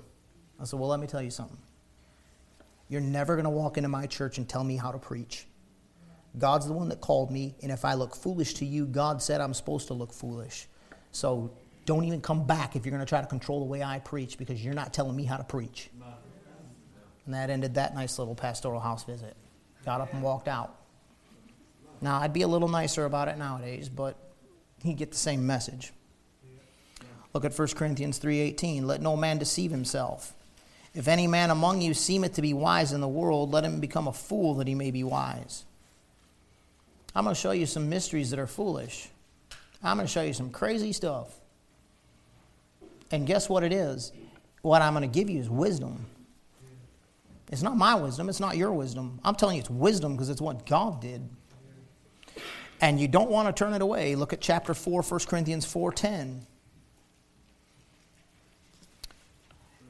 I 0.59 0.63
said, 0.63 0.79
Well, 0.79 0.89
let 0.89 0.99
me 0.99 1.05
tell 1.05 1.21
you 1.21 1.29
something. 1.29 1.59
You're 2.89 3.01
never 3.01 3.35
going 3.35 3.43
to 3.43 3.51
walk 3.51 3.77
into 3.77 3.89
my 3.89 4.07
church 4.07 4.39
and 4.39 4.49
tell 4.49 4.63
me 4.63 4.77
how 4.77 4.91
to 4.91 4.97
preach. 4.97 5.45
God's 6.39 6.65
the 6.65 6.73
one 6.73 6.89
that 6.89 7.01
called 7.01 7.29
me, 7.29 7.53
and 7.61 7.71
if 7.71 7.85
I 7.85 7.93
look 7.93 8.15
foolish 8.15 8.55
to 8.55 8.65
you, 8.65 8.87
God 8.87 9.21
said 9.21 9.41
I'm 9.41 9.53
supposed 9.53 9.87
to 9.89 9.93
look 9.93 10.11
foolish. 10.11 10.67
So 11.11 11.51
don't 11.85 12.05
even 12.05 12.21
come 12.21 12.45
back 12.45 12.75
if 12.75 12.85
you're 12.85 12.91
going 12.91 13.05
to 13.05 13.09
try 13.09 13.21
to 13.21 13.27
control 13.27 13.59
the 13.59 13.65
way 13.65 13.83
I 13.83 13.99
preach 13.99 14.37
because 14.37 14.63
you're 14.63 14.73
not 14.73 14.93
telling 14.93 15.15
me 15.15 15.23
how 15.23 15.37
to 15.37 15.43
preach. 15.43 15.89
And 17.25 17.33
that 17.35 17.49
ended 17.49 17.75
that 17.75 17.93
nice 17.95 18.17
little 18.17 18.35
pastoral 18.35 18.79
house 18.79 19.03
visit. 19.03 19.35
Got 19.85 20.01
up 20.01 20.13
and 20.13 20.21
walked 20.21 20.47
out. 20.47 20.75
Now, 22.01 22.19
I'd 22.19 22.33
be 22.33 22.41
a 22.41 22.47
little 22.47 22.67
nicer 22.67 23.05
about 23.05 23.27
it 23.27 23.37
nowadays, 23.37 23.87
but 23.89 24.17
he'd 24.83 24.97
get 24.97 25.11
the 25.11 25.17
same 25.17 25.45
message. 25.45 25.93
Look 27.33 27.45
at 27.45 27.57
1 27.57 27.75
Corinthians 27.75 28.19
3:18. 28.19 28.87
Let 28.87 29.01
no 29.01 29.15
man 29.15 29.37
deceive 29.37 29.71
himself. 29.71 30.33
If 30.93 31.07
any 31.07 31.27
man 31.27 31.49
among 31.49 31.81
you 31.81 31.93
seemeth 31.93 32.33
to 32.33 32.41
be 32.41 32.53
wise 32.53 32.91
in 32.91 32.99
the 32.99 33.07
world, 33.07 33.51
let 33.51 33.63
him 33.63 33.79
become 33.79 34.07
a 34.07 34.13
fool 34.13 34.55
that 34.55 34.67
he 34.67 34.75
may 34.75 34.91
be 34.91 35.03
wise. 35.03 35.63
I'm 37.15 37.23
going 37.23 37.35
to 37.35 37.39
show 37.39 37.51
you 37.51 37.65
some 37.65 37.89
mysteries 37.89 38.31
that 38.31 38.39
are 38.39 38.47
foolish. 38.47 39.09
I'm 39.83 39.97
going 39.97 40.07
to 40.07 40.11
show 40.11 40.21
you 40.21 40.33
some 40.33 40.49
crazy 40.49 40.93
stuff. 40.93 41.29
And 43.11 43.27
guess 43.27 43.49
what 43.49 43.63
it 43.63 43.73
is? 43.73 44.11
What 44.61 44.81
I'm 44.81 44.93
going 44.93 45.09
to 45.09 45.19
give 45.19 45.29
you 45.29 45.39
is 45.39 45.49
wisdom. 45.49 46.05
It's 47.51 47.61
not 47.61 47.75
my 47.75 47.95
wisdom, 47.95 48.29
it's 48.29 48.39
not 48.39 48.55
your 48.55 48.71
wisdom. 48.71 49.19
I'm 49.25 49.35
telling 49.35 49.57
you 49.57 49.61
it's 49.61 49.69
wisdom 49.69 50.13
because 50.13 50.29
it's 50.29 50.39
what 50.39 50.65
God 50.65 51.01
did. 51.01 51.27
And 52.79 52.99
you 52.99 53.07
don't 53.07 53.29
want 53.29 53.53
to 53.53 53.53
turn 53.53 53.73
it 53.73 53.81
away. 53.81 54.15
Look 54.15 54.33
at 54.33 54.39
chapter 54.39 54.73
4, 54.73 55.01
1 55.01 55.19
Corinthians 55.27 55.65
4:10. 55.65 56.41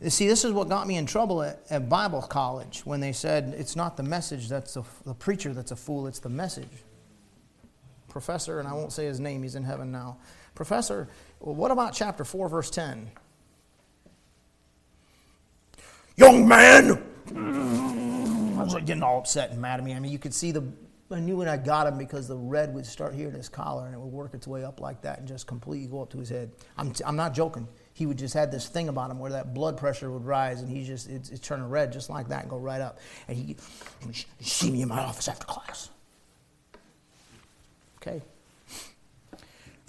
See, 0.08 0.28
this 0.28 0.44
is 0.44 0.52
what 0.52 0.68
got 0.68 0.88
me 0.88 0.98
in 0.98 1.06
trouble 1.06 1.44
at, 1.44 1.62
at 1.70 1.88
Bible 1.88 2.24
college 2.24 2.82
when 2.86 3.00
they 3.00 3.12
said 3.12 3.54
it's 3.56 3.76
not 3.76 3.98
the 3.98 4.04
message 4.04 4.50
that's 4.50 4.74
the 4.74 5.14
preacher 5.14 5.54
that's 5.54 5.70
a 5.70 5.76
fool, 5.76 6.08
it's 6.08 6.18
the 6.18 6.30
message. 6.30 6.84
Professor, 8.12 8.60
and 8.60 8.68
I 8.68 8.74
won't 8.74 8.92
say 8.92 9.06
his 9.06 9.20
name, 9.20 9.44
he's 9.44 9.56
in 9.56 9.64
heaven 9.64 9.92
now. 9.92 10.18
Professor, 10.54 11.08
what 11.40 11.72
about 11.72 11.94
chapter 11.94 12.24
4, 12.24 12.50
verse 12.50 12.70
10? 12.70 13.10
Young 16.18 16.48
man! 16.48 17.04
I 17.36 18.64
was 18.64 18.74
like 18.74 18.86
getting 18.86 19.02
all 19.02 19.18
upset 19.18 19.52
and 19.52 19.62
mad 19.62 19.80
at 19.80 19.86
me. 19.86 19.94
I 19.94 20.00
mean, 20.00 20.12
you 20.12 20.20
could 20.20 20.34
see 20.34 20.52
the, 20.52 20.64
I 21.10 21.20
knew 21.20 21.38
when 21.38 21.48
I 21.48 21.58
got 21.58 21.88
him 21.88 21.98
because 21.98 22.28
the 22.28 22.36
red 22.36 22.74
would 22.74 22.86
start 22.86 23.16
here 23.16 23.30
in 23.30 23.34
his 23.34 23.50
collar 23.50 23.86
and 23.86 23.96
it 23.96 24.00
would 24.00 24.12
work 24.12 24.34
its 24.34 24.48
way 24.48 24.64
up 24.64 24.80
like 24.80 25.02
that 25.02 25.20
and 25.20 25.28
just 25.28 25.48
completely 25.48 25.88
go 25.88 26.02
up 26.02 26.10
to 26.12 26.20
his 26.20 26.30
head. 26.30 26.52
I'm, 26.78 26.92
t- 26.92 27.04
I'm 27.06 27.16
not 27.16 27.34
joking 27.34 27.68
he 27.94 28.06
would 28.06 28.18
just 28.18 28.34
had 28.34 28.52
this 28.52 28.68
thing 28.68 28.90
about 28.90 29.12
him 29.12 29.20
where 29.20 29.32
that 29.32 29.54
blood 29.54 29.78
pressure 29.78 30.10
would 30.12 30.26
rise 30.26 30.62
and 30.62 30.70
he 30.70 30.84
just 30.84 31.10
it's, 31.10 31.30
it's 31.30 31.40
turning 31.40 31.70
red 31.70 31.92
just 31.92 32.10
like 32.10 32.30
that 32.30 32.42
and 32.42 32.50
go 32.50 32.58
right 32.58 32.82
up 32.82 33.00
and 33.28 33.38
he 33.38 33.56
would 34.06 34.16
see 34.40 34.72
me 34.72 34.82
in 34.82 34.88
my 34.88 35.00
office 35.00 35.28
after 35.28 35.46
class 35.46 35.90
okay 38.02 38.22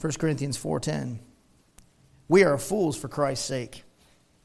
1 0.01 0.13
corinthians 0.15 0.57
4.10 0.59 1.19
we 2.29 2.45
are 2.45 2.59
fools 2.59 2.97
for 2.97 3.09
christ's 3.09 3.47
sake 3.47 3.85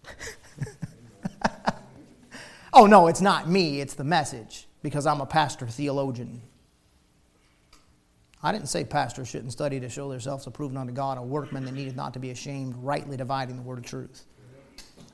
oh 2.73 2.85
no 2.85 3.07
it's 3.07 3.21
not 3.21 3.49
me 3.49 3.81
it's 3.81 3.95
the 3.95 4.03
message 4.03 4.67
because 4.81 5.05
i'm 5.05 5.21
a 5.21 5.25
pastor 5.25 5.67
theologian 5.67 6.41
I 8.43 8.51
didn't 8.51 8.67
say 8.69 8.83
pastors 8.83 9.27
shouldn't 9.27 9.51
study 9.51 9.79
to 9.79 9.89
show 9.89 10.09
themselves 10.09 10.45
approved 10.45 10.77
unto 10.77 10.93
God, 10.93 11.17
a 11.17 11.21
workman 11.23 11.65
that 11.65 11.73
needeth 11.73 11.95
not 11.95 12.13
to 12.13 12.19
be 12.19 12.29
ashamed, 12.29 12.75
rightly 12.77 13.17
dividing 13.17 13.55
the 13.55 13.63
word 13.63 13.79
of 13.79 13.85
truth. 13.85 14.25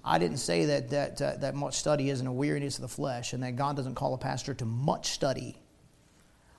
I 0.03 0.19
didn't 0.19 0.37
say 0.37 0.65
that, 0.65 0.89
that, 0.89 1.21
uh, 1.21 1.35
that 1.37 1.55
much 1.55 1.75
study 1.75 2.09
isn't 2.09 2.27
a 2.27 2.33
weariness 2.33 2.75
of 2.75 2.81
the 2.81 2.89
flesh 2.89 3.31
and 3.31 3.41
that 3.41 3.55
God 3.55 3.77
doesn't 3.77 3.95
call 3.95 4.13
a 4.13 4.17
pastor 4.17 4.53
to 4.55 4.65
much 4.65 5.11
study. 5.11 5.57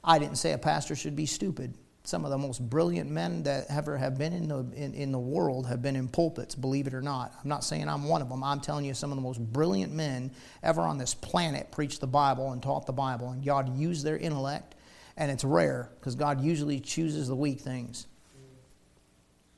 I 0.02 0.18
didn't 0.18 0.36
say 0.36 0.52
a 0.52 0.58
pastor 0.58 0.96
should 0.96 1.14
be 1.14 1.26
stupid. 1.26 1.74
Some 2.04 2.24
of 2.24 2.30
the 2.30 2.38
most 2.38 2.60
brilliant 2.68 3.10
men 3.10 3.42
that 3.44 3.66
ever 3.70 3.96
have 3.96 4.18
been 4.18 4.34
in 4.34 4.48
the, 4.48 4.58
in, 4.76 4.92
in 4.92 5.10
the 5.10 5.18
world 5.18 5.66
have 5.66 5.80
been 5.80 5.96
in 5.96 6.06
pulpits, 6.06 6.54
believe 6.54 6.86
it 6.86 6.92
or 6.92 7.00
not. 7.00 7.32
I'm 7.42 7.48
not 7.48 7.64
saying 7.64 7.88
I'm 7.88 8.04
one 8.04 8.20
of 8.20 8.28
them. 8.28 8.44
I'm 8.44 8.60
telling 8.60 8.84
you, 8.84 8.92
some 8.92 9.10
of 9.10 9.16
the 9.16 9.22
most 9.22 9.40
brilliant 9.40 9.92
men 9.92 10.30
ever 10.62 10.82
on 10.82 10.98
this 10.98 11.14
planet 11.14 11.70
preached 11.72 12.00
the 12.00 12.06
Bible 12.06 12.52
and 12.52 12.62
taught 12.62 12.84
the 12.86 12.92
Bible, 12.92 13.30
and 13.30 13.44
God 13.44 13.76
used 13.78 14.04
their 14.04 14.18
intellect 14.18 14.74
and 15.16 15.30
it's 15.30 15.44
rare 15.44 15.90
because 15.98 16.14
God 16.14 16.40
usually 16.42 16.80
chooses 16.80 17.28
the 17.28 17.36
weak 17.36 17.60
things. 17.60 18.06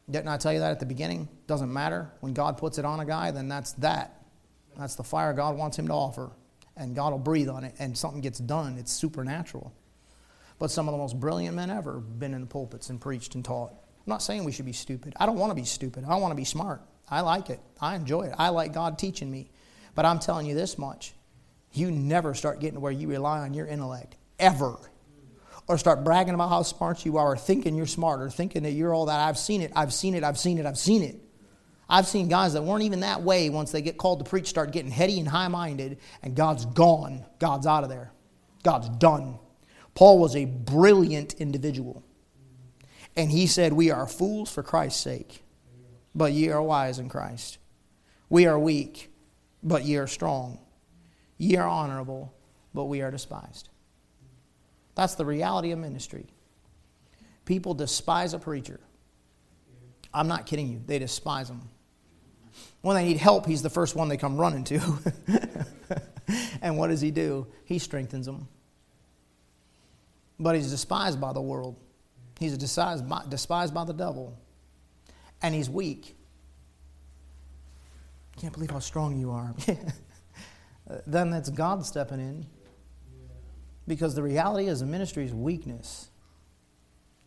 Didn't 0.09 0.29
I 0.29 0.37
tell 0.37 0.53
you 0.53 0.61
that 0.61 0.71
at 0.71 0.81
the 0.81 0.87
beginning? 0.87 1.29
Doesn't 1.47 1.73
matter. 1.73 2.13
When 2.21 2.33
God 2.33 2.59
puts 2.59 2.79
it 2.79 2.85
on 2.85 3.01
a 3.01 3.05
guy, 3.05 3.31
then 3.33 3.49
that's 3.49 3.73
that. 3.75 4.23
That's 4.77 4.95
the 4.95 5.03
fire 5.03 5.33
God 5.33 5.57
wants 5.57 5.79
him 5.79 5.89
to 5.89 5.95
offer. 5.95 6.31
And 6.77 6.95
God 6.95 7.11
will 7.11 7.19
breathe 7.19 7.49
on 7.49 7.65
it, 7.65 7.75
and 7.79 7.97
something 7.97 8.21
gets 8.21 8.39
done. 8.39 8.77
It's 8.79 8.93
supernatural. 8.93 9.73
But 10.59 10.71
some 10.71 10.89
of 10.89 10.93
the 10.93 10.99
most 10.99 11.19
brilliant 11.21 11.55
men 11.55 11.71
ever 11.71 11.99
been 11.99 12.35
in 12.35 12.41
the 12.41 12.47
pulpits 12.47 12.89
and 12.91 13.01
preached 13.01 13.35
and 13.35 13.45
taught. 13.45 13.71
I'm 13.71 14.11
not 14.11 14.23
saying 14.23 14.45
we 14.45 14.53
should 14.53 14.65
be 14.65 14.73
stupid. 14.73 15.13
I 15.17 15.27
don't 15.27 15.37
want 15.37 15.51
to 15.51 15.55
be 15.55 15.65
stupid. 15.65 16.05
I 16.09 16.17
want 16.17 16.33
to 16.33 16.37
be 16.37 16.45
smart. 16.45 16.81
I 17.09 17.21
like 17.21 17.51
it. 17.51 17.61
I 17.81 17.95
enjoy 17.97 18.23
it. 18.23 18.35
I 18.39 18.49
like 18.49 18.73
God 18.73 18.99
teaching 18.99 19.31
me. 19.31 19.51
But 19.95 20.07
I'm 20.07 20.19
telling 20.19 20.47
you 20.47 20.55
this 20.55 20.79
much 20.79 21.13
you 21.73 21.91
never 21.91 22.33
start 22.33 22.61
getting 22.61 22.75
to 22.75 22.81
where 22.81 22.93
you 22.93 23.09
rely 23.09 23.41
on 23.41 23.53
your 23.53 23.67
intellect, 23.67 24.17
ever 24.39 24.79
or 25.69 25.79
start 25.79 26.05
bragging 26.05 26.35
about 26.35 26.49
how 26.49 26.63
smart 26.63 27.05
you 27.05 27.17
are, 27.17 27.33
or 27.33 27.37
thinking 27.37 27.75
you're 27.75 27.87
smart, 27.87 28.21
or 28.23 28.31
thinking 28.31 28.63
that 28.63 28.73
you're 28.73 28.95
all 28.95 29.07
that. 29.07 29.19
I've 29.19 29.39
seen 29.39 29.63
it, 29.63 29.73
I've 29.75 29.93
seen 29.93 30.15
it, 30.15 30.23
I've 30.23 30.39
seen 30.39 30.59
it, 30.59 30.67
I've 30.67 30.79
seen 30.79 31.03
it. 31.03 31.17
I've 31.89 32.07
seen 32.07 32.29
guys 32.29 32.55
that 32.55 32.63
weren't 32.63 32.83
even 32.83 33.01
that 33.01 33.23
way 33.23 33.49
once 33.49 33.71
they 33.71 33.81
get 33.81 33.97
called 33.97 34.25
to 34.25 34.29
preach 34.29 34.49
start 34.49 34.73
getting 34.73 34.91
heady 34.91 35.19
and 35.19 35.29
high 35.29 35.49
minded, 35.49 35.99
and 36.23 36.35
God's 36.35 36.67
gone. 36.67 37.25
God's 37.39 37.67
out 37.67 37.85
of 37.85 37.91
there. 37.91 38.13
God's 38.63 38.89
done. 38.89 39.39
Paul 39.97 40.19
was 40.19 40.37
a 40.37 40.45
brilliant 40.45 41.33
individual. 41.35 42.05
And 43.17 43.31
he 43.31 43.47
said, 43.47 43.73
We 43.73 43.91
are 43.91 44.07
fools 44.07 44.53
for 44.53 44.63
Christ's 44.63 45.01
sake, 45.01 45.43
but 46.15 46.33
ye 46.33 46.51
are 46.51 46.63
wise 46.63 46.99
in 46.99 47.09
Christ. 47.09 47.59
We 48.29 48.47
are 48.47 48.59
weak, 48.59 49.11
but 49.63 49.85
ye 49.85 49.97
are 49.97 50.07
strong. 50.07 50.59
Ye 51.39 51.57
are 51.57 51.67
honorable, 51.67 52.35
but 52.75 52.85
we 52.85 53.01
are 53.01 53.11
despised. 53.11 53.71
That's 54.95 55.15
the 55.15 55.25
reality 55.25 55.73
of 55.73 55.79
ministry. 55.79 56.27
People 57.47 57.73
despise 57.73 58.35
a 58.35 58.39
preacher. 58.39 58.81
I'm 60.13 60.29
not 60.29 60.45
kidding 60.45 60.71
you, 60.71 60.83
they 60.87 60.99
despise 60.99 61.49
him. 61.49 61.63
When 62.83 62.97
they 62.97 63.05
need 63.05 63.17
help, 63.17 63.47
he's 63.47 63.63
the 63.63 63.71
first 63.71 63.97
one 63.97 64.09
they 64.09 64.17
come 64.19 64.37
running 64.37 64.65
to. 64.65 64.81
and 66.63 66.77
what 66.77 66.89
does 66.89 67.01
he 67.01 67.11
do? 67.11 67.47
He 67.65 67.79
strengthens 67.79 68.27
them. 68.27 68.49
But 70.39 70.55
he's 70.55 70.71
despised 70.71 71.21
by 71.21 71.33
the 71.33 71.41
world. 71.41 71.77
He's 72.39 72.57
despised 72.57 73.09
by, 73.09 73.23
despised 73.29 73.73
by 73.73 73.85
the 73.85 73.95
devil. 73.95 74.39
And 75.43 75.55
he's 75.55 75.71
weak. 75.71 76.17
Can't 78.37 78.53
believe 78.53 78.71
how 78.71 78.81
strong 78.81 79.19
you 79.19 79.31
are. 79.31 79.55
then 81.07 81.31
that's 81.31 81.49
God 81.49 81.85
stepping 81.87 82.21
in. 82.21 82.47
Because 83.89 84.15
the 84.15 84.23
reality 84.23 84.69
is, 84.69 84.81
the 84.81 84.87
ministry 84.87 85.25
is 85.25 85.33
weakness. 85.33 86.11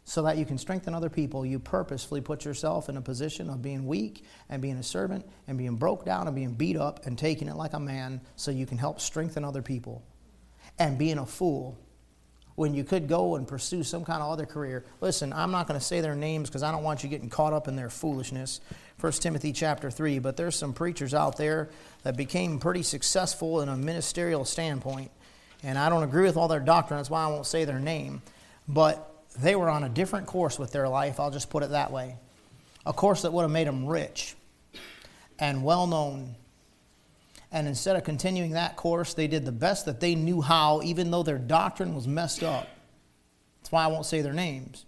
So 0.04 0.24
that 0.24 0.38
you 0.38 0.46
can 0.46 0.58
strengthen 0.58 0.96
other 0.96 1.10
people, 1.10 1.46
you 1.46 1.60
purposefully 1.60 2.20
put 2.20 2.44
yourself 2.44 2.90
in 2.90 2.98
a 2.98 3.02
position 3.02 3.48
of 3.48 3.62
being 3.62 3.86
weak 3.86 4.26
and 4.50 4.60
being 4.60 4.78
a 4.78 4.84
servant 4.84 5.24
and 5.48 5.56
being 5.56 5.76
broke 5.76 6.04
down 6.04 6.26
and 6.26 6.36
being 6.36 6.54
beat 6.54 6.78
up 6.78 7.06
and 7.06 7.16
taking 7.16 7.48
it 7.48 7.56
like 7.56 7.74
a 7.74 7.80
man 7.80 8.20
so 8.36 8.50
you 8.50 8.66
can 8.66 8.80
help 8.80 9.00
strengthen 9.00 9.46
other 9.46 9.62
people. 9.62 10.04
And 10.80 10.98
being 10.98 11.20
a 11.20 11.28
fool 11.28 11.78
when 12.60 12.74
you 12.74 12.84
could 12.84 13.08
go 13.08 13.38
and 13.38 13.48
pursue 13.48 13.84
some 13.84 14.04
kind 14.04 14.22
of 14.22 14.30
other 14.30 14.46
career. 14.46 14.84
Listen, 15.00 15.32
I'm 15.32 15.50
not 15.50 15.66
going 15.66 15.80
to 15.80 15.86
say 15.86 16.02
their 16.02 16.14
names 16.14 16.50
because 16.50 16.62
I 16.62 16.74
don't 16.74 16.84
want 16.84 17.04
you 17.04 17.10
getting 17.10 17.30
caught 17.30 17.54
up 17.54 17.70
in 17.70 17.78
their 17.78 17.90
foolishness. 17.90 18.60
1 19.00 19.14
Timothy 19.14 19.54
chapter 19.54 19.90
3, 19.90 20.20
but 20.20 20.36
there's 20.36 20.58
some 20.58 20.74
preachers 20.74 21.14
out 21.14 21.38
there 21.38 21.70
that 22.04 22.18
became 22.18 22.60
pretty 22.60 22.84
successful 22.84 23.62
in 23.62 23.70
a 23.70 23.78
ministerial 23.78 24.44
standpoint. 24.44 25.10
And 25.64 25.80
I 25.80 25.88
don't 25.88 26.04
agree 26.04 26.24
with 26.24 26.36
all 26.36 26.50
their 26.50 26.60
doctrine, 26.60 27.00
that's 27.00 27.10
why 27.10 27.24
I 27.24 27.28
won't 27.28 27.46
say 27.46 27.64
their 27.64 27.80
name. 27.80 28.22
But 28.68 29.10
they 29.40 29.56
were 29.56 29.70
on 29.70 29.86
a 29.86 29.90
different 29.90 30.28
course 30.28 30.60
with 30.60 30.74
their 30.74 30.90
life, 30.90 31.18
I'll 31.18 31.32
just 31.32 31.50
put 31.50 31.64
it 31.64 31.70
that 31.70 31.94
way. 31.94 32.18
A 32.86 32.92
course 32.92 33.22
that 33.22 33.32
would 33.32 33.44
have 33.44 33.52
made 33.52 33.68
them 33.68 33.86
rich 33.86 34.36
and 35.40 35.64
well 35.64 35.88
known 35.88 36.36
and 37.52 37.68
instead 37.68 37.96
of 37.96 38.04
continuing 38.04 38.52
that 38.52 38.76
course, 38.76 39.14
they 39.14 39.28
did 39.28 39.46
the 39.46 39.52
best 39.52 39.86
that 39.86 40.00
they 40.00 40.16
knew 40.16 40.42
how, 40.42 40.82
even 40.84 41.10
though 41.10 41.24
their 41.24 41.40
doctrine 41.40 41.96
was 41.96 42.08
messed 42.08 42.44
up. 42.44 42.68
That's 43.60 43.72
why 43.72 43.84
I 43.84 43.88
won't 43.88 44.06
say 44.06 44.22
their 44.22 44.34
names. 44.34 44.86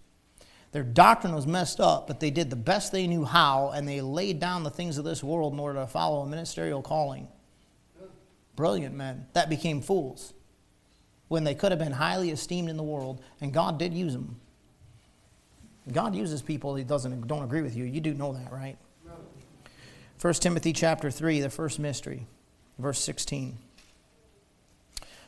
Their 0.72 0.84
doctrine 0.84 1.34
was 1.34 1.48
messed 1.48 1.82
up, 1.82 2.08
but 2.08 2.20
they 2.20 2.30
did 2.30 2.50
the 2.50 2.56
best 2.56 2.92
they 2.92 3.08
knew 3.08 3.26
how, 3.26 3.72
and 3.76 3.88
they 3.88 4.00
laid 4.00 4.40
down 4.40 4.64
the 4.64 4.70
things 4.70 4.98
of 4.98 5.04
this 5.04 5.24
world 5.24 5.54
in 5.54 5.60
order 5.60 5.80
to 5.80 5.88
follow 5.88 6.22
a 6.22 6.28
ministerial 6.28 6.82
calling. 6.82 7.28
Brilliant 8.56 8.96
men 8.96 9.26
that 9.34 9.50
became 9.50 9.82
fools 9.82 10.34
when 11.28 11.44
they 11.44 11.56
could 11.56 11.72
have 11.72 11.80
been 11.80 11.94
highly 11.94 12.30
esteemed 12.30 12.70
in 12.70 12.78
the 12.78 12.84
world, 12.84 13.22
and 13.42 13.54
God 13.54 13.80
did 13.80 13.94
use 13.94 14.14
them. 14.14 14.40
God 15.92 16.16
uses 16.16 16.42
people 16.42 16.76
he 16.76 16.84
doesn't 16.84 17.28
don't 17.28 17.44
agree 17.44 17.62
with 17.62 17.76
you. 17.76 17.86
You 17.86 18.02
do 18.02 18.14
know 18.14 18.34
that, 18.34 18.52
right? 18.52 18.78
1 20.22 20.34
Timothy 20.36 20.72
chapter 20.72 21.10
3, 21.10 21.42
the 21.42 21.50
first 21.50 21.80
mystery 21.80 22.28
verse 22.78 23.00
16. 23.00 23.58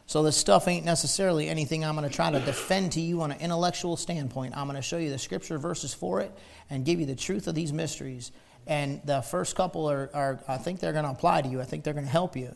So, 0.06 0.22
this 0.22 0.36
stuff 0.36 0.68
ain't 0.68 0.86
necessarily 0.86 1.48
anything 1.48 1.84
I'm 1.84 1.96
going 1.96 2.08
to 2.08 2.14
try 2.14 2.30
to 2.30 2.40
defend 2.40 2.92
to 2.94 3.02
you 3.02 3.22
on 3.22 3.32
an 3.32 3.40
intellectual 3.40 3.96
standpoint. 3.96 4.56
I'm 4.56 4.68
going 4.68 4.76
to 4.76 4.82
show 4.82 4.98
you 4.98 5.10
the 5.10 5.18
scripture 5.18 5.58
verses 5.58 5.94
for 5.94 6.20
it 6.22 6.32
and 6.70 6.86
give 6.86 7.00
you 7.00 7.06
the 7.06 7.16
truth 7.16 7.48
of 7.48 7.56
these 7.56 7.72
mysteries. 7.72 8.32
And 8.68 9.02
the 9.06 9.22
first 9.22 9.56
couple 9.56 9.90
are, 9.90 10.10
are 10.14 10.40
I 10.48 10.58
think 10.58 10.80
they're 10.80 10.94
going 10.94 11.06
to 11.06 11.12
apply 11.12 11.42
to 11.42 11.50
you, 11.50 11.62
I 11.62 11.66
think 11.66 11.84
they're 11.84 11.94
going 11.94 12.06
to 12.06 12.12
help 12.12 12.36
you. 12.36 12.54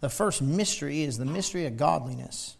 The 0.00 0.08
first 0.08 0.42
mystery 0.42 1.02
is 1.02 1.18
the 1.18 1.24
mystery 1.24 1.66
of 1.66 1.76
godliness. 1.76 2.56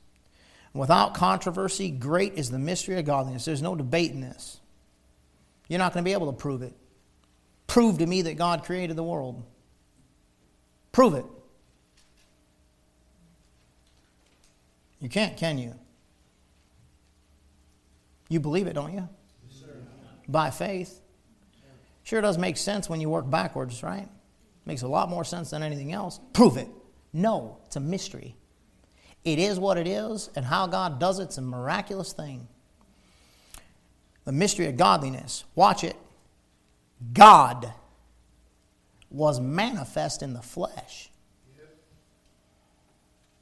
Without 0.72 1.14
controversy, 1.14 1.90
great 1.90 2.34
is 2.34 2.50
the 2.50 2.58
mystery 2.58 2.98
of 2.98 3.04
godliness. 3.04 3.44
There's 3.44 3.62
no 3.62 3.76
debate 3.76 4.10
in 4.10 4.20
this. 4.20 4.60
You're 5.68 5.78
not 5.78 5.92
going 5.92 6.04
to 6.04 6.08
be 6.08 6.12
able 6.12 6.32
to 6.32 6.36
prove 6.36 6.62
it. 6.62 6.74
Prove 7.66 7.98
to 7.98 8.06
me 8.06 8.22
that 8.22 8.34
God 8.34 8.64
created 8.64 8.96
the 8.96 9.04
world. 9.04 9.42
Prove 10.92 11.14
it. 11.14 11.24
You 15.04 15.10
can't, 15.10 15.36
can 15.36 15.58
you? 15.58 15.74
You 18.30 18.40
believe 18.40 18.66
it, 18.66 18.72
don't 18.72 18.94
you? 18.94 19.06
Yes, 19.46 19.62
By 20.26 20.48
faith. 20.48 20.98
Sure 22.04 22.22
does 22.22 22.38
make 22.38 22.56
sense 22.56 22.88
when 22.88 23.02
you 23.02 23.10
work 23.10 23.28
backwards, 23.28 23.82
right? 23.82 24.08
Makes 24.64 24.80
a 24.80 24.88
lot 24.88 25.10
more 25.10 25.22
sense 25.22 25.50
than 25.50 25.62
anything 25.62 25.92
else. 25.92 26.20
Prove 26.32 26.56
it. 26.56 26.68
No, 27.12 27.58
it's 27.66 27.76
a 27.76 27.80
mystery. 27.80 28.34
It 29.24 29.38
is 29.38 29.58
what 29.58 29.76
it 29.76 29.86
is, 29.86 30.30
and 30.36 30.46
how 30.46 30.66
God 30.66 30.98
does 30.98 31.18
it's 31.18 31.36
a 31.36 31.42
miraculous 31.42 32.14
thing. 32.14 32.48
The 34.24 34.32
mystery 34.32 34.68
of 34.68 34.78
godliness. 34.78 35.44
Watch 35.54 35.84
it. 35.84 35.96
God 37.12 37.74
was 39.10 39.38
manifest 39.38 40.22
in 40.22 40.32
the 40.32 40.40
flesh. 40.40 41.10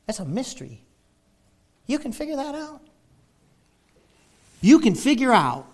That's 0.06 0.18
a 0.18 0.24
mystery. 0.24 0.82
You 1.86 1.98
can 1.98 2.12
figure 2.12 2.36
that 2.36 2.54
out. 2.54 2.80
You 4.60 4.78
can 4.78 4.94
figure 4.94 5.32
out 5.32 5.66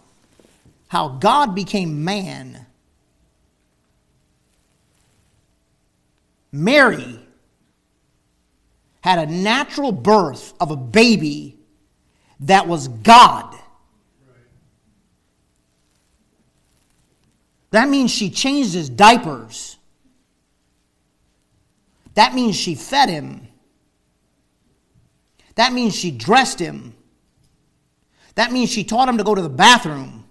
how 0.88 1.08
God 1.08 1.54
became 1.54 2.04
man. 2.04 2.66
Mary 6.50 7.20
had 9.00 9.18
a 9.18 9.30
natural 9.30 9.92
birth 9.92 10.54
of 10.60 10.70
a 10.70 10.76
baby 10.76 11.56
that 12.40 12.66
was 12.66 12.88
God. 12.88 13.54
That 17.70 17.88
means 17.88 18.10
she 18.10 18.30
changed 18.30 18.72
his 18.72 18.88
diapers. 18.88 19.76
That 22.14 22.34
means 22.34 22.56
she 22.56 22.74
fed 22.74 23.10
him. 23.10 23.47
That 25.58 25.72
means 25.72 25.96
she 25.96 26.12
dressed 26.12 26.60
him. 26.60 26.94
That 28.36 28.52
means 28.52 28.70
she 28.70 28.84
taught 28.84 29.08
him 29.08 29.18
to 29.18 29.24
go 29.24 29.34
to 29.34 29.42
the 29.42 29.48
bathroom. 29.48 30.24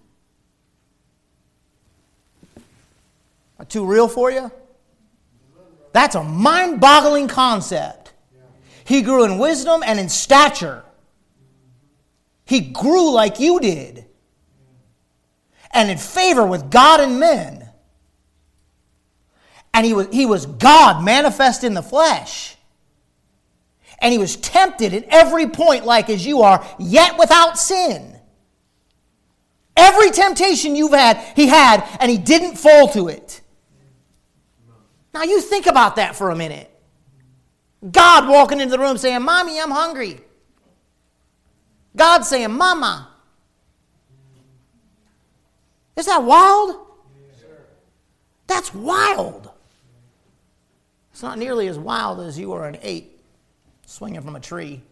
Are 3.59 3.65
too 3.65 3.86
real 3.86 4.07
for 4.07 4.32
you? 4.32 4.49
That's 5.91 6.15
a 6.15 6.23
mind 6.23 6.80
boggling 6.80 7.28
concept. 7.28 8.13
He 8.86 9.01
grew 9.01 9.25
in 9.25 9.38
wisdom 9.38 9.84
and 9.86 9.99
in 9.99 10.07
stature. 10.07 10.86
He 12.45 12.61
grew 12.61 13.11
like 13.11 13.41
you 13.41 13.59
did. 13.59 14.05
And 15.71 15.91
in 15.91 15.97
favor 15.97 16.47
with 16.47 16.71
God 16.71 17.01
and 17.01 17.19
men. 17.19 17.67
And 19.73 19.86
he 19.86 19.91
was, 19.91 20.07
he 20.09 20.25
was 20.25 20.45
God 20.45 21.03
manifest 21.03 21.65
in 21.65 21.73
the 21.73 21.84
flesh. 21.84 22.57
And 24.00 24.12
he 24.12 24.18
was 24.18 24.36
tempted 24.36 24.93
at 24.93 25.06
every 25.10 25.48
point, 25.48 25.86
like 25.86 26.10
as 26.10 26.26
you 26.26 26.41
are, 26.41 26.66
yet 26.78 27.18
without 27.18 27.58
sin. 27.58 28.18
Every 29.76 30.12
temptation 30.12 30.76
you've 30.76 30.93
had, 30.93 31.18
he 31.36 31.48
had, 31.48 31.88
and 32.00 32.10
he 32.10 32.18
didn't 32.18 32.58
fall 32.58 32.88
to 32.89 33.08
it. 33.08 33.41
Now 35.14 35.24
you 35.24 35.41
think 35.41 35.66
about 35.66 35.95
that 35.95 36.16
for 36.16 36.30
a 36.30 36.36
minute. 36.36 36.72
God 37.91 38.28
walking 38.28 38.60
into 38.60 38.72
the 38.72 38.80
room 38.80 38.98
saying, 38.98 39.22
Mommy, 39.22 39.60
I'm 39.60 39.72
hungry. 39.72 40.20
God 41.95 42.24
saying, 42.24 42.52
Mama. 42.52 43.10
Is 45.95 46.06
that 46.06 46.24
wild? 46.24 46.76
That's 48.45 48.74
wild. 48.74 49.50
It's 51.12 51.24
not 51.24 51.39
nearly 51.39 51.68
as 51.68 51.80
wild 51.80 52.20
as 52.20 52.38
you 52.38 52.54
are 52.54 52.68
an 52.68 52.78
eight 52.82 53.16
swinging 53.88 54.22
from 54.22 54.36
a 54.36 54.40
tree. 54.40 54.84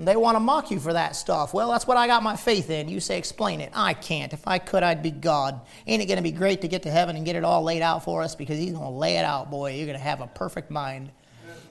They 0.00 0.14
want 0.14 0.36
to 0.36 0.40
mock 0.40 0.70
you 0.70 0.78
for 0.78 0.92
that 0.92 1.16
stuff. 1.16 1.52
Well, 1.52 1.72
that's 1.72 1.84
what 1.84 1.96
I 1.96 2.06
got 2.06 2.22
my 2.22 2.36
faith 2.36 2.70
in. 2.70 2.88
You 2.88 3.00
say, 3.00 3.18
explain 3.18 3.60
it. 3.60 3.72
I 3.74 3.94
can't. 3.94 4.32
If 4.32 4.46
I 4.46 4.58
could, 4.60 4.84
I'd 4.84 5.02
be 5.02 5.10
God. 5.10 5.60
Ain't 5.88 6.00
it 6.00 6.06
going 6.06 6.18
to 6.18 6.22
be 6.22 6.30
great 6.30 6.60
to 6.60 6.68
get 6.68 6.84
to 6.84 6.90
heaven 6.90 7.16
and 7.16 7.24
get 7.24 7.34
it 7.34 7.42
all 7.42 7.64
laid 7.64 7.82
out 7.82 8.04
for 8.04 8.22
us? 8.22 8.36
Because 8.36 8.58
He's 8.58 8.72
going 8.72 8.84
to 8.84 8.90
lay 8.90 9.16
it 9.16 9.24
out, 9.24 9.50
boy. 9.50 9.74
You're 9.74 9.86
going 9.86 9.98
to 9.98 10.04
have 10.04 10.20
a 10.20 10.28
perfect 10.28 10.70
mind. 10.70 11.10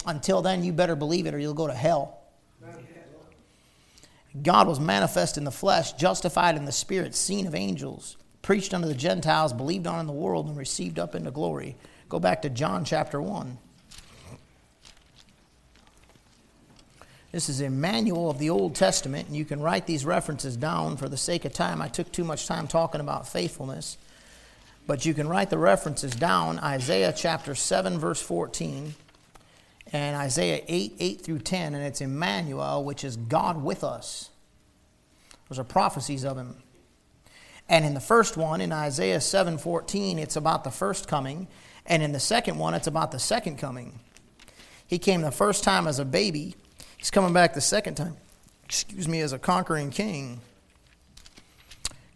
Until 0.05 0.41
then, 0.41 0.61
you 0.61 0.73
better 0.73 0.97
believe 0.97 1.25
it 1.25 1.33
or 1.33 1.39
you'll 1.39 1.53
go 1.53 1.67
to 1.67 1.73
hell. 1.73 2.19
God 4.41 4.67
was 4.67 4.79
manifest 4.79 5.37
in 5.37 5.45
the 5.45 5.51
flesh, 5.51 5.93
justified 5.93 6.57
in 6.57 6.65
the 6.65 6.71
spirit, 6.71 7.15
seen 7.15 7.47
of 7.47 7.55
angels, 7.55 8.17
preached 8.41 8.73
unto 8.73 8.87
the 8.87 8.93
Gentiles, 8.93 9.53
believed 9.53 9.87
on 9.87 10.01
in 10.01 10.05
the 10.05 10.13
world, 10.13 10.47
and 10.47 10.57
received 10.57 10.99
up 10.99 11.15
into 11.15 11.31
glory. 11.31 11.77
Go 12.09 12.19
back 12.19 12.41
to 12.41 12.49
John 12.49 12.83
chapter 12.83 13.21
1. 13.21 13.57
This 17.31 17.49
is 17.49 17.59
Emmanuel 17.59 18.29
of 18.29 18.39
the 18.39 18.49
Old 18.49 18.73
Testament, 18.73 19.27
and 19.27 19.35
you 19.35 19.43
can 19.43 19.59
write 19.59 19.85
these 19.85 20.05
references 20.05 20.55
down 20.55 20.95
for 20.95 21.09
the 21.09 21.17
sake 21.17 21.43
of 21.43 21.51
time. 21.51 21.81
I 21.81 21.89
took 21.89 22.09
too 22.09 22.23
much 22.23 22.47
time 22.47 22.67
talking 22.67 23.01
about 23.01 23.27
faithfulness, 23.27 23.97
but 24.85 25.05
you 25.05 25.13
can 25.13 25.27
write 25.27 25.49
the 25.49 25.57
references 25.57 26.15
down 26.15 26.57
Isaiah 26.59 27.13
chapter 27.15 27.53
7, 27.53 27.99
verse 27.99 28.21
14, 28.21 28.95
and 29.91 30.15
Isaiah 30.15 30.61
8, 30.69 30.95
8 30.97 31.21
through 31.21 31.39
10, 31.39 31.75
and 31.75 31.83
it's 31.83 31.99
Emmanuel, 31.99 32.85
which 32.85 33.03
is 33.03 33.17
God 33.17 33.61
with 33.61 33.83
us. 33.83 34.29
Those 35.49 35.59
are 35.59 35.65
prophecies 35.65 36.23
of 36.23 36.37
him. 36.37 36.55
And 37.67 37.83
in 37.83 37.93
the 37.93 37.99
first 37.99 38.37
one, 38.37 38.61
in 38.61 38.71
Isaiah 38.71 39.19
7 39.19 39.57
14, 39.57 40.17
it's 40.17 40.37
about 40.37 40.63
the 40.63 40.71
first 40.71 41.09
coming. 41.09 41.49
And 41.85 42.01
in 42.01 42.13
the 42.13 42.19
second 42.21 42.57
one, 42.57 42.73
it's 42.73 42.87
about 42.87 43.11
the 43.11 43.19
second 43.19 43.57
coming. 43.57 43.99
He 44.85 44.97
came 44.97 45.21
the 45.21 45.31
first 45.31 45.65
time 45.65 45.87
as 45.87 45.99
a 45.99 46.05
baby, 46.05 46.55
he's 46.97 47.11
coming 47.11 47.33
back 47.33 47.53
the 47.53 47.61
second 47.61 47.95
time, 47.95 48.17
excuse 48.65 49.07
me, 49.07 49.21
as 49.21 49.33
a 49.33 49.39
conquering 49.39 49.89
king. 49.89 50.41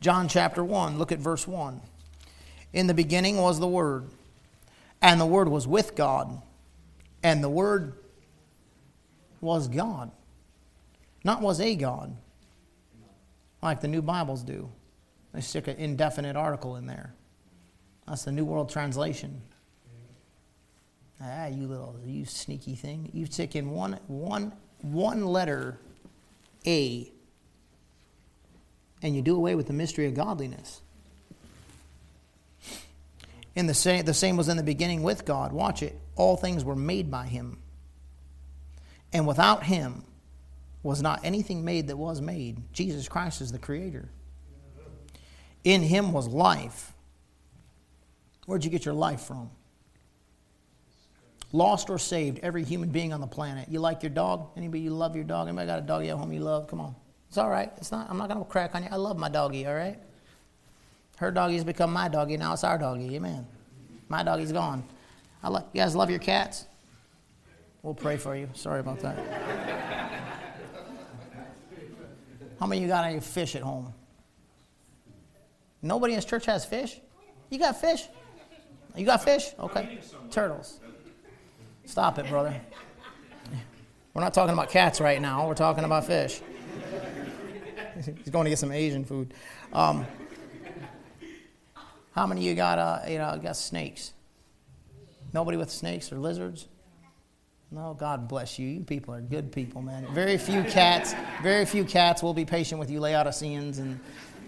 John 0.02 0.28
chapter 0.28 0.64
1, 0.64 0.98
look 0.98 1.12
at 1.12 1.20
verse 1.20 1.48
1. 1.48 1.80
In 2.74 2.88
the 2.88 2.94
beginning 2.94 3.38
was 3.38 3.60
the 3.60 3.68
Word, 3.68 4.10
and 5.02 5.22
the 5.22 5.26
Word 5.26 5.48
was 5.48 5.68
with 5.68 5.96
God, 5.96 6.42
and 7.22 7.44
the 7.44 7.50
Word 7.50 7.94
was 9.40 9.68
God. 9.68 10.12
Not 11.24 11.42
was 11.42 11.60
a 11.62 11.76
God, 11.76 12.16
like 13.62 13.82
the 13.82 13.88
new 13.88 14.02
Bibles 14.02 14.44
do. 14.44 14.72
They 15.34 15.42
stick 15.42 15.68
an 15.68 15.78
indefinite 15.78 16.36
article 16.36 16.76
in 16.76 16.88
there. 16.88 17.14
That's 18.08 18.24
the 18.24 18.32
New 18.32 18.44
World 18.44 18.70
Translation. 18.70 19.42
Ah, 21.22 21.46
you 21.46 21.68
little, 21.68 21.96
you 22.04 22.26
sneaky 22.26 22.76
thing. 22.76 23.10
You 23.14 23.28
stick 23.28 23.56
in 23.56 23.70
one, 23.70 24.00
one, 24.08 24.54
one 24.82 25.26
letter, 25.26 25.78
A, 26.66 27.12
and 29.02 29.16
you 29.16 29.22
do 29.22 29.36
away 29.36 29.56
with 29.56 29.68
the 29.68 29.74
mystery 29.74 30.06
of 30.08 30.14
godliness. 30.14 30.82
In 33.56 33.68
the 33.68 33.74
same, 33.74 34.06
the 34.06 34.14
same 34.14 34.38
was 34.38 34.48
in 34.48 34.58
the 34.58 34.64
beginning 34.64 35.04
with 35.04 35.26
God. 35.26 35.52
Watch 35.52 35.84
it. 35.84 36.00
All 36.16 36.38
things 36.38 36.64
were 36.64 36.76
made 36.76 37.12
by 37.12 37.26
Him. 37.26 37.58
And 39.12 39.28
without 39.28 39.64
Him 39.64 40.04
was 40.84 41.02
not 41.02 41.20
anything 41.24 41.66
made 41.66 41.88
that 41.88 41.98
was 41.98 42.22
made. 42.22 42.62
Jesus 42.74 43.10
Christ 43.10 43.42
is 43.42 43.52
the 43.52 43.60
Creator. 43.60 44.10
In 45.64 45.82
Him 45.82 46.14
was 46.14 46.28
life. 46.28 46.94
Where'd 48.46 48.64
you 48.64 48.72
get 48.72 48.86
your 48.86 48.94
life 48.94 49.22
from? 49.22 49.52
Lost 51.54 51.90
or 51.90 51.98
saved, 51.98 52.40
every 52.44 52.64
human 52.64 52.90
being 52.90 53.12
on 53.12 53.20
the 53.20 53.28
planet. 53.28 53.68
You 53.70 53.80
like 53.80 54.04
your 54.04 54.10
dog? 54.10 54.50
Anybody 54.56 54.82
you 54.82 54.92
love 54.92 55.16
your 55.16 55.26
dog? 55.26 55.48
Anybody 55.48 55.68
got 55.68 55.80
a 55.80 55.82
doggy 55.82 56.10
at 56.10 56.18
home 56.18 56.32
you 56.32 56.40
love? 56.40 56.68
Come 56.68 56.80
on. 56.80 56.96
It's 57.28 57.38
all 57.38 57.50
right. 57.50 57.72
It's 57.78 57.92
not. 57.92 58.10
I'm 58.10 58.18
not 58.18 58.30
gonna 58.30 58.46
crack 58.46 58.74
on 58.76 58.84
you. 58.84 58.90
I 58.92 58.96
love 58.96 59.18
my 59.18 59.30
doggy. 59.30 59.68
All 59.68 59.74
right. 59.74 60.00
Her 61.18 61.30
doggy's 61.30 61.64
become 61.64 61.92
my 61.94 62.08
doggy. 62.08 62.38
Now 62.38 62.54
it's 62.54 62.64
our 62.64 62.78
doggy. 62.78 63.16
Amen. 63.16 63.46
My 64.10 64.24
doggy's 64.24 64.52
gone. 64.52 64.84
I 65.44 65.50
love, 65.50 65.66
you 65.74 65.82
guys 65.82 65.96
love 65.96 66.10
your 66.10 66.20
cats? 66.20 66.66
We'll 67.84 67.94
pray 67.94 68.18
for 68.18 68.36
you. 68.36 68.50
Sorry 68.54 68.80
about 68.80 69.00
that. 69.00 69.18
How 72.60 72.68
many 72.68 72.82
you 72.82 72.88
got 72.88 73.06
any 73.06 73.20
fish 73.20 73.56
at 73.56 73.62
home? 73.62 73.94
Nobody 75.82 76.14
in 76.14 76.18
this 76.18 76.26
church 76.26 76.46
has 76.46 76.64
fish? 76.64 77.00
You 77.50 77.58
got 77.58 77.80
fish? 77.82 78.08
You 78.96 79.06
got 79.06 79.24
fish? 79.24 79.54
Okay. 79.60 80.00
Turtles. 80.30 80.80
Stop 81.86 82.20
it, 82.20 82.28
brother. 82.28 82.60
We're 84.14 84.22
not 84.22 84.34
talking 84.34 84.54
about 84.54 84.70
cats 84.70 85.00
right 85.00 85.22
now. 85.22 85.48
We're 85.48 85.54
talking 85.54 85.84
about 85.84 86.06
fish. 86.06 86.42
He's 87.96 88.30
going 88.30 88.46
to 88.46 88.50
get 88.50 88.60
some 88.60 88.72
Asian 88.72 89.06
food. 89.06 89.34
Um, 89.72 90.06
how 92.14 92.28
many 92.28 92.42
of 92.42 92.48
you 92.48 92.56
got, 92.56 92.78
uh, 92.78 93.00
you 93.08 93.18
know, 93.18 93.40
got 93.42 93.56
snakes? 93.56 94.14
Nobody 95.34 95.58
with 95.58 95.70
snakes 95.70 96.12
or 96.12 96.18
lizards? 96.18 96.68
No, 97.72 97.96
God 97.98 98.28
bless 98.28 98.60
you. 98.60 98.68
You 98.68 98.82
people 98.82 99.14
are 99.14 99.22
good 99.22 99.52
people, 99.52 99.82
man. 99.82 100.06
Very 100.14 100.38
few 100.38 100.64
cats, 100.64 101.16
very 101.42 101.66
few 101.66 101.86
cats 101.86 102.22
will 102.22 102.34
be 102.34 102.44
patient 102.44 102.80
with 102.80 102.92
you, 102.92 103.00
Laodiceans, 103.00 103.78
and, 103.78 103.98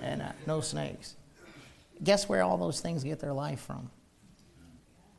and 0.02 0.22
uh, 0.22 0.34
no 0.46 0.60
snakes. 0.60 1.16
Guess 2.04 2.28
where 2.28 2.44
all 2.44 2.58
those 2.58 2.82
things 2.82 3.02
get 3.06 3.20
their 3.20 3.32
life 3.32 3.62
from? 3.62 3.90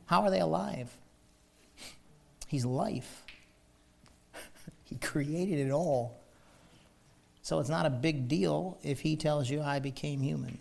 How 0.05 0.21
are 0.21 0.29
they 0.29 0.39
alive? 0.39 0.95
He's 2.47 2.65
life. 2.65 3.23
he 4.83 4.95
created 4.95 5.67
it 5.67 5.71
all. 5.71 6.19
So 7.41 7.59
it's 7.59 7.69
not 7.69 7.85
a 7.85 7.91
big 7.91 8.27
deal 8.27 8.77
if 8.83 9.01
he 9.01 9.15
tells 9.15 9.49
you, 9.49 9.61
I 9.61 9.79
became 9.79 10.21
human. 10.21 10.59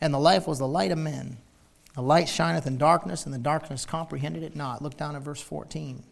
And 0.00 0.12
the 0.12 0.18
life 0.18 0.46
was 0.46 0.58
the 0.58 0.66
light 0.66 0.92
of 0.92 0.98
men. 0.98 1.38
The 1.94 2.02
light 2.02 2.28
shineth 2.28 2.66
in 2.66 2.76
darkness, 2.76 3.24
and 3.24 3.34
the 3.34 3.38
darkness 3.38 3.86
comprehended 3.86 4.42
it 4.42 4.54
not. 4.54 4.82
Look 4.82 4.96
down 4.96 5.16
at 5.16 5.22
verse 5.22 5.40
14. 5.40 6.02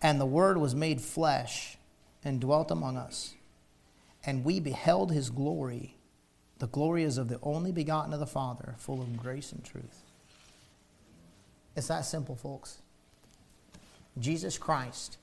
And 0.00 0.20
the 0.20 0.26
Word 0.26 0.58
was 0.58 0.74
made 0.74 1.00
flesh 1.00 1.76
and 2.24 2.40
dwelt 2.40 2.70
among 2.70 2.96
us. 2.96 3.34
And 4.24 4.44
we 4.44 4.60
beheld 4.60 5.12
his 5.12 5.30
glory. 5.30 5.96
The 6.58 6.68
glory 6.68 7.02
is 7.02 7.18
of 7.18 7.28
the 7.28 7.38
only 7.42 7.72
begotten 7.72 8.12
of 8.12 8.20
the 8.20 8.26
Father, 8.26 8.74
full 8.78 9.00
of 9.00 9.16
grace 9.16 9.52
and 9.52 9.64
truth. 9.64 10.02
It's 11.76 11.88
that 11.88 12.04
simple, 12.04 12.36
folks. 12.36 12.82
Jesus 14.18 14.58
Christ 14.58 15.16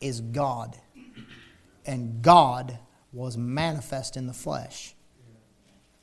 is 0.00 0.20
God, 0.20 0.76
and 1.84 2.22
God 2.22 2.78
was 3.12 3.36
manifest 3.36 4.16
in 4.16 4.26
the 4.26 4.32
flesh 4.32 4.94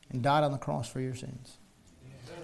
and 0.10 0.22
died 0.22 0.44
on 0.44 0.52
the 0.52 0.58
cross 0.58 0.90
for 0.90 1.00
your 1.00 1.16
sins. 1.16 1.58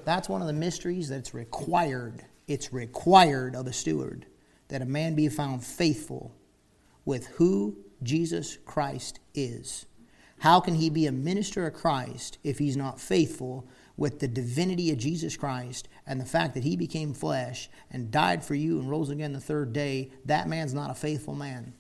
That's 0.06 0.30
one 0.30 0.42
of 0.42 0.48
the 0.48 0.54
mysteries 0.54 1.10
that's 1.10 1.34
required. 1.34 2.24
It's 2.48 2.74
required 2.74 3.56
of 3.56 3.68
a 3.68 3.74
steward 3.74 4.26
that 4.70 4.82
a 4.82 4.86
man 4.86 5.16
be 5.16 5.30
found 5.30 5.64
faithful 5.64 6.34
with 7.06 7.28
who 7.28 7.78
Jesus 8.02 8.58
Christ 8.66 9.20
is. 9.34 9.86
How 10.40 10.60
can 10.60 10.76
he 10.76 10.90
be 10.90 11.06
a 11.06 11.12
minister 11.12 11.66
of 11.68 11.74
Christ 11.74 12.38
if 12.44 12.60
he's 12.60 12.76
not 12.76 13.00
faithful 13.00 13.68
with 13.96 14.20
the 14.20 14.28
divinity 14.28 14.92
of 14.92 14.98
Jesus 14.98 15.38
Christ 15.38 15.88
and 16.08 16.20
the 16.20 16.26
fact 16.26 16.54
that 16.56 16.64
he 16.64 16.76
became 16.76 17.14
flesh 17.14 17.70
and 17.92 18.12
died 18.12 18.44
for 18.44 18.56
you 18.56 18.80
and 18.80 18.90
rose 18.90 19.10
again 19.10 19.34
the 19.34 19.40
third 19.40 19.74
day? 19.74 20.10
That 20.26 20.48
man's 20.48 20.74
not 20.74 20.92
a 20.92 20.96
faithful 20.96 21.36
man. 21.36 21.74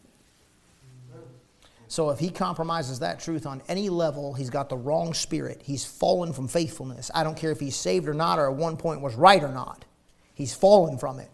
So 1.88 2.10
if 2.10 2.18
he 2.18 2.32
compromises 2.32 3.00
that 3.00 3.20
truth 3.20 3.46
on 3.46 3.62
any 3.68 3.88
level, 3.88 4.34
he's 4.34 4.50
got 4.50 4.68
the 4.68 4.76
wrong 4.76 5.14
spirit. 5.14 5.62
He's 5.64 5.86
fallen 5.86 6.34
from 6.34 6.48
faithfulness. 6.48 7.12
I 7.14 7.24
don't 7.24 7.38
care 7.38 7.52
if 7.52 7.60
he's 7.60 7.76
saved 7.76 8.08
or 8.08 8.16
not, 8.16 8.40
or 8.40 8.50
at 8.50 8.56
one 8.56 8.78
point 8.78 9.02
was 9.02 9.14
right 9.14 9.44
or 9.44 9.52
not. 9.52 9.86
He's 10.34 10.56
fallen 10.56 10.98
from 10.98 11.20
it. 11.20 11.30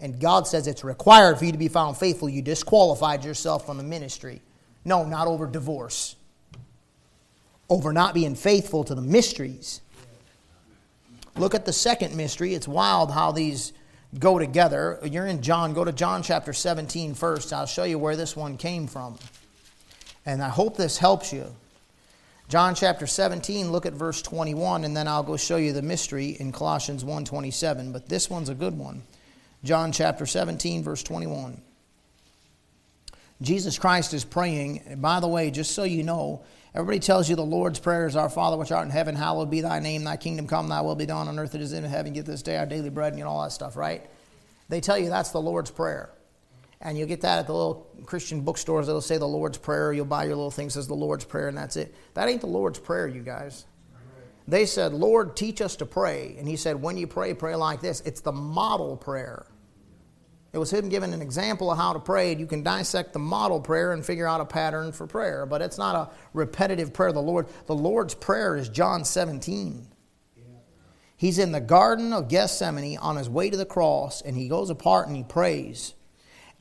And 0.00 0.20
God 0.20 0.46
says 0.46 0.66
it's 0.66 0.84
required 0.84 1.38
for 1.38 1.46
you 1.46 1.52
to 1.52 1.58
be 1.58 1.68
found 1.68 1.96
faithful. 1.96 2.28
You 2.28 2.42
disqualified 2.42 3.24
yourself 3.24 3.64
from 3.64 3.78
the 3.78 3.82
ministry. 3.82 4.42
No, 4.84 5.04
not 5.04 5.26
over 5.26 5.46
divorce, 5.46 6.16
over 7.70 7.90
not 7.90 8.12
being 8.12 8.34
faithful 8.34 8.84
to 8.84 8.94
the 8.94 9.00
mysteries. 9.00 9.80
Look 11.36 11.54
at 11.54 11.66
the 11.66 11.72
second 11.72 12.16
mystery. 12.16 12.54
It's 12.54 12.68
wild 12.68 13.10
how 13.10 13.32
these 13.32 13.72
go 14.18 14.38
together. 14.38 15.00
You're 15.04 15.26
in 15.26 15.42
John. 15.42 15.74
Go 15.74 15.84
to 15.84 15.92
John 15.92 16.22
chapter 16.22 16.52
17 16.52 17.14
first. 17.14 17.52
I'll 17.52 17.66
show 17.66 17.84
you 17.84 17.98
where 17.98 18.16
this 18.16 18.36
one 18.36 18.56
came 18.56 18.86
from. 18.86 19.18
And 20.24 20.42
I 20.42 20.48
hope 20.48 20.76
this 20.76 20.98
helps 20.98 21.32
you. 21.32 21.46
John 22.48 22.74
chapter 22.74 23.06
17, 23.06 23.72
look 23.72 23.86
at 23.86 23.94
verse 23.94 24.20
21, 24.20 24.84
and 24.84 24.94
then 24.94 25.08
I'll 25.08 25.22
go 25.22 25.36
show 25.36 25.56
you 25.56 25.72
the 25.72 25.82
mystery 25.82 26.36
in 26.38 26.52
Colossians 26.52 27.02
1.27. 27.02 27.92
But 27.92 28.08
this 28.08 28.28
one's 28.28 28.50
a 28.50 28.54
good 28.54 28.78
one. 28.78 29.02
John 29.64 29.92
chapter 29.92 30.26
17, 30.26 30.82
verse 30.82 31.02
21. 31.02 31.60
Jesus 33.40 33.78
Christ 33.78 34.12
is 34.12 34.24
praying. 34.24 34.98
By 34.98 35.20
the 35.20 35.28
way, 35.28 35.50
just 35.50 35.74
so 35.74 35.84
you 35.84 36.02
know, 36.02 36.42
everybody 36.74 36.98
tells 36.98 37.28
you 37.28 37.36
the 37.36 37.44
Lord's 37.44 37.78
Prayer 37.78 38.06
is 38.06 38.16
Our 38.16 38.28
Father 38.28 38.56
which 38.56 38.72
art 38.72 38.84
in 38.84 38.90
heaven, 38.90 39.14
hallowed 39.14 39.50
be 39.50 39.60
thy 39.60 39.78
name, 39.78 40.04
thy 40.04 40.16
kingdom 40.16 40.46
come, 40.46 40.68
thy 40.68 40.80
will 40.80 40.96
be 40.96 41.06
done 41.06 41.28
on 41.28 41.38
earth 41.38 41.50
as 41.50 41.54
it 41.56 41.60
is 41.60 41.72
in 41.72 41.84
heaven. 41.84 42.12
Give 42.12 42.24
this 42.24 42.42
day 42.42 42.56
our 42.56 42.66
daily 42.66 42.90
bread 42.90 43.12
and 43.12 43.18
you 43.18 43.24
know, 43.24 43.30
all 43.30 43.42
that 43.42 43.52
stuff, 43.52 43.76
right? 43.76 44.04
They 44.68 44.80
tell 44.80 44.98
you 44.98 45.08
that's 45.08 45.30
the 45.30 45.40
Lord's 45.40 45.70
Prayer. 45.70 46.10
And 46.80 46.98
you'll 46.98 47.08
get 47.08 47.22
that 47.22 47.38
at 47.38 47.46
the 47.46 47.54
little 47.54 47.86
Christian 48.04 48.42
bookstores. 48.42 48.86
They'll 48.86 49.00
say 49.00 49.16
the 49.16 49.26
Lord's 49.26 49.56
Prayer. 49.56 49.92
You'll 49.92 50.04
buy 50.04 50.24
your 50.24 50.36
little 50.36 50.50
thing 50.50 50.68
says 50.68 50.86
the 50.86 50.94
Lord's 50.94 51.24
Prayer, 51.24 51.48
and 51.48 51.56
that's 51.56 51.76
it. 51.76 51.94
That 52.12 52.28
ain't 52.28 52.42
the 52.42 52.46
Lord's 52.46 52.78
Prayer, 52.78 53.06
you 53.06 53.22
guys. 53.22 53.64
They 54.46 54.66
said, 54.66 54.92
Lord, 54.92 55.36
teach 55.36 55.62
us 55.62 55.76
to 55.76 55.86
pray. 55.86 56.36
And 56.38 56.46
he 56.46 56.56
said, 56.56 56.80
when 56.82 56.98
you 56.98 57.06
pray, 57.06 57.32
pray 57.32 57.56
like 57.56 57.80
this. 57.80 58.00
It's 58.02 58.20
the 58.20 58.32
model 58.32 58.96
prayer. 58.96 59.46
It 60.54 60.58
was 60.58 60.72
him 60.72 60.88
giving 60.88 61.12
an 61.12 61.20
example 61.20 61.68
of 61.72 61.78
how 61.78 61.94
to 61.94 61.98
pray. 61.98 62.30
And 62.30 62.40
You 62.40 62.46
can 62.46 62.62
dissect 62.62 63.12
the 63.12 63.18
model 63.18 63.60
prayer 63.60 63.92
and 63.92 64.06
figure 64.06 64.28
out 64.28 64.40
a 64.40 64.44
pattern 64.44 64.92
for 64.92 65.04
prayer, 65.04 65.46
but 65.46 65.60
it's 65.60 65.78
not 65.78 65.96
a 65.96 66.14
repetitive 66.32 66.92
prayer. 66.92 67.08
Of 67.08 67.16
the 67.16 67.22
Lord, 67.22 67.48
the 67.66 67.74
Lord's 67.74 68.14
prayer 68.14 68.56
is 68.56 68.68
John 68.68 69.04
17. 69.04 69.88
He's 71.16 71.38
in 71.40 71.50
the 71.50 71.60
Garden 71.60 72.12
of 72.12 72.28
Gethsemane 72.28 72.98
on 72.98 73.16
his 73.16 73.28
way 73.28 73.50
to 73.50 73.56
the 73.56 73.66
cross, 73.66 74.22
and 74.22 74.36
he 74.36 74.46
goes 74.46 74.70
apart 74.70 75.08
and 75.08 75.16
he 75.16 75.24
prays. 75.24 75.94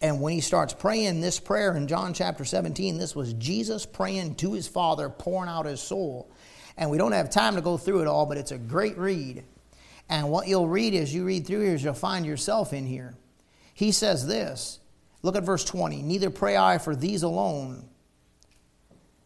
And 0.02 0.22
when 0.22 0.34
he 0.34 0.42
starts 0.42 0.74
praying 0.74 1.22
this 1.22 1.40
prayer 1.40 1.78
in 1.78 1.88
John 1.88 2.16
chapter 2.16 2.46
17, 2.46 2.98
this 2.98 3.16
was 3.16 3.34
Jesus 3.34 3.86
praying 3.86 4.36
to 4.36 4.54
his 4.54 4.68
Father, 4.68 5.08
pouring 5.08 5.50
out 5.50 5.68
his 5.68 5.82
soul. 5.82 6.32
And 6.78 6.90
we 6.90 6.98
don't 6.98 7.12
have 7.12 7.30
time 7.30 7.56
to 7.56 7.62
go 7.62 7.78
through 7.78 8.02
it 8.02 8.08
all, 8.08 8.26
but 8.26 8.38
it's 8.38 8.52
a 8.52 8.58
great 8.58 8.98
read. 8.98 9.44
And 10.10 10.32
what 10.32 10.48
you'll 10.48 10.68
read 10.68 10.96
as 10.96 11.14
you 11.14 11.26
read 11.26 11.46
through 11.46 11.62
here 11.62 11.76
is 11.76 11.84
you'll 11.84 11.94
find 11.94 12.26
yourself 12.26 12.74
in 12.74 12.88
here. 12.88 13.16
He 13.74 13.92
says 13.92 14.28
this 14.28 14.80
look 15.22 15.36
at 15.36 15.44
verse 15.44 15.66
20 15.66 16.02
Neither 16.02 16.30
pray 16.30 16.56
I 16.56 16.78
for 16.78 16.96
these 16.96 17.24
alone, 17.24 17.90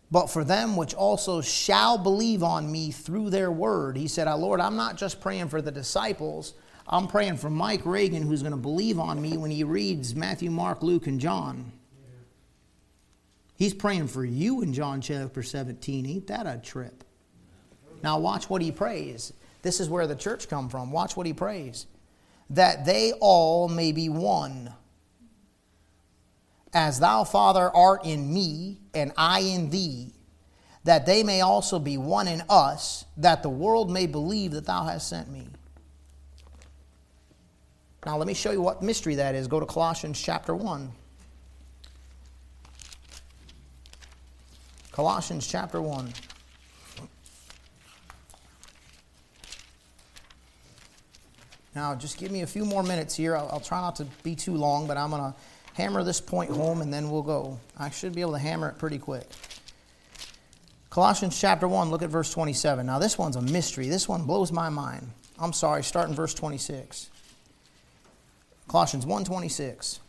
but 0.10 0.28
for 0.28 0.43
them 0.43 0.76
which 0.76 0.93
also 0.93 1.41
shall 1.41 1.98
believe 1.98 2.43
on 2.43 2.72
me 2.72 2.91
through 2.91 3.30
their 3.30 3.52
word. 3.52 3.98
He 3.98 4.08
said, 4.08 4.28
ah, 4.28 4.36
Lord, 4.36 4.62
I'm 4.62 4.78
not 4.78 4.98
just 4.98 5.20
praying 5.22 5.50
for 5.50 5.62
the 5.62 5.72
disciples. 5.72 6.54
I'm 6.89 7.08
praying 7.08 7.38
for 7.38 7.50
Mike 7.50 7.86
Reagan, 7.86 8.24
who's 8.24 8.41
going 8.41 8.54
to 8.54 8.58
believe 8.58 8.98
on 8.98 9.22
me 9.22 9.36
when 9.36 9.52
he 9.52 9.66
reads 9.66 10.16
Matthew, 10.16 10.50
Mark, 10.50 10.82
Luke, 10.82 11.08
and 11.08 11.20
John. 11.20 11.74
He's 13.56 13.74
praying 13.74 14.08
for 14.08 14.24
you 14.24 14.62
in 14.62 14.72
John 14.72 15.02
chapter 15.02 15.43
17. 15.43 16.06
Ain't 16.06 16.28
that 16.28 16.45
a 16.45 16.62
trip? 16.64 17.04
Now, 18.04 18.20
watch 18.20 18.50
what 18.50 18.62
he 18.62 18.72
prays. 18.72 19.34
This 19.64 19.80
is 19.82 19.89
where 19.89 20.08
the 20.08 20.16
church 20.16 20.48
come 20.48 20.70
from. 20.70 20.91
Watch 20.91 21.18
what 21.18 21.26
he 21.26 21.34
prays. 21.34 21.88
That 22.50 22.86
they 22.86 23.12
all 23.20 23.68
may 23.68 23.91
be 23.91 24.10
one. 24.10 24.74
As 26.74 27.00
thou, 27.00 27.24
Father, 27.24 27.76
art 27.76 28.06
in 28.06 28.34
me, 28.34 28.80
and 28.93 29.12
I 29.18 29.39
in 29.39 29.70
thee, 29.70 30.14
that 30.84 31.06
they 31.06 31.24
may 31.24 31.41
also 31.41 31.80
be 31.80 31.98
one 31.98 32.28
in 32.28 32.43
us, 32.50 33.06
that 33.18 33.43
the 33.43 33.50
world 33.50 33.89
may 33.91 34.06
believe 34.06 34.52
that 34.52 34.66
thou 34.66 34.86
hast 34.86 35.10
sent 35.10 35.30
me. 35.30 35.48
Now, 38.06 38.18
let 38.18 38.28
me 38.28 38.34
show 38.34 38.52
you 38.52 38.62
what 38.62 38.82
mystery 38.82 39.16
that 39.16 39.36
is. 39.36 39.48
Go 39.48 39.60
to 39.60 39.66
Colossians 39.66 40.22
chapter 40.22 40.56
1. 40.56 40.91
Colossians 44.93 45.45
chapter 45.45 45.82
1. 45.82 46.14
Now, 51.78 51.93
just 51.93 52.17
give 52.17 52.32
me 52.32 52.41
a 52.41 52.47
few 52.47 52.65
more 52.65 52.82
minutes 52.82 53.13
here. 53.13 53.38
I'll, 53.38 53.47
I'll 53.51 53.59
try 53.59 53.80
not 53.80 53.97
to 53.97 54.05
be 54.23 54.34
too 54.34 54.55
long, 54.55 54.88
but 54.88 54.97
I'm 54.97 55.11
going 55.11 55.21
to 55.21 55.36
hammer 55.75 56.03
this 56.03 56.19
point 56.19 56.49
home 56.49 56.82
and 56.82 56.91
then 56.91 57.11
we'll 57.11 57.21
go. 57.21 57.59
I 57.78 57.91
should 57.91 58.15
be 58.15 58.21
able 58.21 58.32
to 58.32 58.39
hammer 58.39 58.69
it 58.69 58.80
pretty 58.80 58.97
quick. 58.97 59.30
Colossians 60.89 61.39
chapter 61.39 61.67
1, 61.67 61.91
look 61.91 62.01
at 62.01 62.09
verse 62.09 62.34
27. 62.34 62.84
Now, 62.84 62.97
this 62.97 63.19
one's 63.19 63.36
a 63.36 63.43
mystery. 63.43 63.89
This 63.89 64.09
one 64.09 64.23
blows 64.23 64.51
my 64.51 64.69
mind. 64.69 65.07
I'm 65.38 65.53
sorry, 65.53 65.84
start 65.84 66.09
in 66.09 66.15
verse 66.15 66.34
26. 66.34 67.11
Colossians 68.67 69.05
1:26. 69.05 69.99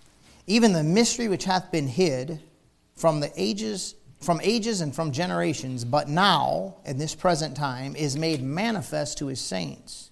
Even 0.46 0.72
the 0.72 0.82
mystery 0.82 1.28
which 1.28 1.44
hath 1.44 1.70
been 1.70 1.86
hid 1.86 2.40
from 2.96 3.20
the 3.20 3.30
ages 3.36 3.94
from 4.20 4.40
ages 4.42 4.80
and 4.80 4.94
from 4.94 5.12
generations, 5.12 5.84
but 5.84 6.08
now 6.08 6.76
in 6.86 6.96
this 6.96 7.14
present 7.14 7.54
time 7.54 7.94
is 7.94 8.16
made 8.16 8.42
manifest 8.42 9.18
to 9.18 9.26
his 9.26 9.38
saints 9.38 10.07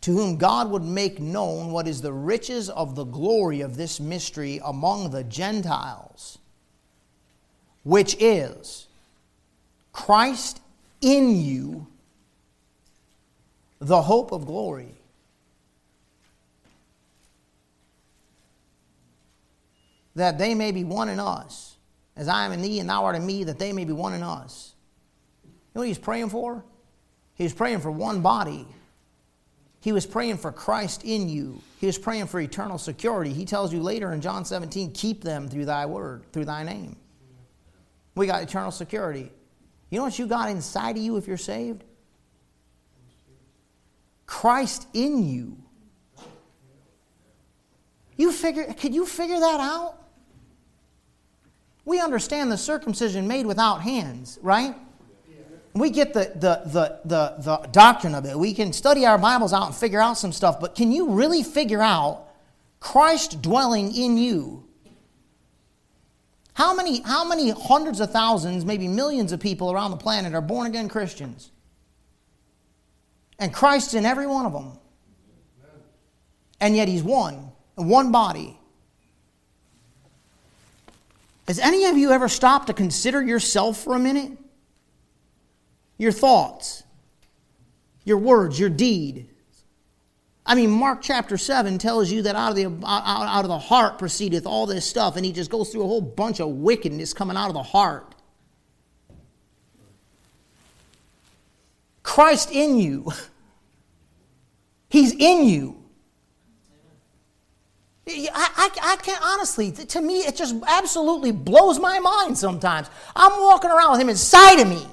to 0.00 0.12
whom 0.12 0.36
God 0.36 0.70
would 0.70 0.84
make 0.84 1.20
known 1.20 1.72
what 1.72 1.88
is 1.88 2.00
the 2.00 2.12
riches 2.12 2.70
of 2.70 2.94
the 2.94 3.04
glory 3.04 3.60
of 3.60 3.76
this 3.76 3.98
mystery 3.98 4.60
among 4.64 5.10
the 5.10 5.24
Gentiles, 5.24 6.38
which 7.82 8.16
is 8.20 8.86
Christ 9.92 10.60
in 11.00 11.34
you, 11.34 11.86
the 13.80 14.02
hope 14.02 14.30
of 14.30 14.46
glory. 14.46 14.94
That 20.14 20.38
they 20.38 20.54
may 20.54 20.72
be 20.72 20.84
one 20.84 21.08
in 21.08 21.20
us, 21.20 21.76
as 22.16 22.28
I 22.28 22.44
am 22.44 22.52
in 22.52 22.62
thee 22.62 22.80
and 22.80 22.88
thou 22.88 23.04
art 23.04 23.16
in 23.16 23.26
me, 23.26 23.44
that 23.44 23.58
they 23.58 23.72
may 23.72 23.84
be 23.84 23.92
one 23.92 24.14
in 24.14 24.22
us. 24.22 24.74
You 25.44 25.50
know 25.74 25.80
what 25.80 25.88
he's 25.88 25.98
praying 25.98 26.30
for? 26.30 26.64
He's 27.34 27.52
praying 27.52 27.80
for 27.80 27.90
one 27.90 28.20
body 28.20 28.66
he 29.80 29.92
was 29.92 30.06
praying 30.06 30.38
for 30.38 30.50
Christ 30.50 31.04
in 31.04 31.28
you. 31.28 31.62
He 31.80 31.86
was 31.86 31.98
praying 31.98 32.26
for 32.26 32.40
eternal 32.40 32.78
security. 32.78 33.32
He 33.32 33.44
tells 33.44 33.72
you 33.72 33.80
later 33.80 34.12
in 34.12 34.20
John 34.20 34.44
17, 34.44 34.92
keep 34.92 35.22
them 35.22 35.48
through 35.48 35.66
thy 35.66 35.86
word, 35.86 36.24
through 36.32 36.46
thy 36.46 36.64
name. 36.64 36.96
We 38.14 38.26
got 38.26 38.42
eternal 38.42 38.72
security. 38.72 39.30
You 39.90 39.98
know 39.98 40.04
what 40.04 40.18
you 40.18 40.26
got 40.26 40.50
inside 40.50 40.96
of 40.96 41.02
you 41.02 41.16
if 41.16 41.28
you're 41.28 41.36
saved? 41.36 41.84
Christ 44.26 44.86
in 44.92 45.24
you. 45.24 45.56
You 48.16 48.32
figure 48.32 48.64
could 48.74 48.94
you 48.94 49.06
figure 49.06 49.38
that 49.38 49.60
out? 49.60 49.94
We 51.84 52.00
understand 52.00 52.52
the 52.52 52.58
circumcision 52.58 53.28
made 53.28 53.46
without 53.46 53.80
hands, 53.80 54.38
right? 54.42 54.74
We 55.78 55.90
get 55.90 56.14
the, 56.14 56.32
the, 56.34 56.62
the, 56.64 57.00
the, 57.04 57.34
the 57.42 57.68
doctrine 57.68 58.14
of 58.14 58.24
it. 58.24 58.38
We 58.38 58.54
can 58.54 58.72
study 58.72 59.04
our 59.04 59.18
Bibles 59.18 59.52
out 59.52 59.66
and 59.66 59.74
figure 59.74 60.00
out 60.00 60.16
some 60.16 60.32
stuff, 60.32 60.60
but 60.60 60.74
can 60.74 60.92
you 60.92 61.10
really 61.10 61.42
figure 61.42 61.82
out 61.82 62.26
Christ 62.80 63.42
dwelling 63.42 63.94
in 63.94 64.16
you? 64.16 64.64
How 66.54 66.74
many, 66.74 67.02
how 67.02 67.24
many 67.24 67.50
hundreds 67.50 68.00
of 68.00 68.10
thousands, 68.10 68.64
maybe 68.64 68.88
millions 68.88 69.30
of 69.30 69.40
people 69.40 69.70
around 69.70 69.92
the 69.92 69.96
planet 69.96 70.34
are 70.34 70.40
born 70.40 70.66
again 70.66 70.88
Christians? 70.88 71.50
And 73.38 73.54
Christ's 73.54 73.94
in 73.94 74.04
every 74.04 74.26
one 74.26 74.46
of 74.46 74.52
them. 74.52 74.78
And 76.60 76.74
yet 76.74 76.88
He's 76.88 77.02
one, 77.02 77.52
one 77.76 78.10
body. 78.10 78.58
Has 81.46 81.58
any 81.60 81.84
of 81.86 81.96
you 81.96 82.10
ever 82.10 82.28
stopped 82.28 82.66
to 82.66 82.74
consider 82.74 83.22
yourself 83.22 83.78
for 83.78 83.94
a 83.94 83.98
minute? 83.98 84.32
Your 85.98 86.12
thoughts, 86.12 86.84
your 88.04 88.18
words, 88.18 88.58
your 88.58 88.70
deed. 88.70 89.28
I 90.46 90.54
mean, 90.54 90.70
Mark 90.70 91.00
chapter 91.02 91.36
7 91.36 91.76
tells 91.76 92.10
you 92.10 92.22
that 92.22 92.34
out 92.34 92.50
of, 92.50 92.56
the, 92.56 92.86
out, 92.86 93.44
of 93.44 93.48
the 93.48 93.58
heart 93.58 93.98
proceedeth 93.98 94.46
all 94.46 94.64
this 94.64 94.86
stuff, 94.86 95.16
and 95.16 95.26
he 95.26 95.32
just 95.32 95.50
goes 95.50 95.70
through 95.70 95.82
a 95.82 95.86
whole 95.86 96.00
bunch 96.00 96.40
of 96.40 96.48
wickedness 96.48 97.12
coming 97.12 97.36
out 97.36 97.48
of 97.48 97.54
the 97.54 97.62
heart. 97.62 98.14
Christ 102.02 102.50
in 102.50 102.78
you. 102.78 103.12
He's 104.88 105.12
in 105.12 105.44
you. 105.44 105.74
I, 108.08 108.22
I, 108.32 108.70
I, 108.94 108.96
can't, 108.96 109.22
honestly, 109.22 109.70
to 109.70 110.00
me, 110.00 110.20
it 110.20 110.34
just 110.34 110.54
absolutely 110.66 111.30
blows 111.30 111.78
my 111.78 111.98
mind 111.98 112.38
sometimes. 112.38 112.88
I'm 113.14 113.38
walking 113.42 113.70
around 113.70 113.92
with 113.92 114.00
him 114.00 114.08
inside 114.08 114.60
of 114.60 114.68
me 114.68 114.86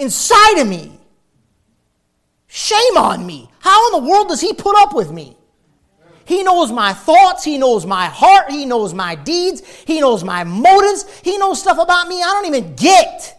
inside 0.00 0.58
of 0.58 0.68
me. 0.68 0.98
Shame 2.46 2.96
on 2.96 3.24
me. 3.24 3.48
How 3.60 3.86
in 3.88 4.02
the 4.02 4.10
world 4.10 4.28
does 4.28 4.40
he 4.40 4.52
put 4.52 4.76
up 4.76 4.94
with 4.94 5.12
me? 5.12 5.36
He 6.24 6.42
knows 6.42 6.70
my 6.70 6.92
thoughts. 6.92 7.44
He 7.44 7.58
knows 7.58 7.86
my 7.86 8.06
heart. 8.06 8.50
He 8.50 8.64
knows 8.64 8.94
my 8.94 9.14
deeds. 9.14 9.62
He 9.84 10.00
knows 10.00 10.22
my 10.24 10.44
motives. 10.44 11.04
He 11.24 11.36
knows 11.38 11.60
stuff 11.60 11.78
about 11.78 12.08
me 12.08 12.22
I 12.22 12.26
don't 12.26 12.46
even 12.46 12.74
get. 12.76 13.36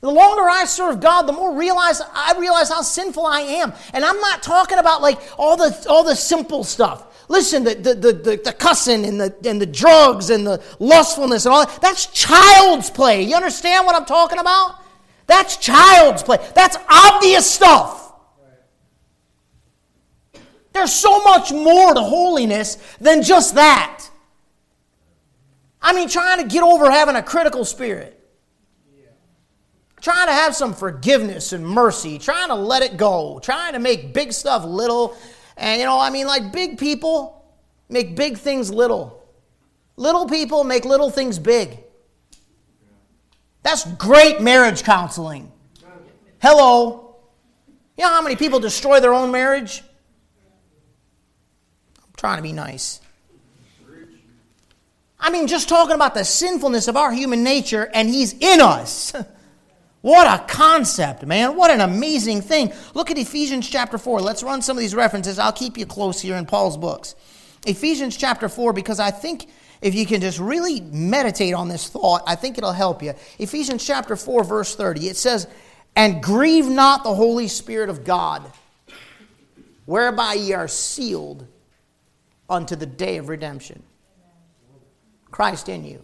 The 0.00 0.10
longer 0.10 0.42
I 0.42 0.64
serve 0.66 1.00
God, 1.00 1.22
the 1.22 1.32
more 1.32 1.56
realize 1.56 2.00
I 2.00 2.34
realize 2.38 2.68
how 2.68 2.82
sinful 2.82 3.24
I 3.24 3.40
am. 3.40 3.72
And 3.92 4.04
I'm 4.04 4.20
not 4.20 4.42
talking 4.42 4.78
about 4.78 5.02
like 5.02 5.18
all 5.38 5.56
the 5.56 5.86
all 5.88 6.04
the 6.04 6.14
simple 6.14 6.62
stuff. 6.62 7.06
Listen, 7.28 7.64
the, 7.64 7.74
the, 7.74 7.94
the, 7.94 8.40
the, 8.44 8.52
cussing 8.52 9.06
and 9.06 9.18
the, 9.18 9.34
and 9.46 9.58
the 9.58 9.66
drugs 9.66 10.28
and 10.28 10.46
the 10.46 10.62
lustfulness 10.78 11.46
and 11.46 11.54
all 11.54 11.64
that, 11.64 11.80
that's 11.80 12.06
child's 12.08 12.90
play. 12.90 13.22
You 13.22 13.34
understand 13.34 13.86
what 13.86 13.96
I'm 13.96 14.04
talking 14.04 14.38
about? 14.38 14.78
That's 15.26 15.56
child's 15.56 16.22
play. 16.22 16.38
That's 16.54 16.76
obvious 16.88 17.50
stuff. 17.50 18.12
There's 20.72 20.92
so 20.92 21.22
much 21.22 21.52
more 21.52 21.94
to 21.94 22.00
holiness 22.00 22.76
than 23.00 23.22
just 23.22 23.54
that. 23.54 24.10
I 25.80 25.92
mean, 25.92 26.08
trying 26.08 26.42
to 26.42 26.48
get 26.48 26.62
over 26.62 26.90
having 26.90 27.14
a 27.14 27.22
critical 27.22 27.64
spirit, 27.64 28.18
trying 30.00 30.26
to 30.26 30.32
have 30.32 30.56
some 30.56 30.74
forgiveness 30.74 31.52
and 31.52 31.64
mercy, 31.64 32.18
trying 32.18 32.48
to 32.48 32.54
let 32.54 32.82
it 32.82 32.96
go, 32.96 33.38
trying 33.40 33.74
to 33.74 33.78
make 33.78 34.12
big 34.12 34.32
stuff 34.32 34.64
little. 34.64 35.16
And, 35.56 35.78
you 35.78 35.86
know, 35.86 36.00
I 36.00 36.10
mean, 36.10 36.26
like 36.26 36.52
big 36.52 36.78
people 36.78 37.46
make 37.88 38.16
big 38.16 38.38
things 38.38 38.72
little, 38.72 39.24
little 39.96 40.26
people 40.26 40.64
make 40.64 40.84
little 40.84 41.10
things 41.10 41.38
big. 41.38 41.83
That's 43.64 43.84
great 43.94 44.40
marriage 44.40 44.84
counseling. 44.84 45.50
Hello. 46.40 47.16
You 47.96 48.04
know 48.04 48.10
how 48.10 48.22
many 48.22 48.36
people 48.36 48.60
destroy 48.60 49.00
their 49.00 49.14
own 49.14 49.32
marriage? 49.32 49.82
I'm 51.96 52.12
trying 52.16 52.36
to 52.36 52.42
be 52.42 52.52
nice. 52.52 53.00
I 55.18 55.30
mean, 55.30 55.46
just 55.46 55.70
talking 55.70 55.94
about 55.94 56.14
the 56.14 56.24
sinfulness 56.24 56.86
of 56.86 56.98
our 56.98 57.10
human 57.10 57.42
nature, 57.42 57.90
and 57.94 58.08
He's 58.08 58.34
in 58.34 58.60
us. 58.60 59.12
What 60.04 60.26
a 60.26 60.44
concept, 60.44 61.24
man. 61.24 61.56
What 61.56 61.70
an 61.70 61.80
amazing 61.80 62.42
thing. 62.42 62.74
Look 62.92 63.10
at 63.10 63.16
Ephesians 63.16 63.66
chapter 63.66 63.96
4. 63.96 64.20
Let's 64.20 64.42
run 64.42 64.60
some 64.60 64.76
of 64.76 64.82
these 64.82 64.94
references. 64.94 65.38
I'll 65.38 65.50
keep 65.50 65.78
you 65.78 65.86
close 65.86 66.20
here 66.20 66.36
in 66.36 66.44
Paul's 66.44 66.76
books. 66.76 67.14
Ephesians 67.64 68.14
chapter 68.14 68.50
4, 68.50 68.74
because 68.74 69.00
I 69.00 69.10
think 69.10 69.46
if 69.84 69.94
you 69.94 70.06
can 70.06 70.22
just 70.22 70.38
really 70.38 70.80
meditate 70.80 71.52
on 71.52 71.68
this 71.68 71.90
thought, 71.90 72.22
I 72.26 72.36
think 72.36 72.56
it'll 72.56 72.72
help 72.72 73.02
you. 73.02 73.12
Ephesians 73.38 73.84
chapter 73.86 74.16
4, 74.16 74.42
verse 74.42 74.74
30, 74.74 75.08
it 75.08 75.16
says, 75.18 75.46
And 75.94 76.22
grieve 76.22 76.66
not 76.66 77.04
the 77.04 77.14
Holy 77.14 77.48
Spirit 77.48 77.90
of 77.90 78.02
God, 78.02 78.50
whereby 79.84 80.32
ye 80.32 80.54
are 80.54 80.68
sealed 80.68 81.46
unto 82.48 82.76
the 82.76 82.86
day 82.86 83.18
of 83.18 83.28
redemption. 83.28 83.82
Christ 85.30 85.68
in 85.68 85.84
you 85.84 86.02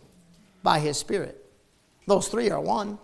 by 0.63 0.79
his 0.79 0.99
Spirit. 0.99 1.43
Those 2.07 2.29
three 2.29 2.51
are 2.51 2.61
one. 2.61 2.99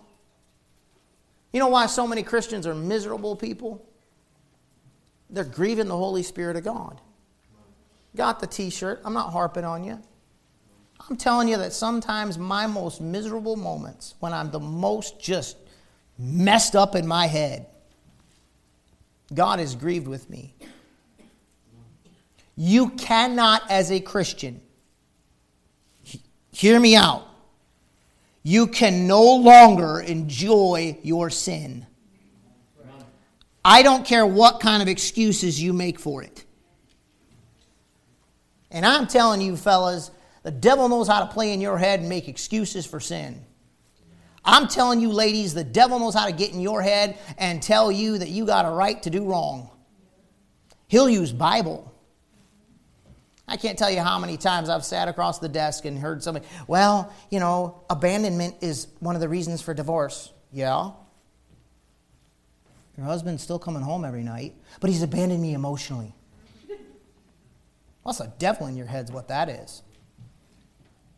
You 1.53 1.59
know 1.59 1.69
why 1.69 1.87
so 1.87 2.05
many 2.05 2.21
Christians 2.21 2.67
are 2.67 2.75
miserable 2.75 3.35
people? 3.35 3.83
They're 5.31 5.43
grieving 5.43 5.87
the 5.87 5.97
Holy 5.97 6.21
Spirit 6.21 6.55
of 6.55 6.63
God. 6.63 7.01
Got 8.15 8.41
the 8.41 8.47
t 8.47 8.69
shirt. 8.69 9.01
I'm 9.03 9.13
not 9.13 9.31
harping 9.33 9.65
on 9.65 9.83
you. 9.83 10.03
I'm 11.09 11.17
telling 11.17 11.47
you 11.47 11.57
that 11.57 11.73
sometimes 11.73 12.37
my 12.37 12.67
most 12.67 13.01
miserable 13.01 13.55
moments, 13.55 14.15
when 14.19 14.33
I'm 14.33 14.51
the 14.51 14.59
most 14.59 15.19
just 15.19 15.57
messed 16.17 16.75
up 16.75 16.95
in 16.95 17.07
my 17.07 17.27
head, 17.27 17.67
God 19.33 19.59
is 19.59 19.75
grieved 19.75 20.07
with 20.07 20.29
me. 20.29 20.53
You 22.55 22.89
cannot, 22.89 23.69
as 23.69 23.91
a 23.91 23.99
Christian, 23.99 24.61
Hear 26.57 26.79
me 26.79 26.95
out. 26.95 27.23
You 28.41 28.65
can 28.65 29.05
no 29.05 29.35
longer 29.35 29.99
enjoy 29.99 30.97
your 31.03 31.29
sin. 31.29 31.85
I 33.63 33.83
don't 33.83 34.03
care 34.03 34.25
what 34.25 34.59
kind 34.59 34.81
of 34.81 34.87
excuses 34.87 35.61
you 35.61 35.71
make 35.71 35.99
for 35.99 36.23
it. 36.23 36.45
And 38.71 38.87
I'm 38.87 39.05
telling 39.05 39.39
you, 39.39 39.55
fellas, 39.55 40.09
the 40.47 40.51
devil 40.51 40.87
knows 40.87 41.09
how 41.09 41.19
to 41.19 41.25
play 41.25 41.51
in 41.51 41.59
your 41.59 41.77
head 41.77 41.99
and 41.99 42.07
make 42.07 42.29
excuses 42.29 42.85
for 42.85 43.01
sin. 43.01 43.43
I'm 44.45 44.69
telling 44.69 45.01
you, 45.01 45.11
ladies, 45.11 45.53
the 45.53 45.65
devil 45.65 45.99
knows 45.99 46.13
how 46.13 46.25
to 46.25 46.31
get 46.31 46.53
in 46.53 46.61
your 46.61 46.81
head 46.81 47.17
and 47.37 47.61
tell 47.61 47.91
you 47.91 48.17
that 48.17 48.29
you 48.29 48.45
got 48.45 48.63
a 48.63 48.69
right 48.69 49.03
to 49.03 49.09
do 49.09 49.25
wrong. 49.25 49.69
He'll 50.87 51.09
use 51.09 51.33
Bible. 51.33 51.93
I 53.45 53.57
can't 53.57 53.77
tell 53.77 53.91
you 53.91 53.99
how 53.99 54.17
many 54.19 54.37
times 54.37 54.69
I've 54.69 54.85
sat 54.85 55.09
across 55.09 55.39
the 55.39 55.49
desk 55.49 55.83
and 55.83 55.99
heard 55.99 56.23
somebody, 56.23 56.45
well, 56.65 57.13
you 57.29 57.41
know, 57.41 57.83
abandonment 57.89 58.55
is 58.61 58.87
one 59.01 59.15
of 59.15 59.21
the 59.21 59.27
reasons 59.27 59.61
for 59.61 59.73
divorce. 59.73 60.31
Yeah. 60.53 60.91
Your 62.95 63.05
husband's 63.05 63.43
still 63.43 63.59
coming 63.59 63.81
home 63.81 64.05
every 64.05 64.23
night, 64.23 64.55
but 64.79 64.89
he's 64.89 65.03
abandoned 65.03 65.41
me 65.41 65.55
emotionally. 65.55 66.15
What's 68.03 68.21
a 68.21 68.31
devil 68.39 68.67
in 68.67 68.77
your 68.77 68.85
head's 68.85 69.11
what 69.11 69.27
that 69.27 69.49
is. 69.49 69.83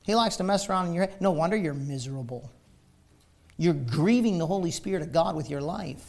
He 0.09 0.15
likes 0.15 0.37
to 0.37 0.43
mess 0.43 0.67
around 0.67 0.87
in 0.87 0.95
your 0.95 1.05
head. 1.05 1.21
No 1.21 1.29
wonder 1.29 1.55
you're 1.55 1.75
miserable. 1.75 2.49
You're 3.57 3.75
grieving 3.75 4.39
the 4.39 4.47
Holy 4.47 4.71
Spirit 4.71 5.03
of 5.03 5.11
God 5.11 5.35
with 5.35 5.51
your 5.51 5.61
life. 5.61 6.03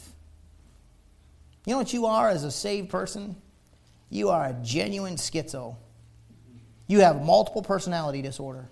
You 1.67 1.73
know 1.73 1.77
what 1.77 1.93
you 1.93 2.07
are 2.07 2.27
as 2.27 2.43
a 2.43 2.49
saved 2.49 2.89
person? 2.89 3.35
You 4.09 4.29
are 4.29 4.43
a 4.43 4.53
genuine 4.63 5.17
schizo. 5.17 5.75
You 6.87 7.01
have 7.01 7.21
multiple 7.21 7.61
personality 7.61 8.23
disorder. 8.23 8.69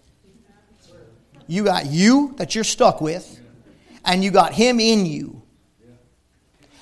You 1.45 1.63
got 1.63 1.85
you 1.85 2.33
that 2.37 2.55
you're 2.55 2.63
stuck 2.63 2.99
with, 2.99 3.39
and 4.05 4.23
you 4.23 4.31
got 4.31 4.51
him 4.51 4.79
in 4.79 5.05
you. 5.05 5.43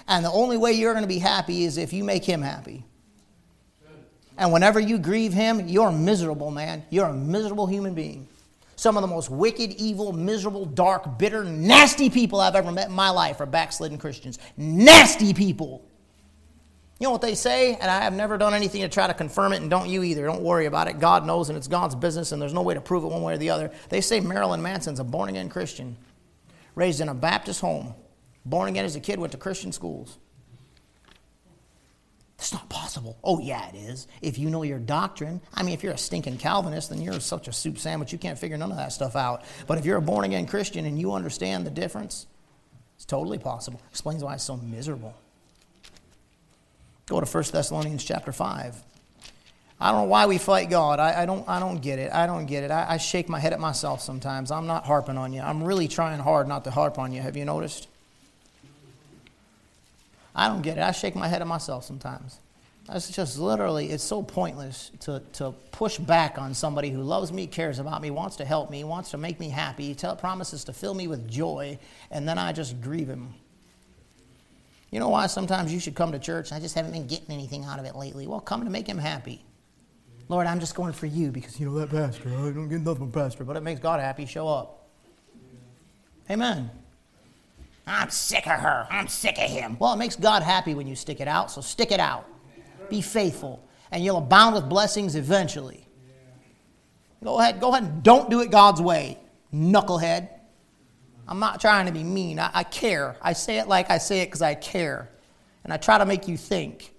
And 0.08 0.24
the 0.24 0.32
only 0.32 0.56
way 0.56 0.72
you're 0.72 0.94
going 0.94 1.04
to 1.04 1.10
be 1.10 1.20
happy 1.20 1.66
is 1.66 1.76
if 1.78 1.92
you 1.92 2.06
make 2.06 2.24
him 2.24 2.42
happy. 2.42 2.86
And 4.38 4.54
whenever 4.54 4.80
you 4.80 5.00
grieve 5.00 5.34
him, 5.34 5.68
you're 5.68 5.92
miserable, 5.92 6.50
man. 6.50 6.86
You're 6.90 7.08
a 7.08 7.14
miserable 7.14 7.68
human 7.68 7.94
being. 7.94 8.30
Some 8.78 8.96
of 8.96 9.02
the 9.02 9.08
most 9.08 9.32
wicked, 9.32 9.74
evil, 9.74 10.14
miserable, 10.14 10.64
dark, 10.64 11.18
bitter, 11.18 11.44
nasty 11.44 12.12
people 12.12 12.40
I've 12.40 12.56
ever 12.56 12.72
met 12.72 12.90
in 12.90 12.94
my 12.94 13.10
life 13.10 13.42
are 13.42 13.48
backslidden 13.48 13.98
Christians. 13.98 14.38
Nasty 14.56 15.34
people. 15.34 15.84
You 17.00 17.06
know 17.06 17.12
what 17.12 17.22
they 17.22 17.34
say? 17.34 17.74
And 17.74 17.90
I 17.90 18.04
have 18.04 18.14
never 18.14 18.38
done 18.38 18.54
anything 18.54 18.82
to 18.82 18.88
try 18.88 19.08
to 19.08 19.16
confirm 19.16 19.54
it, 19.54 19.62
and 19.62 19.70
don't 19.70 19.90
you 19.90 20.04
either. 20.04 20.26
Don't 20.26 20.44
worry 20.44 20.68
about 20.68 20.88
it. 20.88 21.00
God 21.00 21.26
knows, 21.26 21.50
and 21.50 21.58
it's 21.58 21.68
God's 21.68 21.96
business, 21.96 22.32
and 22.32 22.40
there's 22.40 22.54
no 22.54 22.62
way 22.62 22.76
to 22.76 22.82
prove 22.82 23.04
it 23.04 23.08
one 23.08 23.24
way 23.24 23.34
or 23.34 23.38
the 23.40 23.50
other. 23.50 23.72
They 23.90 24.00
say 24.00 24.20
Marilyn 24.20 24.62
Manson's 24.62 25.00
a 25.00 25.04
born 25.04 25.30
again 25.30 25.50
Christian, 25.50 25.98
raised 26.76 27.02
in 27.02 27.10
a 27.10 27.16
Baptist 27.16 27.62
home, 27.62 27.96
born 28.46 28.70
again 28.70 28.86
as 28.86 28.96
a 28.96 29.00
kid, 29.00 29.18
went 29.18 29.32
to 29.32 29.40
Christian 29.40 29.72
schools. 29.72 30.20
It's 32.38 32.54
not 32.54 32.70
possible. 32.70 33.18
Oh, 33.24 33.40
yeah, 33.40 33.68
it 33.70 33.76
is. 33.76 34.08
If 34.22 34.38
you 34.38 34.50
know 34.50 34.62
your 34.62 34.78
doctrine. 34.78 35.42
I 35.54 35.64
mean, 35.64 35.74
if 35.74 35.84
you're 35.84 35.94
a 35.94 35.98
stinking 35.98 36.38
Calvinist, 36.38 36.90
then 36.90 37.02
you're 37.02 37.20
such 37.20 37.48
a 37.48 37.54
soup 37.54 37.80
sandwich, 37.80 38.12
you 38.12 38.20
can't 38.20 38.38
figure 38.38 38.58
none 38.58 38.72
of 38.72 38.78
that 38.78 38.94
stuff 38.94 39.16
out. 39.16 39.44
But 39.66 39.80
if 39.80 39.86
you're 39.86 39.98
a 39.98 40.02
born 40.02 40.24
again 40.24 40.46
Christian 40.46 40.86
and 40.86 41.00
you 41.00 41.14
understand 41.14 41.66
the 41.66 41.72
difference, 41.72 42.28
it's 42.96 43.06
totally 43.06 43.40
possible. 43.40 43.82
Explains 43.90 44.24
why 44.24 44.36
it's 44.36 44.44
so 44.44 44.58
miserable. 44.58 45.16
Go 47.08 47.20
to 47.20 47.26
1 47.26 47.44
Thessalonians 47.52 48.04
chapter 48.04 48.32
5. 48.32 48.84
I 49.80 49.92
don't 49.92 50.02
know 50.02 50.08
why 50.08 50.26
we 50.26 50.38
fight 50.38 50.70
God. 50.70 51.00
I, 51.00 51.24
I 51.24 51.26
don't, 51.26 51.48
I 51.48 51.60
don't 51.60 51.82
get 51.82 52.00
it. 52.00 52.12
I 52.12 52.28
don't 52.28 52.46
get 52.46 52.64
it. 52.64 52.72
I, 52.72 52.94
I 52.94 52.98
shake 52.98 53.30
my 53.30 53.40
head 53.40 53.54
at 53.54 53.60
myself 53.60 54.02
sometimes. 54.02 54.52
I'm 54.52 54.68
not 54.68 54.86
harping 54.86 55.18
on 55.18 55.34
you. 55.34 55.42
I'm 55.42 55.64
really 55.64 55.88
trying 55.88 56.20
hard 56.20 56.48
not 56.48 56.64
to 56.66 56.72
harp 56.72 57.00
on 57.00 57.14
you. 57.14 57.22
Have 57.22 57.38
you 57.38 57.46
noticed? 57.46 57.88
I 60.38 60.48
don't 60.48 60.62
get 60.62 60.78
it. 60.78 60.82
I 60.82 60.92
shake 60.92 61.16
my 61.16 61.28
head 61.28 61.42
at 61.42 61.48
myself 61.48 61.84
sometimes. 61.84 62.40
It's 62.90 63.12
just 63.12 63.38
literally, 63.38 63.90
it's 63.90 64.04
so 64.04 64.24
pointless 64.24 64.92
to, 65.02 65.22
to 65.34 65.52
push 65.72 65.98
back 65.98 66.38
on 66.38 66.54
somebody 66.54 66.90
who 66.90 67.02
loves 67.02 67.34
me, 67.34 67.48
cares 67.48 67.80
about 67.80 68.02
me, 68.02 68.12
wants 68.12 68.38
to 68.38 68.46
help 68.46 68.70
me, 68.70 68.84
wants 68.86 69.12
to 69.12 69.18
make 69.18 69.42
me 69.42 69.50
happy, 69.50 69.94
tell, 69.94 70.16
promises 70.16 70.64
to 70.66 70.74
fill 70.74 70.94
me 70.94 71.08
with 71.08 71.28
joy, 71.28 71.78
and 72.12 72.30
then 72.30 72.38
I 72.38 72.54
just 72.54 72.80
grieve 72.80 73.10
him. 73.10 73.34
You 74.90 75.02
know 75.02 75.10
why 75.10 75.28
sometimes 75.28 75.74
you 75.74 75.82
should 75.82 75.96
come 75.96 76.14
to 76.14 76.20
church? 76.20 76.54
I 76.54 76.62
just 76.62 76.76
haven't 76.76 76.94
been 76.94 77.08
getting 77.08 77.32
anything 77.32 77.66
out 77.66 77.78
of 77.80 77.86
it 77.86 77.96
lately. 77.96 78.26
Well, 78.26 78.40
come 78.40 78.64
to 78.64 78.70
make 78.70 78.88
him 78.88 78.98
happy. 78.98 79.44
Lord, 80.30 80.48
I'm 80.48 80.62
just 80.62 80.76
going 80.76 80.94
for 80.94 81.08
you 81.08 81.32
because 81.32 81.60
you 81.60 81.66
know 81.66 81.78
that 81.80 81.90
pastor. 81.90 82.30
I 82.30 82.52
don't 82.52 82.70
get 82.70 82.82
nothing 82.82 83.00
from 83.00 83.12
pastor, 83.12 83.44
but 83.44 83.58
it 83.58 83.64
makes 83.64 83.82
God 83.82 84.00
happy. 84.00 84.26
Show 84.26 84.48
up. 84.48 84.88
Amen. 86.30 86.70
I'm 87.88 88.10
sick 88.10 88.46
of 88.46 88.60
her. 88.60 88.86
I'm 88.92 89.08
sick 89.08 89.38
of 89.38 89.50
him. 89.50 89.78
Well, 89.80 89.94
it 89.94 89.98
makes 89.98 90.18
God 90.18 90.44
happy 90.44 90.74
when 90.76 90.88
you 90.88 90.96
stick 90.96 91.22
it 91.22 91.28
out, 91.28 91.50
so 91.50 91.62
stick 91.62 91.92
it 91.92 92.02
out. 92.02 92.28
Be 92.90 93.02
faithful, 93.02 93.66
and 93.92 94.04
you'll 94.04 94.18
abound 94.18 94.56
with 94.56 94.68
blessings 94.68 95.16
eventually. 95.16 95.88
Go 97.24 97.40
ahead, 97.40 97.60
go 97.60 97.72
ahead 97.72 97.84
and 97.84 98.04
don't 98.04 98.30
do 98.30 98.42
it 98.42 98.52
God's 98.52 98.82
way, 98.82 99.18
knucklehead. 99.54 100.30
I'm 101.28 101.40
not 101.40 101.60
trying 101.60 101.88
to 101.88 101.92
be 101.92 102.04
mean. 102.04 102.40
I, 102.40 102.52
I 102.54 102.64
care. 102.64 103.16
I 103.22 103.34
say 103.34 103.58
it 103.58 103.68
like 103.68 103.90
I 103.90 103.98
say 103.98 104.22
it 104.22 104.26
because 104.26 104.42
I 104.42 104.54
care. 104.56 105.10
And 105.64 105.74
I 105.74 105.78
try 105.78 105.98
to 105.98 106.06
make 106.06 106.28
you 106.28 106.38
think. 106.38 106.94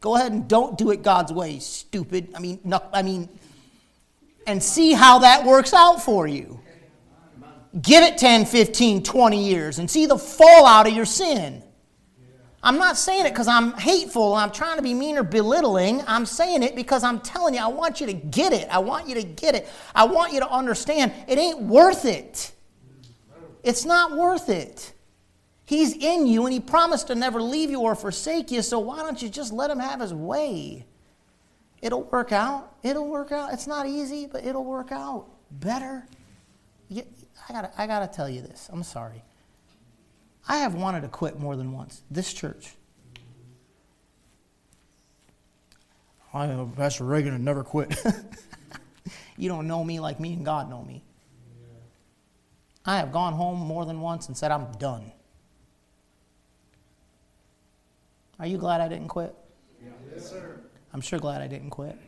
Go 0.00 0.14
ahead 0.14 0.30
and 0.30 0.46
don't 0.46 0.78
do 0.78 0.90
it 0.90 1.02
God's 1.02 1.32
way, 1.32 1.58
stupid. 1.58 2.28
I 2.34 2.38
mean, 2.38 2.60
no, 2.62 2.80
I 2.92 3.02
mean, 3.02 3.28
and 4.46 4.62
see 4.62 4.92
how 4.92 5.20
that 5.20 5.44
works 5.44 5.74
out 5.74 6.02
for 6.02 6.26
you. 6.26 6.60
Give 7.80 8.02
it 8.02 8.18
10, 8.18 8.46
15, 8.46 9.02
20 9.02 9.44
years 9.44 9.78
and 9.78 9.90
see 9.90 10.06
the 10.06 10.18
fallout 10.18 10.86
of 10.86 10.94
your 10.94 11.04
sin. 11.04 11.62
I'm 12.62 12.76
not 12.76 12.96
saying 12.96 13.26
it 13.26 13.30
because 13.30 13.46
I'm 13.46 13.72
hateful 13.74 14.34
I'm 14.34 14.50
trying 14.50 14.76
to 14.76 14.82
be 14.82 14.92
mean 14.92 15.16
or 15.16 15.22
belittling. 15.22 16.02
I'm 16.06 16.26
saying 16.26 16.62
it 16.64 16.74
because 16.74 17.04
I'm 17.04 17.20
telling 17.20 17.54
you, 17.54 17.60
I 17.60 17.68
want 17.68 18.00
you 18.00 18.06
to 18.06 18.12
get 18.12 18.52
it. 18.52 18.68
I 18.68 18.78
want 18.80 19.08
you 19.08 19.14
to 19.14 19.22
get 19.22 19.54
it. 19.54 19.68
I 19.94 20.04
want 20.04 20.32
you 20.32 20.40
to 20.40 20.50
understand 20.50 21.12
it 21.28 21.38
ain't 21.38 21.62
worth 21.62 22.04
it. 22.04 22.52
It's 23.62 23.84
not 23.84 24.16
worth 24.16 24.48
it. 24.48 24.92
He's 25.64 25.94
in 25.94 26.26
you 26.26 26.46
and 26.46 26.52
He 26.52 26.60
promised 26.60 27.08
to 27.08 27.14
never 27.14 27.40
leave 27.42 27.70
you 27.70 27.80
or 27.80 27.94
forsake 27.94 28.50
you, 28.50 28.62
so 28.62 28.78
why 28.78 29.02
don't 29.02 29.20
you 29.20 29.28
just 29.28 29.52
let 29.52 29.70
Him 29.70 29.78
have 29.78 30.00
His 30.00 30.14
way? 30.14 30.86
It'll 31.80 32.04
work 32.04 32.32
out. 32.32 32.74
It'll 32.82 33.06
work 33.06 33.30
out. 33.30 33.52
It's 33.52 33.66
not 33.66 33.86
easy, 33.86 34.26
but 34.26 34.44
it'll 34.44 34.64
work 34.64 34.90
out 34.90 35.26
better. 35.50 36.06
I 37.48 37.52
gotta, 37.52 37.70
I 37.78 37.86
gotta 37.86 38.06
tell 38.06 38.28
you 38.28 38.42
this. 38.42 38.68
I'm 38.72 38.82
sorry. 38.82 39.22
I 40.48 40.58
have 40.58 40.74
wanted 40.74 41.02
to 41.02 41.08
quit 41.08 41.38
more 41.38 41.56
than 41.56 41.72
once. 41.72 42.02
This 42.10 42.32
church. 42.32 42.70
I 46.32 46.46
know 46.46 46.70
Pastor 46.76 47.04
Reagan 47.04 47.32
had 47.32 47.40
never 47.40 47.64
quit. 47.64 47.98
you 49.36 49.48
don't 49.48 49.66
know 49.66 49.82
me 49.82 49.98
like 49.98 50.20
me 50.20 50.34
and 50.34 50.44
God 50.44 50.68
know 50.68 50.82
me. 50.82 51.02
I 52.84 52.98
have 52.98 53.12
gone 53.12 53.32
home 53.32 53.58
more 53.58 53.84
than 53.84 54.00
once 54.00 54.28
and 54.28 54.36
said, 54.36 54.50
I'm 54.50 54.70
done. 54.78 55.12
Are 58.38 58.46
you 58.46 58.56
glad 58.56 58.80
I 58.80 58.88
didn't 58.88 59.08
quit? 59.08 59.34
Yes, 60.14 60.30
sir. 60.30 60.60
I'm 60.92 61.00
sure 61.00 61.18
glad 61.18 61.42
I 61.42 61.48
didn't 61.48 61.70
quit. 61.70 61.98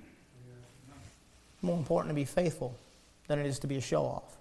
More 1.60 1.76
important 1.76 2.10
to 2.10 2.14
be 2.14 2.24
faithful 2.24 2.74
than 3.26 3.38
it 3.38 3.46
is 3.46 3.58
to 3.60 3.66
be 3.66 3.76
a 3.76 3.80
show 3.80 4.02
off. 4.02 4.36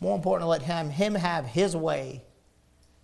More 0.00 0.14
important 0.14 0.44
to 0.44 0.48
let 0.48 0.62
him, 0.62 0.90
him 0.90 1.14
have 1.14 1.46
his 1.46 1.74
way 1.74 2.22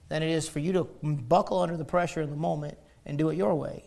than 0.09 0.22
it 0.22 0.30
is 0.30 0.49
for 0.49 0.59
you 0.59 0.72
to 0.74 0.84
buckle 1.03 1.61
under 1.61 1.76
the 1.76 1.84
pressure 1.84 2.20
in 2.20 2.30
the 2.30 2.36
moment 2.36 2.78
and 3.07 3.16
do 3.16 3.30
it 3.30 3.36
your 3.36 3.55
way. 3.55 3.84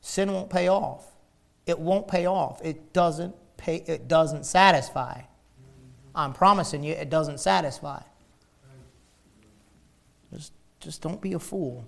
Sin 0.00 0.32
won't 0.32 0.50
pay 0.50 0.68
off. 0.68 1.04
It 1.66 1.78
won't 1.78 2.08
pay 2.08 2.26
off. 2.26 2.60
It 2.64 2.92
doesn't 2.92 3.34
pay 3.56 3.76
it 3.86 4.08
doesn't 4.08 4.46
satisfy. 4.46 5.20
I'm 6.14 6.32
promising 6.32 6.82
you 6.82 6.94
it 6.94 7.10
doesn't 7.10 7.38
satisfy. 7.38 8.02
Just 10.32 10.52
just 10.80 11.02
don't 11.02 11.20
be 11.20 11.34
a 11.34 11.38
fool. 11.38 11.84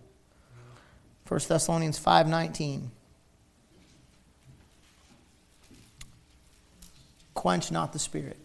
1 1.27 1.41
Thessalonians 1.49 1.99
5:19 1.99 2.91
Quench 7.35 7.71
not 7.71 7.93
the 7.93 7.99
spirit. 7.99 8.37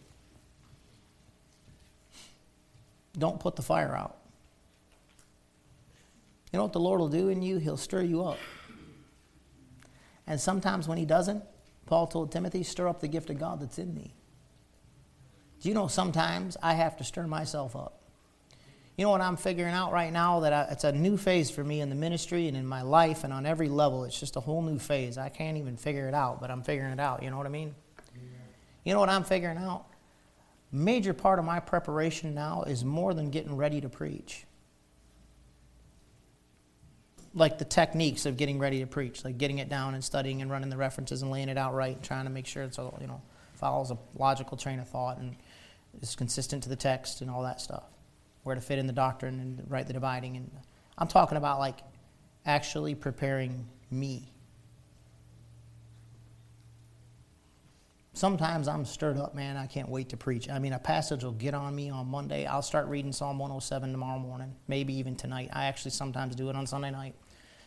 Don't 3.18 3.40
put 3.40 3.56
the 3.56 3.62
fire 3.62 3.96
out. 3.96 4.18
You 6.52 6.58
know 6.58 6.64
what 6.64 6.74
the 6.74 6.80
Lord 6.80 7.00
will 7.00 7.10
do 7.10 7.30
in 7.30 7.42
you? 7.42 7.58
He'll 7.58 7.78
stir 7.78 8.02
you 8.02 8.24
up. 8.24 8.38
And 10.28 10.40
sometimes 10.40 10.88
when 10.88 10.98
He 10.98 11.06
doesn't, 11.06 11.44
Paul 11.86 12.08
told 12.08 12.32
Timothy, 12.32 12.64
stir 12.64 12.88
up 12.88 13.02
the 13.02 13.08
gift 13.08 13.30
of 13.30 13.40
God 13.40 13.60
that's 13.60 13.78
in 13.78 13.94
me. 13.94 14.14
Do 15.62 15.70
you 15.70 15.76
know 15.76 15.88
sometimes 15.88 16.58
I 16.62 16.74
have 16.74 16.98
to 16.98 17.04
stir 17.04 17.28
myself 17.28 17.76
up? 17.76 18.02
You 18.98 19.04
know 19.04 19.12
what 19.12 19.22
I'm 19.22 19.36
figuring 19.36 19.74
out 19.74 19.92
right 19.92 20.12
now? 20.12 20.40
That 20.40 20.54
I, 20.54 20.62
it's 20.72 20.86
a 20.86 20.92
new 20.92 21.18
phase 21.18 21.52
for 21.52 21.64
me 21.64 21.82
in 21.82 21.90
the 21.90 21.96
ministry 21.96 22.48
and 22.48 22.56
in 22.56 22.66
my 22.66 22.82
life 22.82 23.24
and 23.24 23.34
on 23.34 23.46
every 23.46 23.68
level. 23.68 24.06
It's 24.06 24.18
just 24.18 24.38
a 24.38 24.40
whole 24.40 24.62
new 24.62 24.80
phase. 24.80 25.18
I 25.18 25.30
can't 25.30 25.58
even 25.58 25.76
figure 25.76 26.08
it 26.08 26.14
out, 26.14 26.40
but 26.40 26.50
I'm 26.50 26.64
figuring 26.64 26.94
it 26.94 27.00
out. 27.00 27.22
You 27.22 27.30
know 27.30 27.38
what 27.38 27.46
I 27.46 27.50
mean? 27.50 27.76
Yeah. 28.16 28.22
You 28.86 28.94
know 28.94 29.00
what 29.02 29.10
I'm 29.10 29.26
figuring 29.26 29.58
out? 29.58 29.86
Major 30.76 31.14
part 31.14 31.40
of 31.40 31.46
my 31.46 31.62
preparation 31.62 32.36
now 32.36 32.64
is 32.64 32.84
more 32.84 33.14
than 33.14 33.30
getting 33.30 33.56
ready 33.56 33.80
to 33.80 33.88
preach 33.88 34.46
like 37.34 37.58
the 37.58 37.66
techniques 37.66 38.26
of 38.26 38.38
getting 38.38 38.60
ready 38.60 38.80
to 38.80 38.86
preach, 38.88 39.24
like 39.24 39.38
getting 39.38 39.60
it 39.60 39.70
down 39.70 39.94
and 39.94 40.04
studying 40.04 40.42
and 40.42 40.50
running 40.50 40.70
the 40.70 40.78
references 40.78 41.22
and 41.22 41.30
laying 41.30 41.50
it 41.50 41.58
out 41.58 41.74
right 41.74 41.96
and 41.96 42.04
trying 42.04 42.26
to 42.26 42.30
make 42.30 42.46
sure 42.46 42.64
it's 42.64 42.80
all, 42.80 42.98
you 43.02 43.08
know, 43.08 43.22
follows 43.56 43.92
a 43.92 43.98
logical 44.18 44.58
train 44.58 44.80
of 44.80 44.88
thought 44.88 45.18
and 45.18 45.36
is 46.02 46.16
consistent 46.16 46.64
to 46.64 46.70
the 46.70 46.76
text 46.76 47.22
and 47.22 47.30
all 47.30 47.44
that 47.44 47.60
stuff. 47.60 47.84
Where 48.44 48.56
to 48.56 48.62
fit 48.62 48.80
in 48.80 48.88
the 48.88 48.94
doctrine 48.94 49.40
and 49.40 49.70
right 49.70 49.86
the 49.86 49.94
dividing. 49.94 50.38
And 50.38 50.50
I'm 50.98 51.08
talking 51.08 51.38
about 51.38 51.60
like 51.60 51.80
actually 52.46 52.96
preparing 52.96 53.66
me. 53.92 54.32
Sometimes 58.16 58.68
I'm 58.68 58.86
stirred 58.86 59.18
up, 59.18 59.36
man. 59.36 59.58
I 59.58 59.68
can't 59.68 59.90
wait 59.90 60.10
to 60.10 60.18
preach. 60.18 60.50
I 60.50 60.58
mean, 60.58 60.74
a 60.74 60.80
passage 60.80 61.24
will 61.24 61.34
get 61.34 61.54
on 61.54 61.76
me 61.76 61.90
on 61.90 62.08
Monday. 62.08 62.46
I'll 62.46 62.62
start 62.62 62.88
reading 62.88 63.12
Psalm 63.12 63.38
107 63.38 63.92
tomorrow 63.92 64.18
morning, 64.18 64.56
maybe 64.68 64.94
even 64.96 65.16
tonight. 65.16 65.50
I 65.54 65.66
actually 65.66 65.92
sometimes 65.92 66.36
do 66.36 66.50
it 66.50 66.56
on 66.56 66.66
Sunday 66.66 66.92
night 66.92 67.14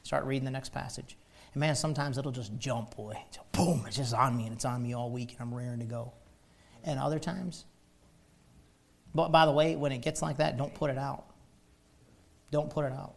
start 0.03 0.25
reading 0.25 0.45
the 0.45 0.51
next 0.51 0.71
passage. 0.71 1.19
And 1.53 1.61
man, 1.61 1.77
sometimes 1.77 2.17
it'll 2.19 2.33
just 2.33 2.57
jump, 2.59 2.97
boy. 2.97 3.15
boom, 3.53 3.85
it's 3.87 3.97
just 3.97 4.15
on 4.15 4.37
me, 4.37 4.45
and 4.45 4.55
it's 4.55 4.65
on 4.65 4.83
me 4.83 4.95
all 4.95 5.11
week, 5.11 5.33
and 5.33 5.41
I'm 5.41 5.55
raring 5.55 5.81
to 5.81 5.85
go. 5.85 6.13
And 6.83 6.99
other 6.99 7.19
times, 7.19 7.67
but 9.15 9.29
by 9.29 9.45
the 9.45 9.53
way, 9.53 9.77
when 9.77 9.93
it 9.93 9.99
gets 9.99 10.23
like 10.23 10.39
that, 10.39 10.57
don't 10.57 10.75
put 10.75 10.91
it 10.91 10.99
out. 10.99 11.27
Don't 12.51 12.71
put 12.71 12.87
it 12.87 12.93
out. 12.93 13.15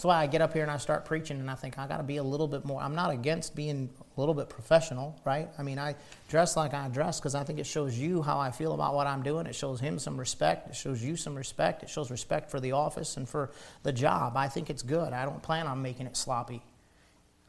That's 0.00 0.06
why 0.06 0.22
I 0.22 0.28
get 0.28 0.40
up 0.40 0.54
here 0.54 0.62
and 0.62 0.70
I 0.70 0.78
start 0.78 1.04
preaching, 1.04 1.40
and 1.40 1.50
I 1.50 1.54
think 1.54 1.78
I 1.78 1.86
got 1.86 1.98
to 1.98 2.02
be 2.02 2.16
a 2.16 2.22
little 2.22 2.48
bit 2.48 2.64
more. 2.64 2.80
I'm 2.80 2.94
not 2.94 3.10
against 3.10 3.54
being 3.54 3.90
a 4.00 4.18
little 4.18 4.32
bit 4.32 4.48
professional, 4.48 5.20
right? 5.26 5.50
I 5.58 5.62
mean, 5.62 5.78
I 5.78 5.94
dress 6.30 6.56
like 6.56 6.72
I 6.72 6.88
dress 6.88 7.20
because 7.20 7.34
I 7.34 7.44
think 7.44 7.58
it 7.58 7.66
shows 7.66 7.98
you 7.98 8.22
how 8.22 8.38
I 8.38 8.50
feel 8.50 8.72
about 8.72 8.94
what 8.94 9.06
I'm 9.06 9.22
doing. 9.22 9.44
It 9.44 9.54
shows 9.54 9.78
him 9.78 9.98
some 9.98 10.16
respect. 10.16 10.70
It 10.70 10.74
shows 10.74 11.04
you 11.04 11.16
some 11.16 11.34
respect. 11.34 11.82
It 11.82 11.90
shows 11.90 12.10
respect 12.10 12.50
for 12.50 12.60
the 12.60 12.72
office 12.72 13.18
and 13.18 13.28
for 13.28 13.50
the 13.82 13.92
job. 13.92 14.38
I 14.38 14.48
think 14.48 14.70
it's 14.70 14.82
good. 14.82 15.12
I 15.12 15.26
don't 15.26 15.42
plan 15.42 15.66
on 15.66 15.82
making 15.82 16.06
it 16.06 16.16
sloppy. 16.16 16.62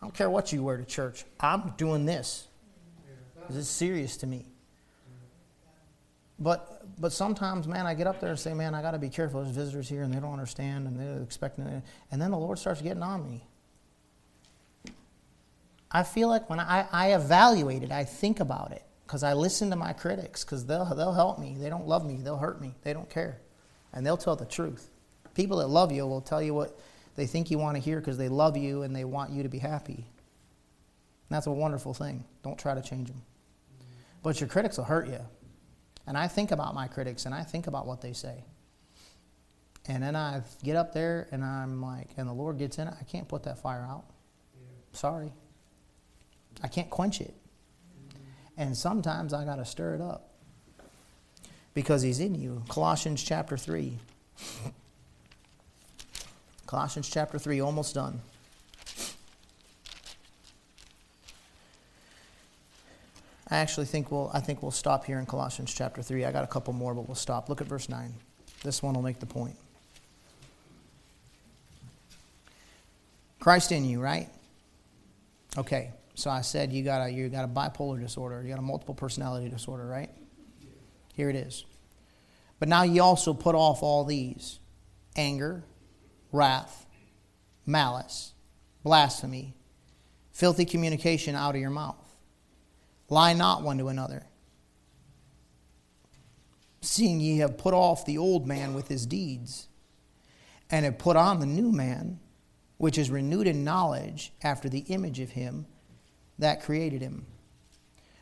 I 0.02 0.06
don't 0.06 0.14
care 0.14 0.30
what 0.30 0.52
you 0.52 0.62
wear 0.62 0.76
to 0.76 0.84
church. 0.84 1.24
I'm 1.40 1.74
doing 1.78 2.06
this. 2.06 2.50
This 3.48 3.56
is 3.56 3.70
serious 3.70 4.18
to 4.18 4.28
me. 4.28 4.46
But 6.42 7.00
but 7.00 7.14
sometimes, 7.14 7.68
man, 7.68 7.86
I 7.86 7.94
get 7.94 8.08
up 8.08 8.20
there 8.20 8.32
and 8.32 8.40
say, 8.40 8.54
man, 8.54 8.74
I 8.74 8.82
got 8.82 8.92
to 8.92 9.00
be 9.00 9.10
careful. 9.10 9.44
There's 9.44 9.56
visitors 9.56 9.88
here 9.88 10.02
and 10.02 10.14
they 10.14 10.20
don't 10.20 10.34
understand 10.34 10.88
and 10.88 11.00
they're 11.00 11.22
expecting 11.22 11.66
it. 11.66 11.84
And 12.12 12.22
then 12.22 12.32
the 12.32 12.38
Lord 12.38 12.58
starts 12.58 12.82
getting 12.82 13.04
on 13.04 13.24
me. 13.24 13.46
I 15.92 16.04
feel 16.04 16.30
like 16.30 16.50
when 16.50 16.60
I, 16.60 16.88
I 16.92 17.14
evaluate 17.14 17.84
it, 17.84 17.92
I 17.92 18.06
think 18.06 18.40
about 18.40 18.72
it 18.72 18.84
because 19.06 19.24
I 19.24 19.34
listen 19.34 19.70
to 19.70 19.76
my 19.76 19.94
critics 19.94 20.44
because 20.44 20.66
they'll, 20.66 20.86
they'll 20.96 21.14
help 21.14 21.38
me. 21.38 21.56
They 21.60 21.70
don't 21.70 21.88
love 21.88 22.06
me, 22.06 22.18
they'll 22.22 22.38
hurt 22.38 22.62
me, 22.62 22.76
they 22.84 22.94
don't 22.94 23.10
care. 23.10 23.40
And 23.94 24.06
they'll 24.06 24.18
tell 24.18 24.36
the 24.36 24.46
truth. 24.46 24.90
People 25.36 25.58
that 25.58 25.68
love 25.68 25.92
you 25.92 26.08
will 26.08 26.22
tell 26.22 26.42
you 26.42 26.54
what 26.54 26.80
they 27.16 27.28
think 27.28 27.52
you 27.52 27.58
want 27.58 27.76
to 27.76 27.82
hear 27.82 28.00
because 28.00 28.18
they 28.18 28.30
love 28.30 28.56
you 28.58 28.84
and 28.84 28.96
they 28.96 29.04
want 29.04 29.32
you 29.32 29.44
to 29.44 29.50
be 29.50 29.60
happy. 29.60 29.96
And 29.96 30.06
that's 31.30 31.48
a 31.48 31.52
wonderful 31.52 31.94
thing. 31.94 32.24
Don't 32.42 32.58
try 32.58 32.74
to 32.74 32.82
change 32.82 33.10
them. 33.10 33.22
But 34.24 34.40
your 34.40 34.48
critics 34.48 34.78
will 34.78 34.86
hurt 34.86 35.08
you. 35.08 35.20
And 36.08 36.18
I 36.18 36.28
think 36.28 36.52
about 36.52 36.74
my 36.74 36.88
critics 36.88 37.26
and 37.26 37.36
I 37.36 37.44
think 37.44 37.68
about 37.68 37.86
what 37.86 38.02
they 38.02 38.14
say. 38.14 38.44
And 39.88 40.04
then 40.04 40.16
I 40.16 40.42
get 40.64 40.76
up 40.76 40.94
there 40.94 41.28
and 41.32 41.44
I'm 41.44 41.82
like, 41.82 42.10
and 42.18 42.28
the 42.28 42.34
Lord 42.34 42.58
gets 42.58 42.78
in 42.78 42.88
it, 42.88 42.94
I 43.00 43.04
can't 43.04 43.28
put 43.28 43.44
that 43.44 43.60
fire 43.60 43.88
out. 43.90 44.06
Sorry. 44.94 45.32
I 46.64 46.68
can't 46.68 46.90
quench 46.90 47.22
it. 47.22 47.34
And 48.58 48.76
sometimes 48.76 49.34
I 49.34 49.46
got 49.46 49.56
to 49.56 49.66
stir 49.66 49.96
it 49.96 50.02
up 50.02 50.30
because 51.74 52.02
He's 52.02 52.20
in 52.20 52.36
you. 52.36 52.64
Colossians 52.68 53.24
chapter 53.24 53.58
3. 53.58 53.98
Colossians 56.68 57.10
chapter 57.10 57.40
3, 57.40 57.60
almost 57.60 57.96
done. 57.96 58.22
I 63.52 63.58
actually 63.58 63.86
think 63.86 64.12
we'll, 64.12 64.32
I 64.34 64.40
think 64.40 64.62
we'll 64.62 64.72
stop 64.72 65.04
here 65.04 65.20
in 65.20 65.26
Colossians 65.26 65.74
chapter 65.74 66.02
3. 66.02 66.24
I 66.24 66.32
got 66.32 66.46
a 66.46 66.48
couple 66.48 66.72
more, 66.72 66.96
but 66.96 67.08
we'll 67.08 67.16
stop. 67.16 67.50
Look 67.50 67.60
at 67.60 67.68
verse 67.68 67.90
9. 67.90 68.14
This 68.64 68.82
one 68.82 68.94
will 68.94 69.02
make 69.02 69.20
the 69.20 69.26
point. 69.26 69.58
Christ 73.42 73.74
in 73.74 73.84
you, 73.84 74.00
right? 74.00 74.30
Okay, 75.58 75.92
so 76.16 76.30
I 76.30 76.42
said 76.42 76.72
you 76.72 76.84
got 76.84 77.08
a 77.08 77.10
you 77.10 77.28
got 77.28 77.44
a 77.44 77.48
bipolar 77.48 78.00
disorder, 78.00 78.42
you 78.42 78.50
got 78.50 78.60
a 78.60 78.62
multiple 78.62 78.94
personality 78.94 79.50
disorder, 79.50 79.86
right? 79.86 80.10
Here 81.14 81.30
it 81.30 81.36
is. 81.36 81.66
But 82.60 82.70
now 82.70 82.84
you 82.84 83.02
also 83.02 83.34
put 83.34 83.56
off 83.56 83.84
all 83.84 84.06
these 84.06 84.60
anger, 85.16 85.64
wrath, 86.32 86.86
malice, 87.66 88.34
blasphemy, 88.84 89.56
filthy 90.32 90.64
communication 90.64 91.36
out 91.36 91.56
of 91.56 91.60
your 91.60 91.72
mouth. 91.72 92.01
Lie 93.12 93.34
not 93.34 93.62
one 93.62 93.78
to 93.78 93.90
another. 93.90 94.26
Seeing 96.80 97.20
ye 97.20 97.40
have 97.40 97.58
put 97.58 97.74
off 97.74 98.06
the 98.06 98.18
old 98.18 98.48
man 98.48 98.74
with 98.74 98.88
his 98.88 99.06
deeds, 99.06 99.68
and 100.72 100.86
have 100.86 100.98
put 100.98 101.18
on 101.18 101.42
the 101.42 101.46
new 101.46 101.74
man, 101.74 102.22
which 102.78 102.98
is 102.98 103.12
renewed 103.12 103.48
in 103.48 103.66
knowledge 103.66 104.32
after 104.42 104.70
the 104.70 104.86
image 104.88 105.20
of 105.20 105.32
him 105.32 105.66
that 106.40 106.64
created 106.64 107.02
him. 107.02 107.26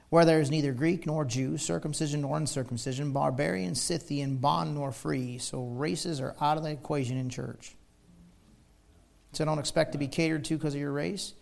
Where 0.09 0.25
there 0.25 0.41
is 0.41 0.49
neither 0.49 0.73
Greek 0.73 1.05
nor 1.05 1.23
Jew, 1.23 1.59
circumcision 1.59 2.21
nor 2.21 2.37
uncircumcision, 2.37 3.11
barbarian, 3.11 3.75
Scythian, 3.75 4.37
bond 4.37 4.73
nor 4.73 4.91
free. 4.91 5.37
So 5.37 5.65
races 5.65 6.19
are 6.19 6.35
out 6.41 6.57
of 6.57 6.63
the 6.63 6.71
equation 6.71 7.15
in 7.15 7.29
church. 7.29 7.75
So 9.33 9.45
don't 9.45 9.59
expect 9.59 9.91
to 9.91 9.99
be 9.99 10.07
catered 10.07 10.45
to 10.45 10.57
because 10.57 10.73
of 10.73 10.81
your 10.81 10.91
race 10.91 11.35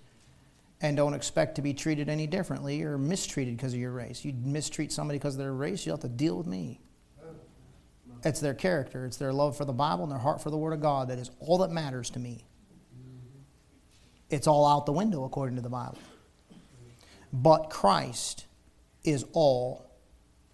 and 0.82 0.96
don't 0.96 1.14
expect 1.14 1.56
to 1.56 1.62
be 1.62 1.74
treated 1.74 2.08
any 2.08 2.28
differently 2.28 2.84
or 2.84 2.98
mistreated 2.98 3.58
because 3.58 3.74
of 3.74 3.80
your 3.80 3.92
race. 3.92 4.24
You 4.24 4.34
mistreat 4.34 4.92
somebody 4.92 5.18
because 5.18 5.36
of 5.36 5.40
their 5.40 5.54
race, 5.54 5.86
you'll 5.86 5.96
have 5.96 6.02
to 6.02 6.10
deal 6.10 6.38
with 6.38 6.48
me. 6.48 6.82
It's 8.24 8.40
their 8.40 8.54
character, 8.54 9.06
it's 9.06 9.18
their 9.18 9.34
love 9.34 9.58
for 9.58 9.66
the 9.66 9.74
Bible 9.74 10.04
and 10.04 10.12
their 10.12 10.20
heart 10.20 10.42
for 10.42 10.50
the 10.50 10.58
Word 10.58 10.74
of 10.74 10.82
God 10.82 11.10
that 11.10 11.20
is 11.20 11.32
all 11.40 11.60
that 11.60 11.72
matters 11.72 12.10
to 12.12 12.20
me. 12.20 12.46
It's 14.30 14.48
all 14.48 14.68
out 14.68 14.86
the 14.86 14.92
window 14.92 15.24
according 15.24 15.56
to 15.56 15.62
the 15.62 15.70
Bible. 15.70 16.00
But 17.32 17.70
Christ 17.70 18.46
is 19.04 19.26
all 19.34 19.90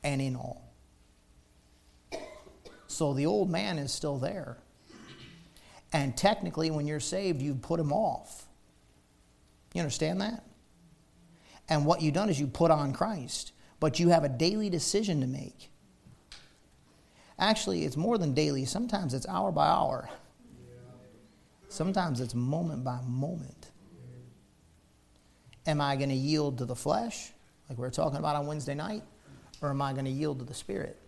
and 0.04 0.22
in 0.22 0.36
all. 0.36 0.74
So 2.88 3.14
the 3.14 3.26
old 3.26 3.50
man 3.50 3.80
is 3.80 3.92
still 3.92 4.18
there. 4.20 4.58
And 5.92 6.16
technically, 6.16 6.72
when 6.72 6.88
you're 6.88 7.00
saved, 7.00 7.42
you 7.42 7.56
put 7.56 7.80
him 7.80 7.92
off. 7.92 8.43
You 9.74 9.82
understand 9.82 10.22
that? 10.22 10.44
And 11.70 11.86
what 11.86 12.02
you've 12.02 12.14
done 12.14 12.30
is 12.30 12.40
you 12.40 12.48
put 12.48 12.72
on 12.72 12.94
Christ, 12.94 13.54
but 13.80 14.00
you 14.00 14.10
have 14.10 14.24
a 14.24 14.30
daily 14.30 14.70
decision 14.70 15.22
to 15.22 15.28
make. 15.28 15.70
Actually, 17.40 17.84
it's 17.84 17.98
more 17.98 18.18
than 18.18 18.34
daily. 18.34 18.66
Sometimes 18.66 19.14
it's 19.14 19.28
hour 19.28 19.52
by 19.52 19.68
hour. 19.68 20.10
Sometimes 21.70 22.22
it's 22.22 22.36
moment 22.36 22.84
by 22.84 23.00
moment. 23.08 23.72
Am 25.66 25.82
I 25.82 25.96
going 25.96 26.10
to 26.10 26.16
yield 26.16 26.60
to 26.60 26.66
the 26.66 26.76
flesh, 26.76 27.32
like 27.68 27.78
we 27.78 27.82
were 27.82 27.90
talking 27.90 28.20
about 28.20 28.36
on 28.36 28.46
Wednesday 28.46 28.76
night? 28.76 29.04
or 29.64 29.70
am 29.70 29.82
I 29.82 29.94
going 29.94 30.06
to 30.06 30.12
yield 30.12 30.40
to 30.40 30.46
the 30.46 30.54
Spirit? 30.54 31.00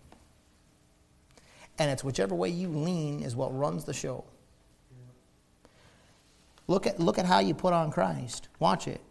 And 1.78 1.92
it's 1.92 2.04
whichever 2.04 2.34
way 2.34 2.50
you 2.50 2.70
lean 2.70 3.22
is 3.22 3.36
what 3.36 3.56
runs 3.56 3.84
the 3.84 3.94
show. 3.94 4.24
Look 6.68 6.88
at, 6.88 7.00
look 7.00 7.18
at 7.18 7.26
how 7.26 7.40
you 7.40 7.54
put 7.54 7.74
on 7.74 7.92
Christ. 7.92 8.50
Watch 8.60 8.88
it. 8.88 9.02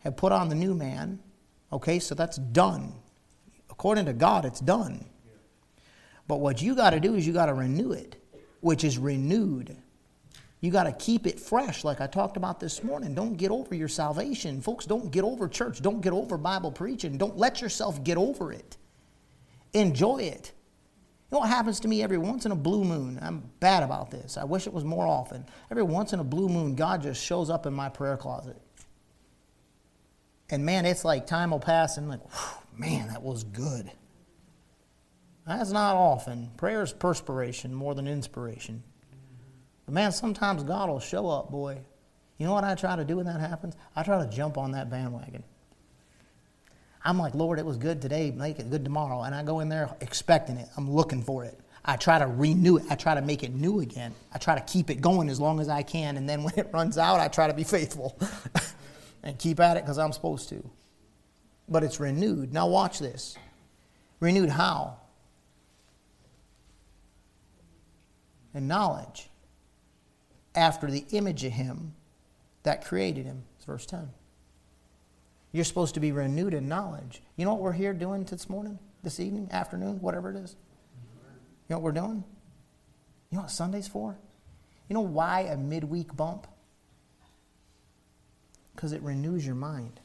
Have 0.00 0.16
put 0.16 0.32
on 0.32 0.48
the 0.48 0.54
new 0.54 0.74
man. 0.74 1.20
Okay, 1.72 1.98
so 1.98 2.14
that's 2.14 2.36
done. 2.36 2.94
According 3.70 4.06
to 4.06 4.12
God, 4.12 4.44
it's 4.44 4.60
done. 4.60 5.06
But 6.26 6.40
what 6.40 6.60
you 6.60 6.74
got 6.74 6.90
to 6.90 7.00
do 7.00 7.14
is 7.14 7.26
you 7.26 7.32
got 7.32 7.46
to 7.46 7.54
renew 7.54 7.92
it, 7.92 8.16
which 8.60 8.84
is 8.84 8.98
renewed. 8.98 9.76
You 10.60 10.70
got 10.70 10.84
to 10.84 10.92
keep 10.92 11.26
it 11.26 11.38
fresh, 11.38 11.84
like 11.84 12.00
I 12.00 12.06
talked 12.06 12.36
about 12.36 12.58
this 12.58 12.82
morning. 12.82 13.14
Don't 13.14 13.34
get 13.34 13.50
over 13.50 13.74
your 13.74 13.88
salvation. 13.88 14.60
Folks, 14.60 14.86
don't 14.86 15.10
get 15.10 15.24
over 15.24 15.48
church. 15.48 15.80
Don't 15.80 16.00
get 16.00 16.12
over 16.12 16.36
Bible 16.36 16.72
preaching. 16.72 17.16
Don't 17.16 17.36
let 17.36 17.60
yourself 17.60 18.02
get 18.02 18.18
over 18.18 18.52
it. 18.52 18.76
Enjoy 19.72 20.18
it. 20.18 20.52
You 21.30 21.36
know 21.36 21.40
what 21.40 21.50
happens 21.50 21.80
to 21.80 21.88
me 21.88 22.02
every 22.02 22.16
once 22.16 22.46
in 22.46 22.52
a 22.52 22.56
blue 22.56 22.84
moon? 22.84 23.18
I'm 23.20 23.50
bad 23.60 23.82
about 23.82 24.10
this. 24.10 24.38
I 24.38 24.44
wish 24.44 24.66
it 24.66 24.72
was 24.72 24.84
more 24.84 25.06
often. 25.06 25.44
Every 25.70 25.82
once 25.82 26.14
in 26.14 26.20
a 26.20 26.24
blue 26.24 26.48
moon, 26.48 26.74
God 26.74 27.02
just 27.02 27.22
shows 27.22 27.50
up 27.50 27.66
in 27.66 27.74
my 27.74 27.90
prayer 27.90 28.16
closet. 28.16 28.56
And 30.48 30.64
man, 30.64 30.86
it's 30.86 31.04
like 31.04 31.26
time 31.26 31.50
will 31.50 31.60
pass 31.60 31.98
and 31.98 32.08
like, 32.08 32.20
man, 32.78 33.08
that 33.08 33.22
was 33.22 33.44
good. 33.44 33.90
That's 35.46 35.70
not 35.70 35.96
often. 35.96 36.50
Prayer 36.56 36.82
is 36.82 36.94
perspiration 36.94 37.74
more 37.74 37.94
than 37.94 38.08
inspiration. 38.08 38.82
But 39.84 39.92
man, 39.92 40.12
sometimes 40.12 40.62
God 40.62 40.88
will 40.88 41.00
show 41.00 41.28
up, 41.28 41.50
boy. 41.50 41.78
You 42.38 42.46
know 42.46 42.54
what 42.54 42.64
I 42.64 42.74
try 42.74 42.96
to 42.96 43.04
do 43.04 43.16
when 43.16 43.26
that 43.26 43.40
happens? 43.40 43.76
I 43.94 44.02
try 44.02 44.24
to 44.24 44.30
jump 44.30 44.56
on 44.56 44.72
that 44.72 44.88
bandwagon. 44.88 45.44
I'm 47.08 47.18
like, 47.18 47.34
Lord, 47.34 47.58
it 47.58 47.64
was 47.64 47.78
good 47.78 48.02
today, 48.02 48.30
make 48.32 48.58
it 48.58 48.68
good 48.68 48.84
tomorrow. 48.84 49.22
And 49.22 49.34
I 49.34 49.42
go 49.42 49.60
in 49.60 49.70
there 49.70 49.88
expecting 50.02 50.58
it. 50.58 50.68
I'm 50.76 50.90
looking 50.90 51.22
for 51.22 51.42
it. 51.42 51.58
I 51.82 51.96
try 51.96 52.18
to 52.18 52.26
renew 52.26 52.76
it. 52.76 52.84
I 52.90 52.96
try 52.96 53.14
to 53.14 53.22
make 53.22 53.42
it 53.42 53.54
new 53.54 53.80
again. 53.80 54.14
I 54.30 54.36
try 54.36 54.54
to 54.54 54.60
keep 54.60 54.90
it 54.90 55.00
going 55.00 55.30
as 55.30 55.40
long 55.40 55.58
as 55.58 55.70
I 55.70 55.82
can. 55.82 56.18
And 56.18 56.28
then 56.28 56.42
when 56.44 56.52
it 56.58 56.68
runs 56.70 56.98
out, 56.98 57.18
I 57.18 57.28
try 57.28 57.46
to 57.46 57.54
be 57.54 57.64
faithful 57.64 58.18
and 59.22 59.38
keep 59.38 59.58
at 59.58 59.78
it 59.78 59.84
because 59.84 59.96
I'm 59.96 60.12
supposed 60.12 60.50
to. 60.50 60.70
But 61.66 61.82
it's 61.82 61.98
renewed. 61.98 62.52
Now, 62.52 62.66
watch 62.66 62.98
this. 62.98 63.38
Renewed 64.20 64.50
how? 64.50 64.98
In 68.52 68.68
knowledge. 68.68 69.30
After 70.54 70.90
the 70.90 71.06
image 71.12 71.42
of 71.44 71.52
Him 71.52 71.94
that 72.64 72.84
created 72.84 73.24
Him. 73.24 73.44
It's 73.56 73.64
verse 73.64 73.86
10. 73.86 74.10
You're 75.52 75.64
supposed 75.64 75.94
to 75.94 76.00
be 76.00 76.12
renewed 76.12 76.54
in 76.54 76.68
knowledge. 76.68 77.22
You 77.36 77.44
know 77.44 77.54
what 77.54 77.62
we're 77.62 77.72
here 77.72 77.94
doing 77.94 78.24
this 78.24 78.48
morning, 78.48 78.78
this 79.02 79.18
evening, 79.18 79.48
afternoon, 79.50 80.00
whatever 80.00 80.30
it 80.30 80.36
is? 80.36 80.56
You 81.68 81.74
know 81.74 81.78
what 81.78 81.82
we're 81.84 81.92
doing? 81.92 82.24
You 83.30 83.36
know 83.36 83.42
what 83.42 83.50
Sunday's 83.50 83.88
for? 83.88 84.18
You 84.88 84.94
know 84.94 85.00
why 85.00 85.40
a 85.40 85.56
midweek 85.56 86.14
bump? 86.16 86.46
Because 88.74 88.92
it 88.92 89.02
renews 89.02 89.44
your 89.44 89.54
mind. 89.54 90.00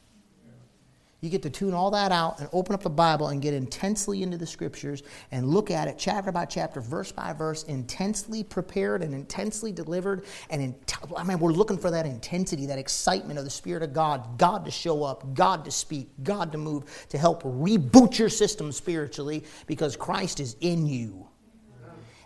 You 1.24 1.30
get 1.30 1.40
to 1.44 1.50
tune 1.50 1.72
all 1.72 1.90
that 1.92 2.12
out 2.12 2.38
and 2.38 2.50
open 2.52 2.74
up 2.74 2.82
the 2.82 2.90
Bible 2.90 3.28
and 3.28 3.40
get 3.40 3.54
intensely 3.54 4.22
into 4.22 4.36
the 4.36 4.46
scriptures 4.46 5.02
and 5.32 5.48
look 5.48 5.70
at 5.70 5.88
it 5.88 5.96
chapter 5.96 6.30
by 6.30 6.44
chapter, 6.44 6.82
verse 6.82 7.12
by 7.12 7.32
verse, 7.32 7.62
intensely 7.62 8.44
prepared 8.44 9.02
and 9.02 9.14
intensely 9.14 9.72
delivered. 9.72 10.26
And 10.50 10.60
in, 10.60 10.74
I 11.16 11.22
mean, 11.24 11.38
we're 11.38 11.52
looking 11.52 11.78
for 11.78 11.90
that 11.90 12.04
intensity, 12.04 12.66
that 12.66 12.78
excitement 12.78 13.38
of 13.38 13.46
the 13.46 13.50
Spirit 13.50 13.82
of 13.82 13.94
God, 13.94 14.36
God 14.36 14.66
to 14.66 14.70
show 14.70 15.02
up, 15.02 15.32
God 15.32 15.64
to 15.64 15.70
speak, 15.70 16.10
God 16.22 16.52
to 16.52 16.58
move, 16.58 17.06
to 17.08 17.16
help 17.16 17.42
reboot 17.42 18.18
your 18.18 18.28
system 18.28 18.70
spiritually 18.70 19.44
because 19.66 19.96
Christ 19.96 20.40
is 20.40 20.56
in 20.60 20.86
you. 20.86 21.26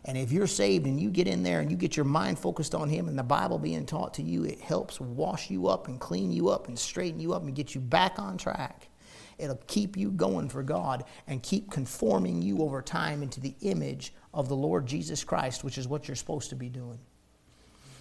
And 0.08 0.16
if 0.16 0.32
you're 0.32 0.46
saved 0.46 0.86
and 0.86 0.98
you 0.98 1.10
get 1.10 1.28
in 1.28 1.42
there 1.42 1.60
and 1.60 1.70
you 1.70 1.76
get 1.76 1.94
your 1.94 2.06
mind 2.06 2.38
focused 2.38 2.74
on 2.74 2.88
Him 2.88 3.08
and 3.08 3.18
the 3.18 3.22
Bible 3.22 3.58
being 3.58 3.84
taught 3.84 4.14
to 4.14 4.22
you, 4.22 4.42
it 4.44 4.58
helps 4.58 4.98
wash 4.98 5.50
you 5.50 5.68
up 5.68 5.86
and 5.86 6.00
clean 6.00 6.32
you 6.32 6.48
up 6.48 6.66
and 6.66 6.78
straighten 6.78 7.20
you 7.20 7.34
up 7.34 7.42
and 7.42 7.54
get 7.54 7.74
you 7.74 7.82
back 7.82 8.18
on 8.18 8.38
track. 8.38 8.88
It'll 9.36 9.60
keep 9.66 9.98
you 9.98 10.10
going 10.10 10.48
for 10.48 10.62
God 10.62 11.04
and 11.26 11.42
keep 11.42 11.70
conforming 11.70 12.40
you 12.40 12.60
over 12.60 12.80
time 12.80 13.22
into 13.22 13.38
the 13.38 13.54
image 13.60 14.14
of 14.32 14.48
the 14.48 14.56
Lord 14.56 14.86
Jesus 14.86 15.24
Christ, 15.24 15.62
which 15.62 15.76
is 15.76 15.86
what 15.86 16.08
you're 16.08 16.16
supposed 16.16 16.48
to 16.48 16.56
be 16.56 16.70
doing. 16.70 16.98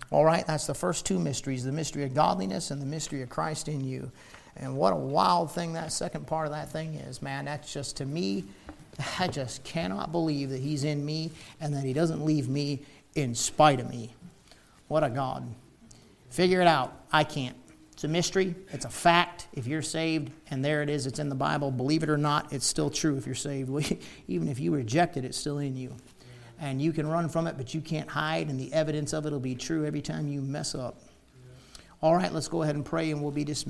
All 0.09 0.23
right, 0.23 0.47
that's 0.47 0.65
the 0.65 0.73
first 0.73 1.05
two 1.05 1.19
mysteries 1.19 1.65
the 1.65 1.73
mystery 1.73 2.05
of 2.05 2.13
godliness 2.13 2.71
and 2.71 2.81
the 2.81 2.85
mystery 2.85 3.21
of 3.21 3.27
Christ 3.27 3.67
in 3.67 3.83
you. 3.83 4.09
And 4.55 4.77
what 4.77 4.93
a 4.93 4.95
wild 4.95 5.51
thing 5.51 5.73
that 5.73 5.91
second 5.91 6.25
part 6.25 6.47
of 6.47 6.53
that 6.53 6.71
thing 6.71 6.95
is, 6.95 7.21
man. 7.21 7.43
That's 7.43 7.73
just, 7.73 7.97
to 7.97 8.05
me, 8.05 8.45
I 9.19 9.27
just 9.27 9.63
cannot 9.63 10.11
believe 10.11 10.49
that 10.49 10.61
He's 10.61 10.83
in 10.83 11.05
me 11.05 11.31
and 11.59 11.73
that 11.73 11.83
He 11.83 11.93
doesn't 11.93 12.23
leave 12.23 12.49
me 12.49 12.83
in 13.15 13.35
spite 13.35 13.79
of 13.79 13.89
me. 13.89 14.13
What 14.87 15.03
a 15.03 15.09
God. 15.09 15.47
Figure 16.29 16.61
it 16.61 16.67
out. 16.67 16.93
I 17.11 17.23
can't. 17.23 17.55
It's 17.97 18.03
a 18.03 18.07
mystery, 18.07 18.53
it's 18.71 18.85
a 18.85 18.91
fact. 18.91 19.47
If 19.53 19.65
you're 19.65 19.81
saved, 19.81 20.29
and 20.51 20.63
there 20.63 20.83
it 20.83 20.89
is, 20.89 21.07
it's 21.07 21.17
in 21.17 21.29
the 21.29 21.35
Bible, 21.35 21.71
believe 21.71 22.03
it 22.03 22.09
or 22.09 22.17
not, 22.17 22.53
it's 22.53 22.67
still 22.67 22.91
true 22.91 23.17
if 23.17 23.25
you're 23.25 23.33
saved. 23.33 23.71
Even 24.27 24.47
if 24.49 24.59
you 24.59 24.71
reject 24.71 25.17
it, 25.17 25.25
it's 25.25 25.35
still 25.35 25.57
in 25.57 25.75
you. 25.75 25.95
And 26.59 26.79
you 26.79 26.91
can 26.91 27.07
run 27.07 27.27
from 27.27 27.47
it, 27.47 27.57
but 27.57 27.73
you 27.73 27.81
can't 27.81 28.07
hide, 28.07 28.49
and 28.49 28.59
the 28.59 28.71
evidence 28.71 29.13
of 29.13 29.25
it 29.25 29.31
will 29.31 29.39
be 29.39 29.55
true 29.55 29.83
every 29.83 30.03
time 30.03 30.27
you 30.27 30.41
mess 30.43 30.75
up. 30.75 31.01
All 31.99 32.15
right, 32.15 32.31
let's 32.31 32.47
go 32.47 32.61
ahead 32.61 32.75
and 32.75 32.85
pray, 32.85 33.09
and 33.09 33.19
we'll 33.19 33.31
be 33.31 33.43
dismissed. 33.43 33.65